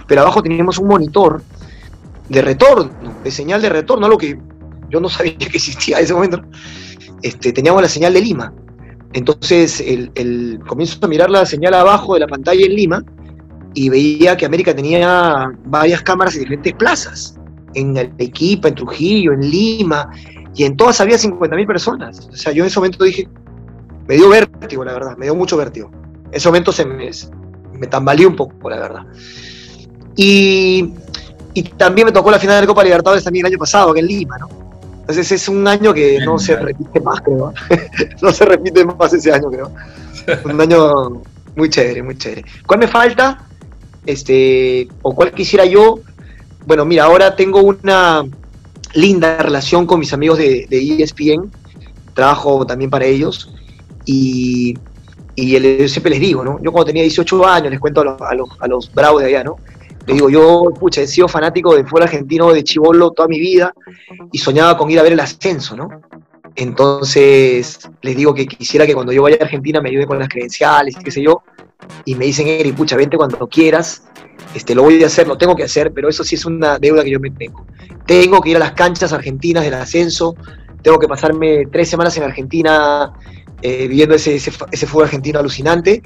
pero 0.06 0.20
abajo 0.22 0.42
teníamos 0.42 0.78
un 0.78 0.88
monitor 0.88 1.42
de 2.28 2.42
retorno, 2.42 2.92
de 3.24 3.30
señal 3.30 3.60
de 3.60 3.68
retorno, 3.68 4.06
algo 4.06 4.18
que 4.18 4.38
yo 4.88 5.00
no 5.00 5.08
sabía 5.08 5.36
que 5.36 5.46
existía 5.46 5.98
en 5.98 6.04
ese 6.04 6.14
momento. 6.14 6.42
Este, 7.22 7.52
teníamos 7.52 7.82
la 7.82 7.88
señal 7.88 8.14
de 8.14 8.20
Lima. 8.20 8.52
Entonces 9.12 9.80
el- 9.80 10.60
comienzo 10.66 10.98
a 11.02 11.08
mirar 11.08 11.28
la 11.30 11.44
señal 11.44 11.74
abajo 11.74 12.14
de 12.14 12.20
la 12.20 12.28
pantalla 12.28 12.64
en 12.64 12.74
Lima 12.74 13.04
y 13.74 13.88
veía 13.88 14.36
que 14.36 14.46
América 14.46 14.74
tenía 14.74 15.50
varias 15.64 16.02
cámaras 16.02 16.34
en 16.34 16.42
diferentes 16.42 16.72
plazas, 16.74 17.34
en 17.74 17.96
Arequipa, 17.96 18.68
en 18.68 18.74
Trujillo, 18.74 19.33
en 19.33 19.40
Lima, 19.40 20.11
y 20.54 20.64
en 20.64 20.76
todas 20.76 21.00
había 21.00 21.16
50.000 21.16 21.66
personas. 21.66 22.28
O 22.33 22.37
sea, 22.37 22.52
yo 22.52 22.64
en 22.64 22.68
ese 22.68 22.78
momento 22.80 23.04
dije, 23.04 23.28
me 24.06 24.16
dio 24.16 24.28
vértigo, 24.28 24.85
la 24.85 24.92
verdad, 24.92 25.16
me 25.16 25.26
dio 25.26 25.35
mucho 25.35 25.56
vértigo. 25.56 25.90
En 26.26 26.35
ese 26.35 26.48
momento 26.48 26.72
se 26.72 26.85
me, 26.85 27.11
me 27.72 27.87
tambaleé 27.87 28.26
un 28.26 28.37
poco, 28.37 28.68
la 28.68 28.78
verdad. 28.78 29.06
Y, 30.16 30.92
y 31.54 31.62
también 31.62 32.06
me 32.06 32.12
tocó 32.12 32.30
la 32.30 32.38
final 32.38 32.56
de 32.56 32.62
la 32.62 32.66
Copa 32.66 32.85
Libertadores 32.85 33.24
también 33.24 33.46
el 33.46 33.52
año 33.52 33.59
pasado, 33.59 33.94
en 33.96 34.06
Lima, 34.06 34.37
¿no? 34.38 34.48
Entonces 35.00 35.33
es 35.33 35.48
un 35.48 35.66
año 35.66 35.92
que 35.92 36.20
no 36.24 36.38
se 36.38 36.54
repite 36.56 37.00
más, 37.00 37.20
creo. 37.20 37.52
no 38.22 38.33
se 38.33 38.44
repite 38.44 38.85
más 38.85 39.12
ese 39.12 39.33
año, 39.33 39.50
creo. 39.50 39.72
Un 40.44 40.61
año 40.61 41.22
muy 41.56 41.68
chévere, 41.68 42.02
muy 42.02 42.16
chévere. 42.16 42.44
¿Cuál 42.64 42.80
me 42.80 42.87
falta? 42.87 43.44
Este, 44.06 44.88
o 45.02 45.14
cuál 45.14 45.33
quisiera 45.33 45.64
yo. 45.64 45.98
Bueno, 46.66 46.85
mira, 46.85 47.05
ahora 47.05 47.35
tengo 47.35 47.61
una 47.62 48.25
linda 48.94 49.38
relación 49.38 49.87
con 49.87 50.01
mis 50.01 50.12
amigos 50.12 50.38
de, 50.38 50.66
ESPN. 50.70 51.51
Trabajo 52.14 52.66
también 52.66 52.90
para 52.90 53.05
ellos. 53.05 53.53
Y, 54.05 54.77
y 55.35 55.57
el- 55.57 55.88
siempre 55.88 56.11
les 56.11 56.20
digo, 56.20 56.44
¿no? 56.44 56.59
Yo 56.62 56.73
cuando 56.73 56.87
tenía 56.87 57.03
18 57.03 57.46
años, 57.46 57.70
les 57.70 57.81
cuento 57.81 58.01
a 58.03 58.68
los 58.68 58.92
bravos 58.92 59.23
de 59.23 59.29
allá, 59.29 59.44
¿no? 59.44 59.57
Les 60.07 60.16
digo, 60.16 60.29
yo, 60.31 60.64
pucha, 60.79 61.03
he 61.03 61.07
sido 61.07 61.29
fanático 61.29 61.75
del 61.75 61.85
fútbol 61.87 62.03
argentino 62.05 62.53
de 62.53 62.64
chivolo 62.64 63.11
toda 63.12 63.29
mi 63.29 63.38
vida 63.38 63.73
y 64.33 64.38
soñaba 64.38 64.77
con 64.77 64.90
ir 64.90 64.99
a 64.99 65.03
ver 65.03 65.12
el 65.12 65.20
ascenso, 65.20 65.77
¿no? 65.77 65.88
Entonces, 66.56 67.78
les 68.02 68.16
digo 68.16 68.34
que 68.34 68.46
quisiera 68.46 68.86
que 68.86 68.94
cuando 68.94 69.12
yo 69.12 69.22
vaya 69.22 69.36
a 69.40 69.44
Argentina 69.44 69.80
me 69.80 69.90
ayuden 69.90 70.06
con 70.06 70.18
las 70.18 70.28
credenciales, 70.28 70.96
qué 71.02 71.10
sé 71.10 71.22
yo, 71.22 71.42
y 72.04 72.14
me 72.14 72.26
dicen, 72.26 72.48
Eri, 72.48 72.72
pucha, 72.72 72.96
vente 72.96 73.16
cuando 73.16 73.48
quieras, 73.48 74.04
este, 74.54 74.74
lo 74.74 74.82
voy 74.82 75.02
a 75.02 75.06
hacer, 75.06 75.28
lo 75.28 75.38
tengo 75.38 75.54
que 75.54 75.64
hacer, 75.64 75.92
pero 75.92 76.08
eso 76.08 76.24
sí 76.24 76.34
es 76.34 76.44
una 76.44 76.78
deuda 76.78 77.04
que 77.04 77.10
yo 77.10 77.20
me 77.20 77.30
tengo. 77.30 77.66
Tengo 78.06 78.40
que 78.40 78.50
ir 78.50 78.56
a 78.56 78.60
las 78.60 78.72
canchas 78.72 79.12
argentinas 79.12 79.64
del 79.64 79.74
ascenso, 79.74 80.34
tengo 80.82 80.98
que 80.98 81.06
pasarme 81.06 81.66
tres 81.70 81.88
semanas 81.88 82.16
en 82.16 82.24
Argentina 82.24 83.12
eh, 83.62 83.86
viviendo 83.88 84.14
ese, 84.14 84.40
fútbol 84.40 85.04
argentino 85.04 85.38
alucinante. 85.38 86.02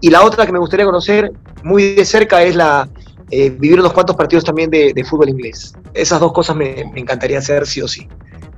Y 0.00 0.10
la 0.10 0.22
otra 0.22 0.46
que 0.46 0.52
me 0.52 0.58
gustaría 0.58 0.84
conocer 0.84 1.32
muy 1.62 1.94
de 1.94 2.04
cerca 2.04 2.42
es 2.42 2.54
la 2.54 2.88
eh, 3.30 3.50
vivir 3.50 3.78
unos 3.80 3.92
cuantos 3.92 4.16
partidos 4.16 4.44
también 4.44 4.70
de, 4.70 4.92
de 4.92 5.04
fútbol 5.04 5.28
inglés. 5.28 5.74
Esas 5.94 6.20
dos 6.20 6.32
cosas 6.32 6.56
me, 6.56 6.90
me 6.92 7.00
encantaría 7.00 7.38
hacer 7.38 7.66
sí 7.66 7.80
o 7.80 7.88
sí. 7.88 8.08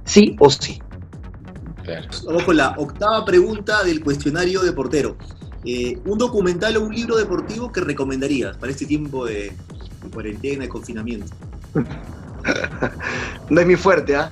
Sí 0.05 0.37
o 0.39 0.51
sí. 0.51 0.81
Claro. 1.85 2.07
Vamos 2.27 2.45
con 2.45 2.57
la 2.57 2.75
octava 2.77 3.25
pregunta 3.25 3.83
del 3.85 4.03
cuestionario 4.03 4.61
de 4.63 4.73
portero. 4.73 5.17
Eh, 5.65 5.99
¿Un 6.05 6.19
documental 6.19 6.77
o 6.77 6.83
un 6.83 6.95
libro 6.95 7.17
deportivo 7.17 7.71
que 7.71 7.81
recomendarías 7.81 8.57
para 8.57 8.73
este 8.73 8.87
tiempo 8.87 9.27
de, 9.27 9.53
de 10.03 10.11
cuarentena, 10.13 10.63
de 10.65 10.69
confinamiento? 10.69 11.33
No 13.51 13.61
es 13.61 13.67
mi 13.67 13.77
fuerte, 13.77 14.17
¿ah? 14.17 14.31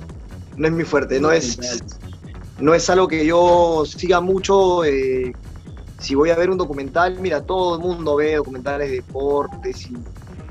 No 0.56 0.66
es 0.66 0.72
mi 0.72 0.84
fuerte, 0.84 1.20
no 1.20 1.30
es, 1.30 1.58
no 2.58 2.74
es 2.74 2.88
algo 2.90 3.06
que 3.08 3.26
yo 3.26 3.84
siga 3.86 4.20
mucho. 4.20 4.84
eh, 4.84 5.32
si 5.98 6.14
voy 6.14 6.30
a 6.30 6.36
ver 6.36 6.50
un 6.50 6.58
documental, 6.58 7.18
mira, 7.20 7.42
todo 7.42 7.76
el 7.76 7.82
mundo 7.82 8.16
ve 8.16 8.36
documentales 8.36 8.88
de 8.88 8.96
deportes 8.96 9.90
y, 9.90 9.96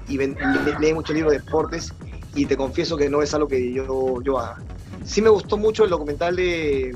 y 0.08 0.18
ven- 0.18 0.36
le- 0.66 0.78
lee 0.80 0.94
muchos 0.94 1.16
libros 1.16 1.34
de 1.34 1.40
deportes 1.40 1.94
y 2.36 2.46
te 2.46 2.56
confieso 2.58 2.98
que 2.98 3.10
no 3.10 3.22
es 3.22 3.34
algo 3.34 3.48
que 3.48 3.74
yo, 3.74 4.22
yo 4.22 4.40
haga. 4.40 4.62
Sí 5.08 5.22
me 5.22 5.30
gustó 5.30 5.56
mucho 5.58 5.86
el 5.86 5.90
documental 5.90 6.36
de, 6.36 6.94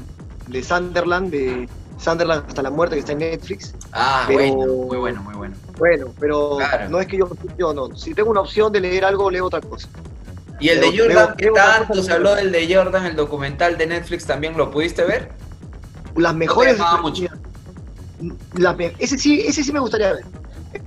de 0.48 0.64
Sunderland, 0.64 1.32
de 1.32 1.70
Sunderland 1.98 2.44
hasta 2.46 2.62
la 2.62 2.70
muerte 2.70 2.96
que 2.96 3.00
está 3.00 3.14
en 3.14 3.20
Netflix. 3.20 3.74
Ah, 3.94 4.26
Pero- 4.28 4.40
bueno, 4.56 4.74
muy 4.86 4.98
bueno, 4.98 5.24
muy 5.24 5.34
bueno. 5.36 5.56
Bueno, 5.78 6.14
pero 6.20 6.58
Claro. 6.58 6.90
no 6.90 7.00
es 7.00 7.08
que 7.08 7.18
yo, 7.18 7.30
yo 7.58 7.74
no. 7.74 7.96
Si 7.96 8.14
tengo 8.14 8.30
una 8.30 8.42
opción 8.42 8.72
de 8.74 8.82
leer 8.82 9.06
algo, 9.06 9.32
leo 9.32 9.46
otra 9.46 9.62
cosa. 9.62 9.88
Y 10.60 10.70
el 10.70 10.82
de 10.82 10.96
Jordan, 10.96 11.36
que 11.38 11.50
una 11.50 11.64
tanto 11.78 12.04
se 12.04 12.12
habló 12.12 12.36
del 12.36 12.52
de 12.52 12.72
Jordan, 12.76 13.06
el 13.06 13.16
documental 13.16 13.78
de 13.78 13.88
Netflix, 13.88 14.26
¿también 14.28 14.56
lo 14.58 14.70
pudiste 14.70 15.04
ver? 15.06 15.32
Las 16.18 16.36
mejores. 16.36 16.78
llamaba 16.78 17.02
mucho. 17.02 17.24
las 18.56 18.76
ese, 19.00 19.18
sí, 19.18 19.42
ese 19.48 19.64
sí 19.64 19.72
me 19.72 19.80
gustaría 19.80 20.14
ver. 20.14 20.26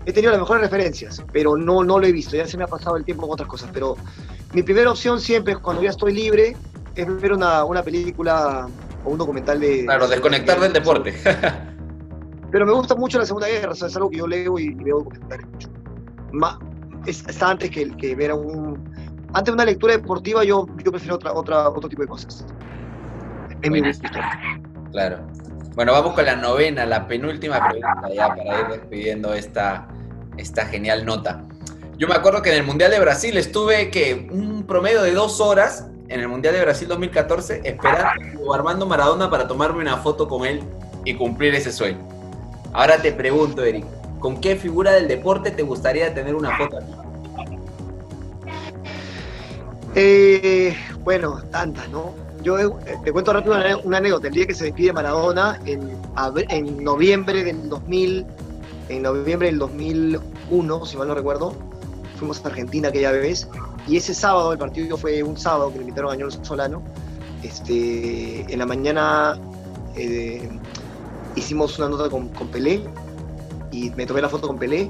He 0.06 0.12
tenido 0.12 0.30
las 0.30 0.40
mejores 0.40 0.62
referencias, 0.62 1.22
pero 1.32 1.56
no, 1.56 1.82
no 1.82 1.98
lo 1.98 2.06
he 2.06 2.12
visto. 2.12 2.36
Ya 2.36 2.46
se 2.46 2.56
me 2.56 2.64
ha 2.64 2.68
pasado 2.68 2.96
el 2.96 3.04
tiempo 3.04 3.22
con 3.26 3.32
otras 3.32 3.48
cosas. 3.48 3.70
Pero 3.72 3.96
mi 4.52 4.62
primera 4.62 4.90
opción 4.90 5.20
siempre, 5.20 5.56
cuando 5.56 5.82
ya 5.82 5.90
estoy 5.90 6.12
libre, 6.12 6.56
es 6.94 7.20
ver 7.20 7.32
una, 7.32 7.64
una 7.64 7.82
película 7.82 8.68
o 9.04 9.10
un 9.10 9.18
documental 9.18 9.60
de. 9.60 9.84
Claro, 9.84 10.08
desconectar 10.08 10.60
del 10.60 10.72
deporte. 10.72 11.14
Pero 12.50 12.66
me 12.66 12.72
gusta 12.72 12.94
mucho 12.94 13.18
la 13.18 13.26
Segunda 13.26 13.48
Guerra, 13.48 13.72
o 13.72 13.74
sea, 13.74 13.88
es 13.88 13.96
algo 13.96 14.10
que 14.10 14.18
yo 14.18 14.26
leo 14.26 14.58
y, 14.58 14.66
y 14.66 14.74
veo 14.74 14.98
documentales 14.98 15.46
mucho. 15.48 15.68
Ma- 16.32 16.58
es, 17.06 17.24
está 17.26 17.50
antes 17.50 17.70
que, 17.70 17.90
que 17.96 18.14
ver 18.14 18.30
a 18.30 18.34
un. 18.34 18.88
Antes 19.32 19.46
de 19.46 19.52
una 19.52 19.64
lectura 19.64 19.94
deportiva, 19.94 20.44
yo, 20.44 20.66
yo 20.84 20.92
prefiero 20.92 21.16
otra, 21.16 21.32
otra, 21.32 21.68
otro 21.68 21.88
tipo 21.88 22.02
de 22.02 22.08
cosas. 22.08 22.46
En 23.62 23.72
mi 23.72 23.80
gusto. 23.80 24.08
Claro. 24.92 25.18
Bueno, 25.74 25.90
vamos 25.90 26.12
con 26.14 26.24
la 26.24 26.36
novena, 26.36 26.86
la 26.86 27.08
penúltima 27.08 27.68
pregunta 27.68 28.08
ya 28.14 28.28
para 28.28 28.60
ir 28.60 28.66
despidiendo 28.68 29.34
esta, 29.34 29.88
esta 30.36 30.66
genial 30.66 31.04
nota. 31.04 31.42
Yo 31.98 32.06
me 32.06 32.14
acuerdo 32.14 32.42
que 32.42 32.50
en 32.50 32.58
el 32.58 32.62
Mundial 32.64 32.92
de 32.92 33.00
Brasil 33.00 33.36
estuve 33.36 33.90
que 33.90 34.28
un 34.30 34.64
promedio 34.68 35.02
de 35.02 35.12
dos 35.12 35.40
horas 35.40 35.88
en 36.14 36.20
el 36.20 36.28
Mundial 36.28 36.54
de 36.54 36.60
Brasil 36.60 36.86
2014 36.86 37.62
esperando 37.64 38.52
a 38.52 38.54
Armando 38.54 38.86
Maradona 38.86 39.28
para 39.28 39.48
tomarme 39.48 39.82
una 39.82 39.96
foto 39.96 40.28
con 40.28 40.46
él 40.46 40.62
y 41.04 41.14
cumplir 41.14 41.54
ese 41.56 41.72
sueño. 41.72 41.98
Ahora 42.72 42.98
te 43.02 43.12
pregunto, 43.12 43.64
Eric, 43.64 43.84
¿con 44.20 44.40
qué 44.40 44.54
figura 44.54 44.92
del 44.92 45.08
deporte 45.08 45.50
te 45.50 45.62
gustaría 45.62 46.14
tener 46.14 46.36
una 46.36 46.56
foto? 46.56 46.78
Eh, 49.96 50.76
bueno, 51.02 51.42
tantas, 51.50 51.88
¿no? 51.88 52.14
Yo 52.42 52.58
eh, 52.58 52.72
te 53.04 53.10
cuento 53.10 53.32
rápido 53.32 53.56
una, 53.56 53.76
una 53.78 53.98
anécdota. 53.98 54.28
El 54.28 54.34
día 54.34 54.46
que 54.46 54.54
se 54.54 54.66
despide 54.66 54.92
Maradona, 54.92 55.58
en, 55.66 55.98
en 56.48 56.84
noviembre 56.84 57.42
del 57.42 57.68
2000, 57.68 58.24
en 58.88 59.02
noviembre 59.02 59.48
del 59.48 59.58
2001, 59.58 60.86
si 60.86 60.96
mal 60.96 61.08
no 61.08 61.14
recuerdo, 61.16 61.54
fuimos 62.18 62.44
a 62.44 62.48
Argentina 62.48 62.88
aquella 62.88 63.10
vez, 63.10 63.48
y 63.86 63.96
ese 63.96 64.14
sábado, 64.14 64.52
el 64.52 64.58
partido 64.58 64.96
fue 64.96 65.22
un 65.22 65.36
sábado 65.36 65.70
que 65.70 65.78
le 65.78 65.82
invitaron 65.82 66.12
a 66.12 66.16
Ñol 66.16 66.32
Solano, 66.32 66.82
este, 67.42 68.40
en 68.52 68.58
la 68.58 68.66
mañana 68.66 69.38
eh, 69.96 70.48
hicimos 71.36 71.78
una 71.78 71.88
nota 71.88 72.08
con, 72.08 72.28
con 72.28 72.48
Pelé, 72.48 72.82
y 73.70 73.90
me 73.90 74.06
tomé 74.06 74.22
la 74.22 74.28
foto 74.28 74.46
con 74.46 74.58
Pelé, 74.58 74.88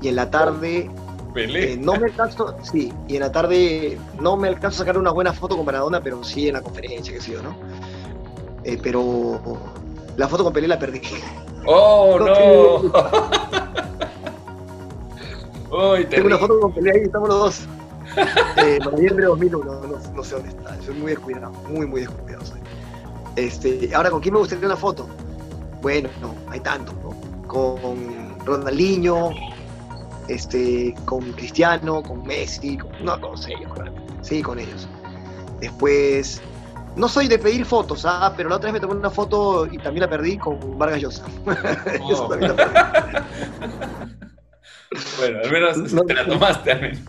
y 0.00 0.08
en 0.08 0.16
la 0.16 0.30
tarde 0.30 0.90
eh, 1.36 1.78
no 1.80 1.94
me 1.94 2.06
alcanzo, 2.06 2.56
sí, 2.62 2.92
y 3.08 3.14
en 3.14 3.20
la 3.20 3.32
tarde 3.32 3.98
no 4.20 4.36
me 4.36 4.48
alcanzo 4.48 4.76
a 4.76 4.78
sacar 4.80 4.98
una 4.98 5.12
buena 5.12 5.32
foto 5.32 5.56
con 5.56 5.64
Maradona, 5.64 6.00
pero 6.00 6.22
sí 6.24 6.48
en 6.48 6.54
la 6.54 6.62
conferencia, 6.62 7.12
que 7.14 7.20
sé 7.20 7.32
yo, 7.32 7.42
¿no? 7.42 7.54
Eh, 8.64 8.78
pero 8.82 9.40
la 10.16 10.28
foto 10.28 10.44
con 10.44 10.52
Pelé 10.52 10.68
la 10.68 10.78
perdí. 10.78 11.00
¡Oh, 11.66 12.18
No, 12.18 12.82
no! 12.82 12.92
Uy, 15.94 16.04
Tengo 16.04 16.26
una 16.26 16.38
foto 16.38 16.60
con 16.60 16.72
Pelé 16.74 16.90
ahí, 16.90 17.02
estamos 17.04 17.28
los 17.28 17.38
dos. 17.38 17.68
Eh, 18.58 18.78
noviembre 18.84 19.22
de 19.24 19.28
2001, 19.28 19.64
no, 19.64 19.98
no 20.14 20.24
sé 20.24 20.34
dónde 20.34 20.48
está, 20.50 20.76
soy 20.82 20.94
muy 20.94 21.10
descuidado, 21.12 21.52
muy, 21.68 21.86
muy 21.86 22.00
descuidado 22.02 22.44
soy. 22.44 22.60
Este, 23.36 23.90
ahora, 23.94 24.10
¿con 24.10 24.20
quién 24.20 24.34
me 24.34 24.40
gustaría 24.40 24.66
una 24.66 24.76
foto? 24.76 25.08
Bueno, 25.80 26.08
no, 26.20 26.34
hay 26.50 26.60
tantos, 26.60 26.94
¿no? 26.96 27.10
Con 27.48 28.38
Ronaldinho, 28.44 29.30
este, 30.28 30.94
con 31.06 31.32
Cristiano, 31.32 32.02
con 32.02 32.22
Messi, 32.26 32.76
con, 32.78 32.90
no, 33.04 33.20
con 33.20 33.32
ellos, 33.48 33.76
realmente. 33.76 34.12
Sí, 34.22 34.42
con 34.42 34.58
ellos. 34.58 34.86
Después, 35.60 36.40
no 36.96 37.08
soy 37.08 37.26
de 37.28 37.38
pedir 37.38 37.64
fotos, 37.64 38.04
ah, 38.06 38.32
pero 38.36 38.48
la 38.50 38.56
otra 38.56 38.70
vez 38.70 38.74
me 38.80 38.86
tomé 38.86 38.98
una 38.98 39.10
foto 39.10 39.66
y 39.66 39.78
también 39.78 40.02
la 40.02 40.10
perdí 40.10 40.36
con 40.38 40.78
Vargas 40.78 41.00
Llosa. 41.00 41.24
Eso 41.94 42.26
Oh. 42.26 42.28
también 42.28 42.54
la 42.56 42.56
perdí. 42.72 43.26
Bueno, 45.18 45.38
al 45.42 45.50
menos 45.52 45.92
No. 45.92 46.02
te 46.04 46.14
la 46.14 46.26
tomaste, 46.26 46.72
al 46.72 46.80
menos. 46.82 47.00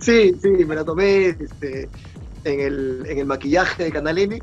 Sí, 0.00 0.34
sí, 0.40 0.48
me 0.48 0.74
la 0.74 0.84
tomé 0.84 1.26
este, 1.28 1.88
en, 2.44 2.60
el, 2.60 3.04
en 3.06 3.18
el 3.18 3.26
maquillaje 3.26 3.84
de 3.84 3.92
Canal 3.92 4.18
N 4.18 4.42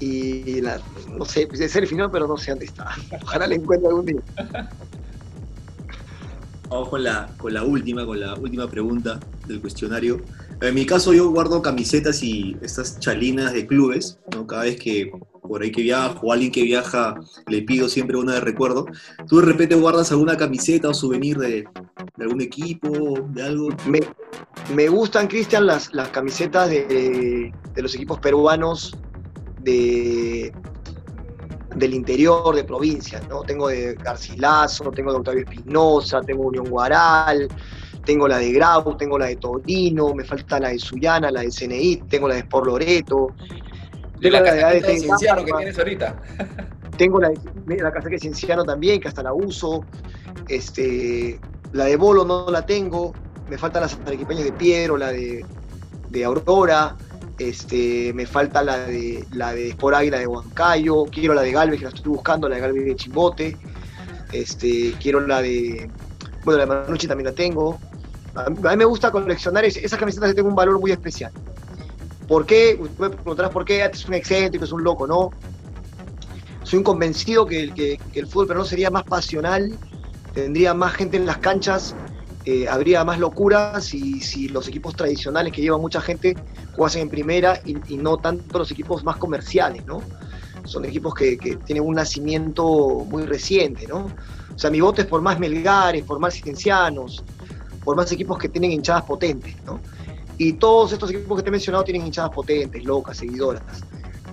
y 0.00 0.60
la, 0.60 0.80
no 1.16 1.24
sé, 1.24 1.46
pues 1.46 1.60
de 1.60 1.68
selfie, 1.68 1.96
¿no? 1.96 2.10
Pero 2.10 2.26
no 2.26 2.36
sé 2.36 2.50
dónde 2.50 2.66
está. 2.66 2.88
Ojalá 3.22 3.46
la 3.46 3.54
encuentre 3.54 3.88
algún 3.88 4.06
día. 4.06 4.20
Vamos 6.68 6.88
con 6.88 7.04
la, 7.04 7.30
con 7.38 7.54
la 7.54 7.62
última, 7.62 8.04
con 8.04 8.18
la 8.18 8.34
última 8.34 8.68
pregunta 8.68 9.20
del 9.46 9.60
cuestionario. 9.60 10.20
En 10.60 10.74
mi 10.74 10.84
caso 10.86 11.12
yo 11.12 11.30
guardo 11.30 11.62
camisetas 11.62 12.22
y 12.22 12.56
estas 12.60 12.98
chalinas 12.98 13.52
de 13.52 13.66
clubes, 13.66 14.18
¿no? 14.32 14.46
Cada 14.46 14.64
vez 14.64 14.76
que 14.76 15.12
por 15.42 15.62
ahí 15.62 15.70
que 15.70 15.82
viajo 15.82 16.26
o 16.26 16.32
alguien 16.32 16.50
que 16.50 16.64
viaja 16.64 17.14
le 17.46 17.62
pido 17.62 17.88
siempre 17.88 18.16
una 18.16 18.34
de 18.34 18.40
recuerdo. 18.40 18.86
¿Tú 19.28 19.38
de 19.38 19.46
repente 19.46 19.76
guardas 19.76 20.10
alguna 20.10 20.36
camiseta 20.36 20.88
o 20.88 20.94
souvenir 20.94 21.38
de, 21.38 21.68
de 22.16 22.24
algún 22.24 22.40
equipo, 22.40 22.88
de 23.30 23.42
algo? 23.42 23.68
Me, 23.86 24.00
me 24.74 24.88
gustan, 24.88 25.26
Cristian, 25.28 25.66
las, 25.66 25.92
las 25.94 26.08
camisetas 26.08 26.68
de, 26.70 27.52
de 27.74 27.82
los 27.82 27.94
equipos 27.94 28.18
peruanos 28.20 28.96
de, 29.60 30.52
del 31.74 31.94
interior, 31.94 32.54
de 32.54 32.64
provincia, 32.64 33.20
¿no? 33.28 33.42
Tengo 33.42 33.68
de 33.68 33.94
Garcilaso, 33.94 34.90
tengo 34.92 35.12
de 35.12 35.18
Octavio 35.18 35.40
Espinosa, 35.42 36.20
tengo 36.22 36.44
Unión 36.44 36.68
Guaral, 36.70 37.48
tengo 38.04 38.28
la 38.28 38.38
de 38.38 38.52
Grau, 38.52 38.96
tengo 38.96 39.18
la 39.18 39.26
de 39.26 39.36
Torino, 39.36 40.14
me 40.14 40.24
falta 40.24 40.58
la 40.60 40.68
de 40.68 40.78
Sullana, 40.78 41.30
la 41.30 41.40
de 41.42 41.48
CNI, 41.50 42.02
tengo 42.08 42.28
la 42.28 42.34
de 42.34 42.40
Sport 42.40 42.66
Loreto. 42.66 43.28
De 44.20 44.30
la 44.30 44.42
casaquita 44.42 44.70
de 44.70 44.78
ADT 44.78 45.00
Cienciano 45.00 45.44
que 45.44 45.52
tienes 45.52 45.78
ahorita. 45.78 46.16
tengo 46.96 47.20
la, 47.20 47.28
de- 47.30 47.76
la 47.82 47.90
casaca 47.92 48.10
de 48.10 48.18
Cienciano 48.20 48.64
también, 48.64 49.00
que 49.00 49.08
hasta 49.08 49.22
la 49.22 49.34
uso. 49.34 49.84
Este, 50.48 51.38
la 51.76 51.84
de 51.84 51.96
Bolo 51.96 52.24
no 52.24 52.50
la 52.50 52.64
tengo. 52.64 53.12
Me 53.48 53.58
faltan 53.58 53.82
las 53.82 53.96
arequipeñas 54.06 54.44
de 54.44 54.52
Piedro, 54.52 54.96
la 54.96 55.12
de, 55.12 55.44
de 56.10 56.24
Aurora. 56.24 56.96
Este, 57.38 58.12
me 58.14 58.26
falta 58.26 58.62
la 58.62 58.78
de 58.78 59.24
la 59.32 59.52
de 59.52 59.68
Sport 59.70 59.96
Águila 59.96 60.18
de 60.18 60.26
Huancayo. 60.26 61.04
Quiero 61.04 61.34
la 61.34 61.42
de 61.42 61.52
Galvez, 61.52 61.78
que 61.78 61.84
la 61.84 61.90
estoy 61.90 62.12
buscando, 62.12 62.48
la 62.48 62.56
de 62.56 62.60
Galvez 62.62 62.84
de 62.84 62.96
Chimbote. 62.96 63.56
Este, 64.32 64.94
quiero 65.00 65.20
la 65.20 65.42
de. 65.42 65.90
Bueno, 66.44 66.58
la 66.58 66.66
de 66.66 66.84
Manucci 66.84 67.06
también 67.06 67.26
la 67.26 67.34
tengo. 67.34 67.78
A 68.34 68.50
mí, 68.50 68.76
me 68.76 68.84
gusta 68.84 69.10
coleccionar 69.10 69.64
es- 69.64 69.76
esas 69.76 69.98
camisetas 69.98 70.28
que 70.30 70.34
tienen 70.34 70.50
un 70.50 70.56
valor 70.56 70.78
muy 70.78 70.90
especial. 70.90 71.32
¿Por 72.28 72.44
qué? 72.44 72.78
Me 72.98 73.10
por 73.10 73.64
qué. 73.64 73.82
Ah, 73.82 73.90
Es 73.92 74.06
un 74.06 74.14
excéntrico, 74.14 74.64
es 74.64 74.72
un 74.72 74.82
loco, 74.82 75.06
¿no? 75.06 75.30
soy 76.62 76.78
un 76.78 76.82
convencido 76.84 77.46
que, 77.46 77.60
el- 77.60 77.74
que- 77.74 77.98
el 78.14 78.26
fútbol 78.26 78.48
peruano 78.48 78.68
sería 78.68 78.90
más 78.90 79.04
pasional, 79.04 79.78
tendría 80.36 80.74
más 80.74 80.92
gente 80.92 81.16
en 81.16 81.24
las 81.24 81.38
canchas, 81.38 81.96
eh, 82.44 82.68
habría 82.68 83.02
más 83.04 83.18
locuras 83.18 83.86
si, 83.86 84.20
si 84.20 84.48
los 84.48 84.68
equipos 84.68 84.94
tradicionales 84.94 85.50
que 85.50 85.62
llevan 85.62 85.80
mucha 85.80 86.00
gente 86.02 86.36
jugasen 86.74 87.02
en 87.02 87.08
primera 87.08 87.58
y, 87.64 87.94
y 87.94 87.96
no 87.96 88.18
tanto 88.18 88.58
los 88.58 88.70
equipos 88.70 89.02
más 89.02 89.16
comerciales, 89.16 89.84
¿no? 89.86 90.02
Son 90.64 90.84
equipos 90.84 91.14
que, 91.14 91.38
que 91.38 91.56
tienen 91.56 91.84
un 91.84 91.94
nacimiento 91.94 93.04
muy 93.08 93.24
reciente, 93.24 93.86
¿no? 93.86 94.10
O 94.54 94.58
sea, 94.58 94.70
mi 94.70 94.80
voto 94.80 95.00
es 95.00 95.06
por 95.06 95.22
más 95.22 95.38
Melgares, 95.38 96.04
por 96.04 96.18
más 96.18 96.34
Ciencianos, 96.34 97.24
por 97.82 97.96
más 97.96 98.12
equipos 98.12 98.38
que 98.38 98.50
tienen 98.50 98.72
hinchadas 98.72 99.04
potentes, 99.04 99.56
¿no? 99.64 99.80
Y 100.36 100.52
todos 100.54 100.92
estos 100.92 101.10
equipos 101.10 101.38
que 101.38 101.44
te 101.44 101.48
he 101.48 101.52
mencionado 101.52 101.82
tienen 101.82 102.06
hinchadas 102.06 102.30
potentes, 102.30 102.84
locas, 102.84 103.16
seguidoras. 103.16 103.62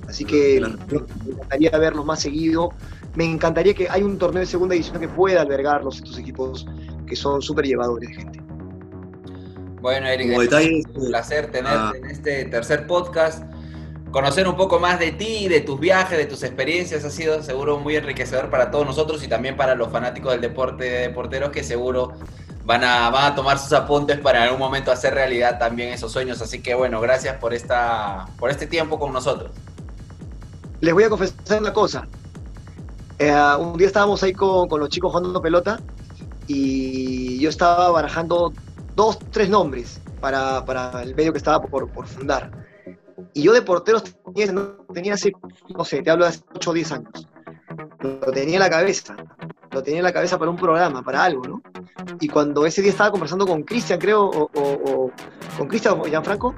Así 0.05 0.25
que 0.25 0.59
me 0.59 1.31
encantaría 1.31 1.71
verlos 1.71 2.05
más 2.05 2.19
seguido. 2.19 2.73
Me 3.15 3.25
encantaría 3.25 3.73
que 3.73 3.87
hay 3.89 4.01
un 4.01 4.17
torneo 4.17 4.39
de 4.41 4.45
segunda 4.47 4.73
división 4.73 4.99
que 4.99 5.07
pueda 5.07 5.41
albergarlos 5.41 5.97
estos 5.97 6.17
equipos 6.17 6.65
que 7.05 7.15
son 7.15 7.41
súper 7.41 7.65
llevadores 7.65 8.09
de 8.09 8.15
gente. 8.15 8.41
Bueno, 9.81 10.07
Eric, 10.07 10.29
Como 10.29 10.41
es 10.41 10.49
detalles, 10.49 10.85
un 10.95 11.07
placer 11.07 11.51
tenerte 11.51 11.77
Ah. 11.77 11.91
en 11.95 12.05
este 12.05 12.45
tercer 12.45 12.87
podcast. 12.87 13.43
Conocer 14.11 14.47
un 14.47 14.55
poco 14.55 14.79
más 14.79 14.99
de 14.99 15.11
ti, 15.11 15.47
de 15.47 15.61
tus 15.61 15.79
viajes, 15.79 16.17
de 16.17 16.25
tus 16.25 16.43
experiencias, 16.43 17.03
ha 17.03 17.09
sido 17.09 17.41
seguro 17.43 17.79
muy 17.79 17.95
enriquecedor 17.95 18.49
para 18.49 18.69
todos 18.71 18.85
nosotros 18.85 19.23
y 19.23 19.27
también 19.27 19.57
para 19.57 19.75
los 19.75 19.91
fanáticos 19.91 20.31
del 20.31 20.41
deporte 20.41 20.83
de 20.85 21.09
porteros 21.09 21.49
que 21.49 21.63
seguro 21.63 22.13
van 22.63 22.83
a, 22.83 23.09
van 23.09 23.31
a 23.31 23.35
tomar 23.35 23.57
sus 23.59 23.73
apuntes 23.73 24.19
para 24.19 24.37
en 24.39 24.43
algún 24.45 24.59
momento 24.59 24.91
hacer 24.91 25.13
realidad 25.15 25.57
también 25.59 25.89
esos 25.91 26.11
sueños. 26.11 26.41
Así 26.41 26.61
que 26.61 26.75
bueno, 26.75 27.01
gracias 27.01 27.37
por, 27.37 27.53
esta, 27.53 28.25
por 28.37 28.49
este 28.51 28.67
tiempo 28.67 28.97
con 28.99 29.11
nosotros. 29.11 29.51
Les 30.79 30.93
voy 30.93 31.03
a 31.03 31.09
confesar 31.09 31.59
una 31.59 31.73
cosa. 31.73 32.07
Eh, 33.23 33.55
un 33.57 33.77
día 33.77 33.87
estábamos 33.87 34.21
ahí 34.21 34.33
con, 34.33 34.67
con 34.67 34.81
los 34.81 34.89
chicos 34.89 35.13
jugando 35.13 35.41
pelota 35.41 35.79
y 36.45 37.39
yo 37.39 37.49
estaba 37.49 37.89
barajando 37.89 38.51
dos, 38.97 39.17
tres 39.31 39.49
nombres 39.49 40.01
para, 40.19 40.65
para 40.65 41.01
el 41.03 41.15
medio 41.15 41.31
que 41.31 41.37
estaba 41.37 41.61
por, 41.61 41.89
por 41.89 42.05
fundar. 42.05 42.51
Y 43.33 43.43
yo 43.43 43.53
de 43.53 43.61
porteros 43.61 44.03
tenía, 44.35 44.53
tenía 44.93 45.13
hace, 45.13 45.31
no 45.73 45.85
sé, 45.85 46.01
te 46.01 46.09
hablo 46.11 46.25
de 46.25 46.31
hace 46.31 46.41
8 46.53 46.69
o 46.69 46.73
10 46.73 46.91
años. 46.91 47.27
Lo 48.01 48.19
tenía 48.33 48.55
en 48.55 48.59
la 48.59 48.69
cabeza. 48.69 49.15
Lo 49.71 49.81
tenía 49.81 49.99
en 50.01 50.03
la 50.03 50.11
cabeza 50.11 50.37
para 50.37 50.51
un 50.51 50.57
programa, 50.57 51.01
para 51.01 51.23
algo, 51.23 51.43
¿no? 51.47 51.61
Y 52.19 52.27
cuando 52.27 52.65
ese 52.65 52.81
día 52.81 52.91
estaba 52.91 53.09
conversando 53.09 53.47
con 53.47 53.63
Cristian, 53.63 53.99
creo, 53.99 54.25
o, 54.25 54.49
o- 54.53 54.91
o 55.05 55.11
con 55.57 55.67
Cristian 55.69 55.97
o 55.99 56.03
Gianfranco, 56.03 56.53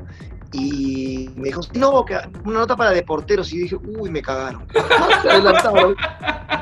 y 0.52 1.30
me 1.36 1.46
dijo, 1.50 1.62
no, 1.76 2.06
una 2.46 2.60
nota 2.60 2.76
para 2.76 2.92
deporteros. 2.92 3.52
Y 3.54 3.60
dije, 3.60 3.78
uy, 4.00 4.10
me 4.10 4.22
cagaron. 4.22 4.66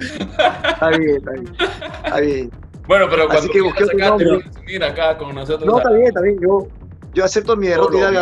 Está 0.00 0.88
bien, 0.90 1.16
está 1.16 1.30
bien. 1.32 1.56
Está 2.04 2.20
bien. 2.20 2.50
Bueno, 2.86 3.06
pero 3.08 3.30
Así 3.30 3.32
cuando 3.32 3.52
que 3.52 3.60
busqué 3.60 3.84
acá, 3.84 4.08
nombre. 4.08 4.50
te 4.66 4.84
acá 4.84 5.18
con 5.18 5.34
nosotros. 5.34 5.64
No, 5.64 5.78
está 5.78 5.90
bien, 5.92 6.06
está 6.08 6.20
bien. 6.22 6.40
Yo, 6.40 6.66
yo 7.14 7.24
acepto 7.24 7.56
mi 7.56 7.68
derrota 7.68 8.12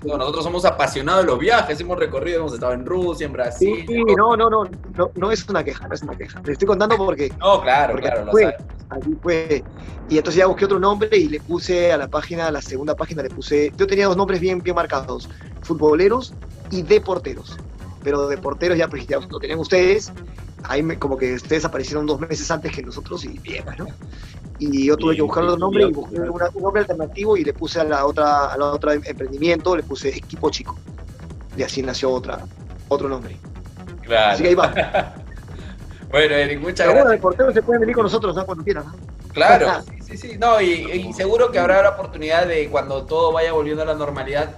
todo. 0.00 0.18
Nosotros 0.18 0.44
somos 0.44 0.64
apasionados 0.64 1.24
de 1.24 1.30
los 1.30 1.38
viajes, 1.38 1.80
hemos 1.80 1.98
recorrido, 1.98 2.40
hemos 2.40 2.54
estado 2.54 2.72
en 2.72 2.84
Rusia, 2.86 3.26
en 3.26 3.32
Brasil. 3.32 3.84
Sí, 3.86 4.04
no, 4.16 4.36
no, 4.36 4.48
no, 4.50 4.64
no, 4.96 5.10
no 5.14 5.30
es 5.30 5.48
una 5.48 5.62
queja, 5.64 5.86
no 5.86 5.94
es 5.94 6.02
una 6.02 6.16
queja. 6.16 6.40
Le 6.44 6.52
estoy 6.52 6.66
contando 6.66 6.96
porque 6.96 7.32
No, 7.38 7.60
claro, 7.60 7.96
claro, 7.96 8.24
lo 8.24 8.32
fue. 8.32 8.56
Así 8.90 9.16
fue. 9.22 9.62
Y 10.08 10.16
entonces 10.18 10.38
ya 10.38 10.46
busqué 10.46 10.64
otro 10.64 10.78
nombre 10.78 11.10
y 11.16 11.28
le 11.28 11.40
puse 11.40 11.92
a 11.92 11.98
la 11.98 12.08
página, 12.08 12.46
a 12.46 12.50
la 12.50 12.62
segunda 12.62 12.94
página, 12.94 13.22
le 13.22 13.28
puse. 13.28 13.72
Yo 13.76 13.86
tenía 13.86 14.06
dos 14.06 14.16
nombres 14.16 14.40
bien, 14.40 14.60
bien 14.60 14.74
marcados: 14.74 15.28
futboleros 15.62 16.34
y 16.70 16.82
deporteros. 16.82 17.56
Pero 18.02 18.28
de 18.28 18.38
porteros 18.38 18.78
ya, 18.78 18.88
pues, 18.88 19.06
ya 19.06 19.18
lo 19.20 19.38
tenían 19.38 19.58
ustedes. 19.58 20.12
Ahí 20.64 20.82
me- 20.82 20.98
como 20.98 21.16
que 21.16 21.34
ustedes 21.34 21.64
aparecieron 21.64 22.06
dos 22.06 22.20
meses 22.20 22.50
antes 22.50 22.72
que 22.72 22.82
nosotros 22.82 23.24
y 23.24 23.38
bien, 23.38 23.64
¿no? 23.78 23.86
y 24.60 24.86
yo 24.86 24.96
tuve 24.96 25.14
que 25.14 25.22
buscar 25.22 25.44
otro 25.44 25.56
nombre 25.56 25.84
y 25.84 25.92
busqué 25.92 26.16
un 26.18 26.62
nombre 26.62 26.80
alternativo 26.80 27.36
y 27.36 27.44
le 27.44 27.52
puse 27.54 27.78
a 27.80 27.84
la 27.84 28.04
otra, 28.04 28.46
a 28.46 28.58
la 28.58 28.72
otra 28.72 28.94
emprendimiento, 28.94 29.76
le 29.76 29.84
puse 29.84 30.08
Equipo 30.08 30.50
Chico. 30.50 30.76
Y 31.56 31.62
así 31.62 31.80
nació 31.80 32.10
otra, 32.10 32.40
otro 32.88 33.08
nombre. 33.08 33.36
Claro. 34.02 34.32
Así 34.32 34.42
que 34.42 34.48
ahí 34.50 34.54
va. 34.56 35.14
Bueno, 36.10 36.34
Eric, 36.36 36.58
muchas 36.60 36.78
Pero 36.86 36.92
bueno, 36.92 37.04
gracias. 37.04 37.18
de 37.18 37.22
portero 37.22 37.52
se 37.52 37.62
pueden 37.62 37.80
venir 37.80 37.94
con 37.94 38.04
nosotros 38.04 38.34
¿no? 38.34 38.46
cuando 38.46 38.64
quieran. 38.64 38.86
¿no? 38.86 38.94
Claro, 39.34 39.82
sí, 40.00 40.16
sí, 40.16 40.16
sí. 40.16 40.38
No, 40.38 40.58
y, 40.58 40.70
y 40.90 41.12
seguro 41.12 41.52
que 41.52 41.58
habrá 41.58 41.82
la 41.82 41.90
oportunidad 41.90 42.46
de 42.46 42.70
cuando 42.70 43.04
todo 43.04 43.30
vaya 43.30 43.52
volviendo 43.52 43.82
a 43.82 43.86
la 43.86 43.94
normalidad 43.94 44.54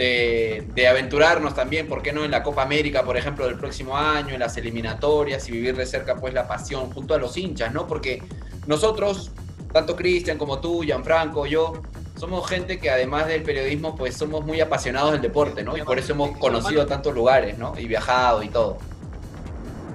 de, 0.00 0.66
de 0.74 0.88
aventurarnos 0.88 1.54
también, 1.54 1.86
¿por 1.86 2.00
qué 2.00 2.12
no? 2.12 2.24
En 2.24 2.30
la 2.30 2.42
Copa 2.42 2.62
América, 2.62 3.04
por 3.04 3.18
ejemplo, 3.18 3.46
del 3.46 3.56
próximo 3.56 3.96
año, 3.96 4.32
en 4.32 4.40
las 4.40 4.56
eliminatorias 4.56 5.46
y 5.48 5.52
vivir 5.52 5.76
de 5.76 5.84
cerca 5.84 6.16
pues 6.16 6.32
la 6.32 6.48
pasión 6.48 6.90
junto 6.90 7.14
a 7.14 7.18
los 7.18 7.36
hinchas, 7.36 7.74
¿no? 7.74 7.86
Porque 7.86 8.22
nosotros, 8.66 9.30
tanto 9.72 9.94
Cristian 9.96 10.38
como 10.38 10.58
tú, 10.58 10.80
Gianfranco, 10.82 11.44
yo, 11.44 11.82
somos 12.16 12.48
gente 12.48 12.78
que 12.78 12.90
además 12.90 13.28
del 13.28 13.42
periodismo 13.42 13.94
pues 13.94 14.16
somos 14.16 14.44
muy 14.44 14.60
apasionados 14.60 15.12
del 15.12 15.20
deporte, 15.20 15.62
¿no? 15.62 15.76
Y 15.76 15.82
por 15.82 15.98
eso 15.98 16.14
hemos 16.14 16.36
conocido 16.38 16.86
tantos 16.86 17.14
lugares, 17.14 17.58
¿no? 17.58 17.78
Y 17.78 17.86
viajado 17.86 18.42
y 18.42 18.48
todo. 18.48 18.78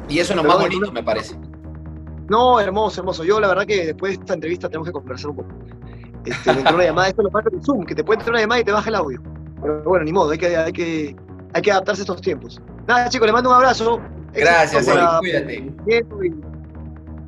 Y 0.08 0.20
eso 0.20 0.34
es 0.34 0.38
lo 0.38 0.44
más 0.44 0.60
bonito, 0.60 0.92
me 0.92 1.02
parece. 1.02 1.36
No, 2.30 2.60
hermoso, 2.60 3.02
hermoso. 3.02 3.24
Yo 3.24 3.40
la 3.40 3.48
verdad 3.48 3.66
que 3.66 3.88
después 3.88 4.18
de 4.18 4.22
esta 4.22 4.36
entrevista 4.36 4.70
tenemos 4.70 4.88
que 4.88 4.94
conversar 4.94 5.32
un 5.32 5.36
poco. 5.38 5.50
Este, 6.26 6.54
me 6.54 6.60
entró 6.60 6.76
una 6.76 6.86
llamada, 6.86 7.08
esto 7.10 7.24
lo 7.24 7.32
pasa 7.32 7.50
con 7.50 7.64
Zoom, 7.64 7.86
que 7.86 7.96
te 7.96 8.04
puede 8.04 8.20
entrar 8.20 8.34
una 8.34 8.42
llamada 8.42 8.62
y 8.62 8.64
te 8.64 8.72
baja 8.72 8.90
el 8.90 8.96
audio. 8.96 9.35
Pero 9.66 9.82
bueno, 9.84 10.06
ni 10.06 10.14
modo, 10.14 10.30
hay 10.32 10.38
que, 10.38 10.56
hay 10.56 10.72
que, 10.72 11.16
hay 11.54 11.62
que 11.62 11.72
adaptarse 11.72 12.02
a 12.02 12.04
estos 12.04 12.22
tiempos. 12.22 12.62
Nada, 12.88 13.10
chicos, 13.10 13.26
les 13.26 13.34
mando 13.34 13.50
un 13.50 13.56
abrazo. 13.56 14.00
Gracias, 14.34 14.88
Eric, 14.88 15.00
para- 15.00 15.20
cuídate. 15.20 15.56
Y, 15.88 16.34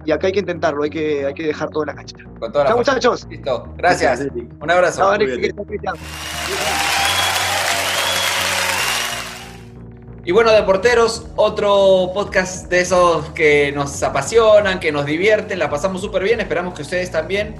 y 0.05 0.11
acá 0.11 0.27
hay 0.27 0.33
que 0.33 0.39
intentarlo, 0.39 0.83
hay 0.83 0.89
que, 0.89 1.25
hay 1.25 1.33
que 1.33 1.47
dejar 1.47 1.69
todo 1.69 1.83
en 1.83 1.87
la 1.87 1.95
cancha. 1.95 2.17
Con 2.39 2.51
toda 2.51 2.63
la 2.65 2.69
Chao, 2.69 2.77
muchachos. 2.77 3.27
Listo, 3.29 3.73
gracias. 3.77 4.27
Un 4.61 4.71
abrazo. 4.71 5.13
Eric. 5.15 5.55
Y 10.23 10.31
bueno, 10.33 10.51
Deporteros, 10.51 11.27
otro 11.37 12.11
podcast 12.13 12.69
de 12.69 12.81
esos 12.81 13.29
que 13.29 13.71
nos 13.73 14.03
apasionan, 14.03 14.79
que 14.81 14.91
nos 14.91 15.05
divierten, 15.05 15.57
la 15.57 15.69
pasamos 15.69 16.01
súper 16.01 16.23
bien, 16.23 16.41
esperamos 16.41 16.73
que 16.73 16.81
ustedes 16.81 17.09
también. 17.09 17.55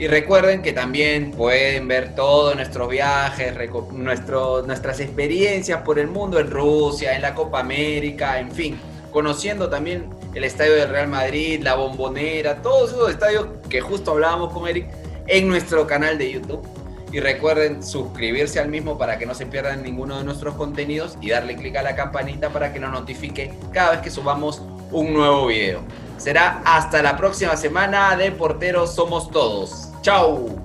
Y 0.00 0.06
recuerden 0.06 0.62
que 0.62 0.72
también 0.72 1.30
pueden 1.30 1.86
ver 1.86 2.14
todos 2.14 2.56
nuestros 2.56 2.88
viajes, 2.88 3.52
nuestro- 3.92 4.62
nuestras 4.62 4.98
experiencias 4.98 5.82
por 5.82 5.98
el 5.98 6.06
mundo 6.06 6.40
en 6.40 6.50
Rusia, 6.50 7.14
en 7.14 7.20
la 7.20 7.34
Copa 7.34 7.60
América, 7.60 8.40
en 8.40 8.50
fin, 8.50 8.80
conociendo 9.10 9.68
también 9.68 10.08
el 10.34 10.44
estadio 10.44 10.72
del 10.74 10.88
Real 10.88 11.08
Madrid, 11.08 11.60
la 11.62 11.74
bombonera, 11.74 12.62
todos 12.62 12.92
esos 12.92 13.10
estadios 13.10 13.46
que 13.68 13.82
justo 13.82 14.12
hablábamos 14.12 14.54
con 14.54 14.66
Eric 14.66 14.86
en 15.26 15.48
nuestro 15.48 15.86
canal 15.86 16.16
de 16.16 16.32
YouTube. 16.32 16.66
Y 17.12 17.20
recuerden 17.20 17.82
suscribirse 17.82 18.58
al 18.58 18.68
mismo 18.68 18.96
para 18.96 19.18
que 19.18 19.26
no 19.26 19.34
se 19.34 19.44
pierdan 19.44 19.82
ninguno 19.82 20.16
de 20.16 20.24
nuestros 20.24 20.54
contenidos 20.54 21.18
y 21.20 21.28
darle 21.28 21.56
clic 21.56 21.76
a 21.76 21.82
la 21.82 21.94
campanita 21.94 22.48
para 22.48 22.72
que 22.72 22.80
nos 22.80 22.90
notifique 22.92 23.52
cada 23.70 23.90
vez 23.90 24.00
que 24.00 24.10
subamos 24.10 24.62
un 24.92 25.12
nuevo 25.12 25.48
video. 25.48 25.80
Será 26.20 26.60
hasta 26.66 27.02
la 27.02 27.16
próxima 27.16 27.56
semana 27.56 28.14
de 28.14 28.30
Porteros 28.30 28.94
Somos 28.94 29.30
Todos. 29.30 29.88
¡Chao! 30.02 30.59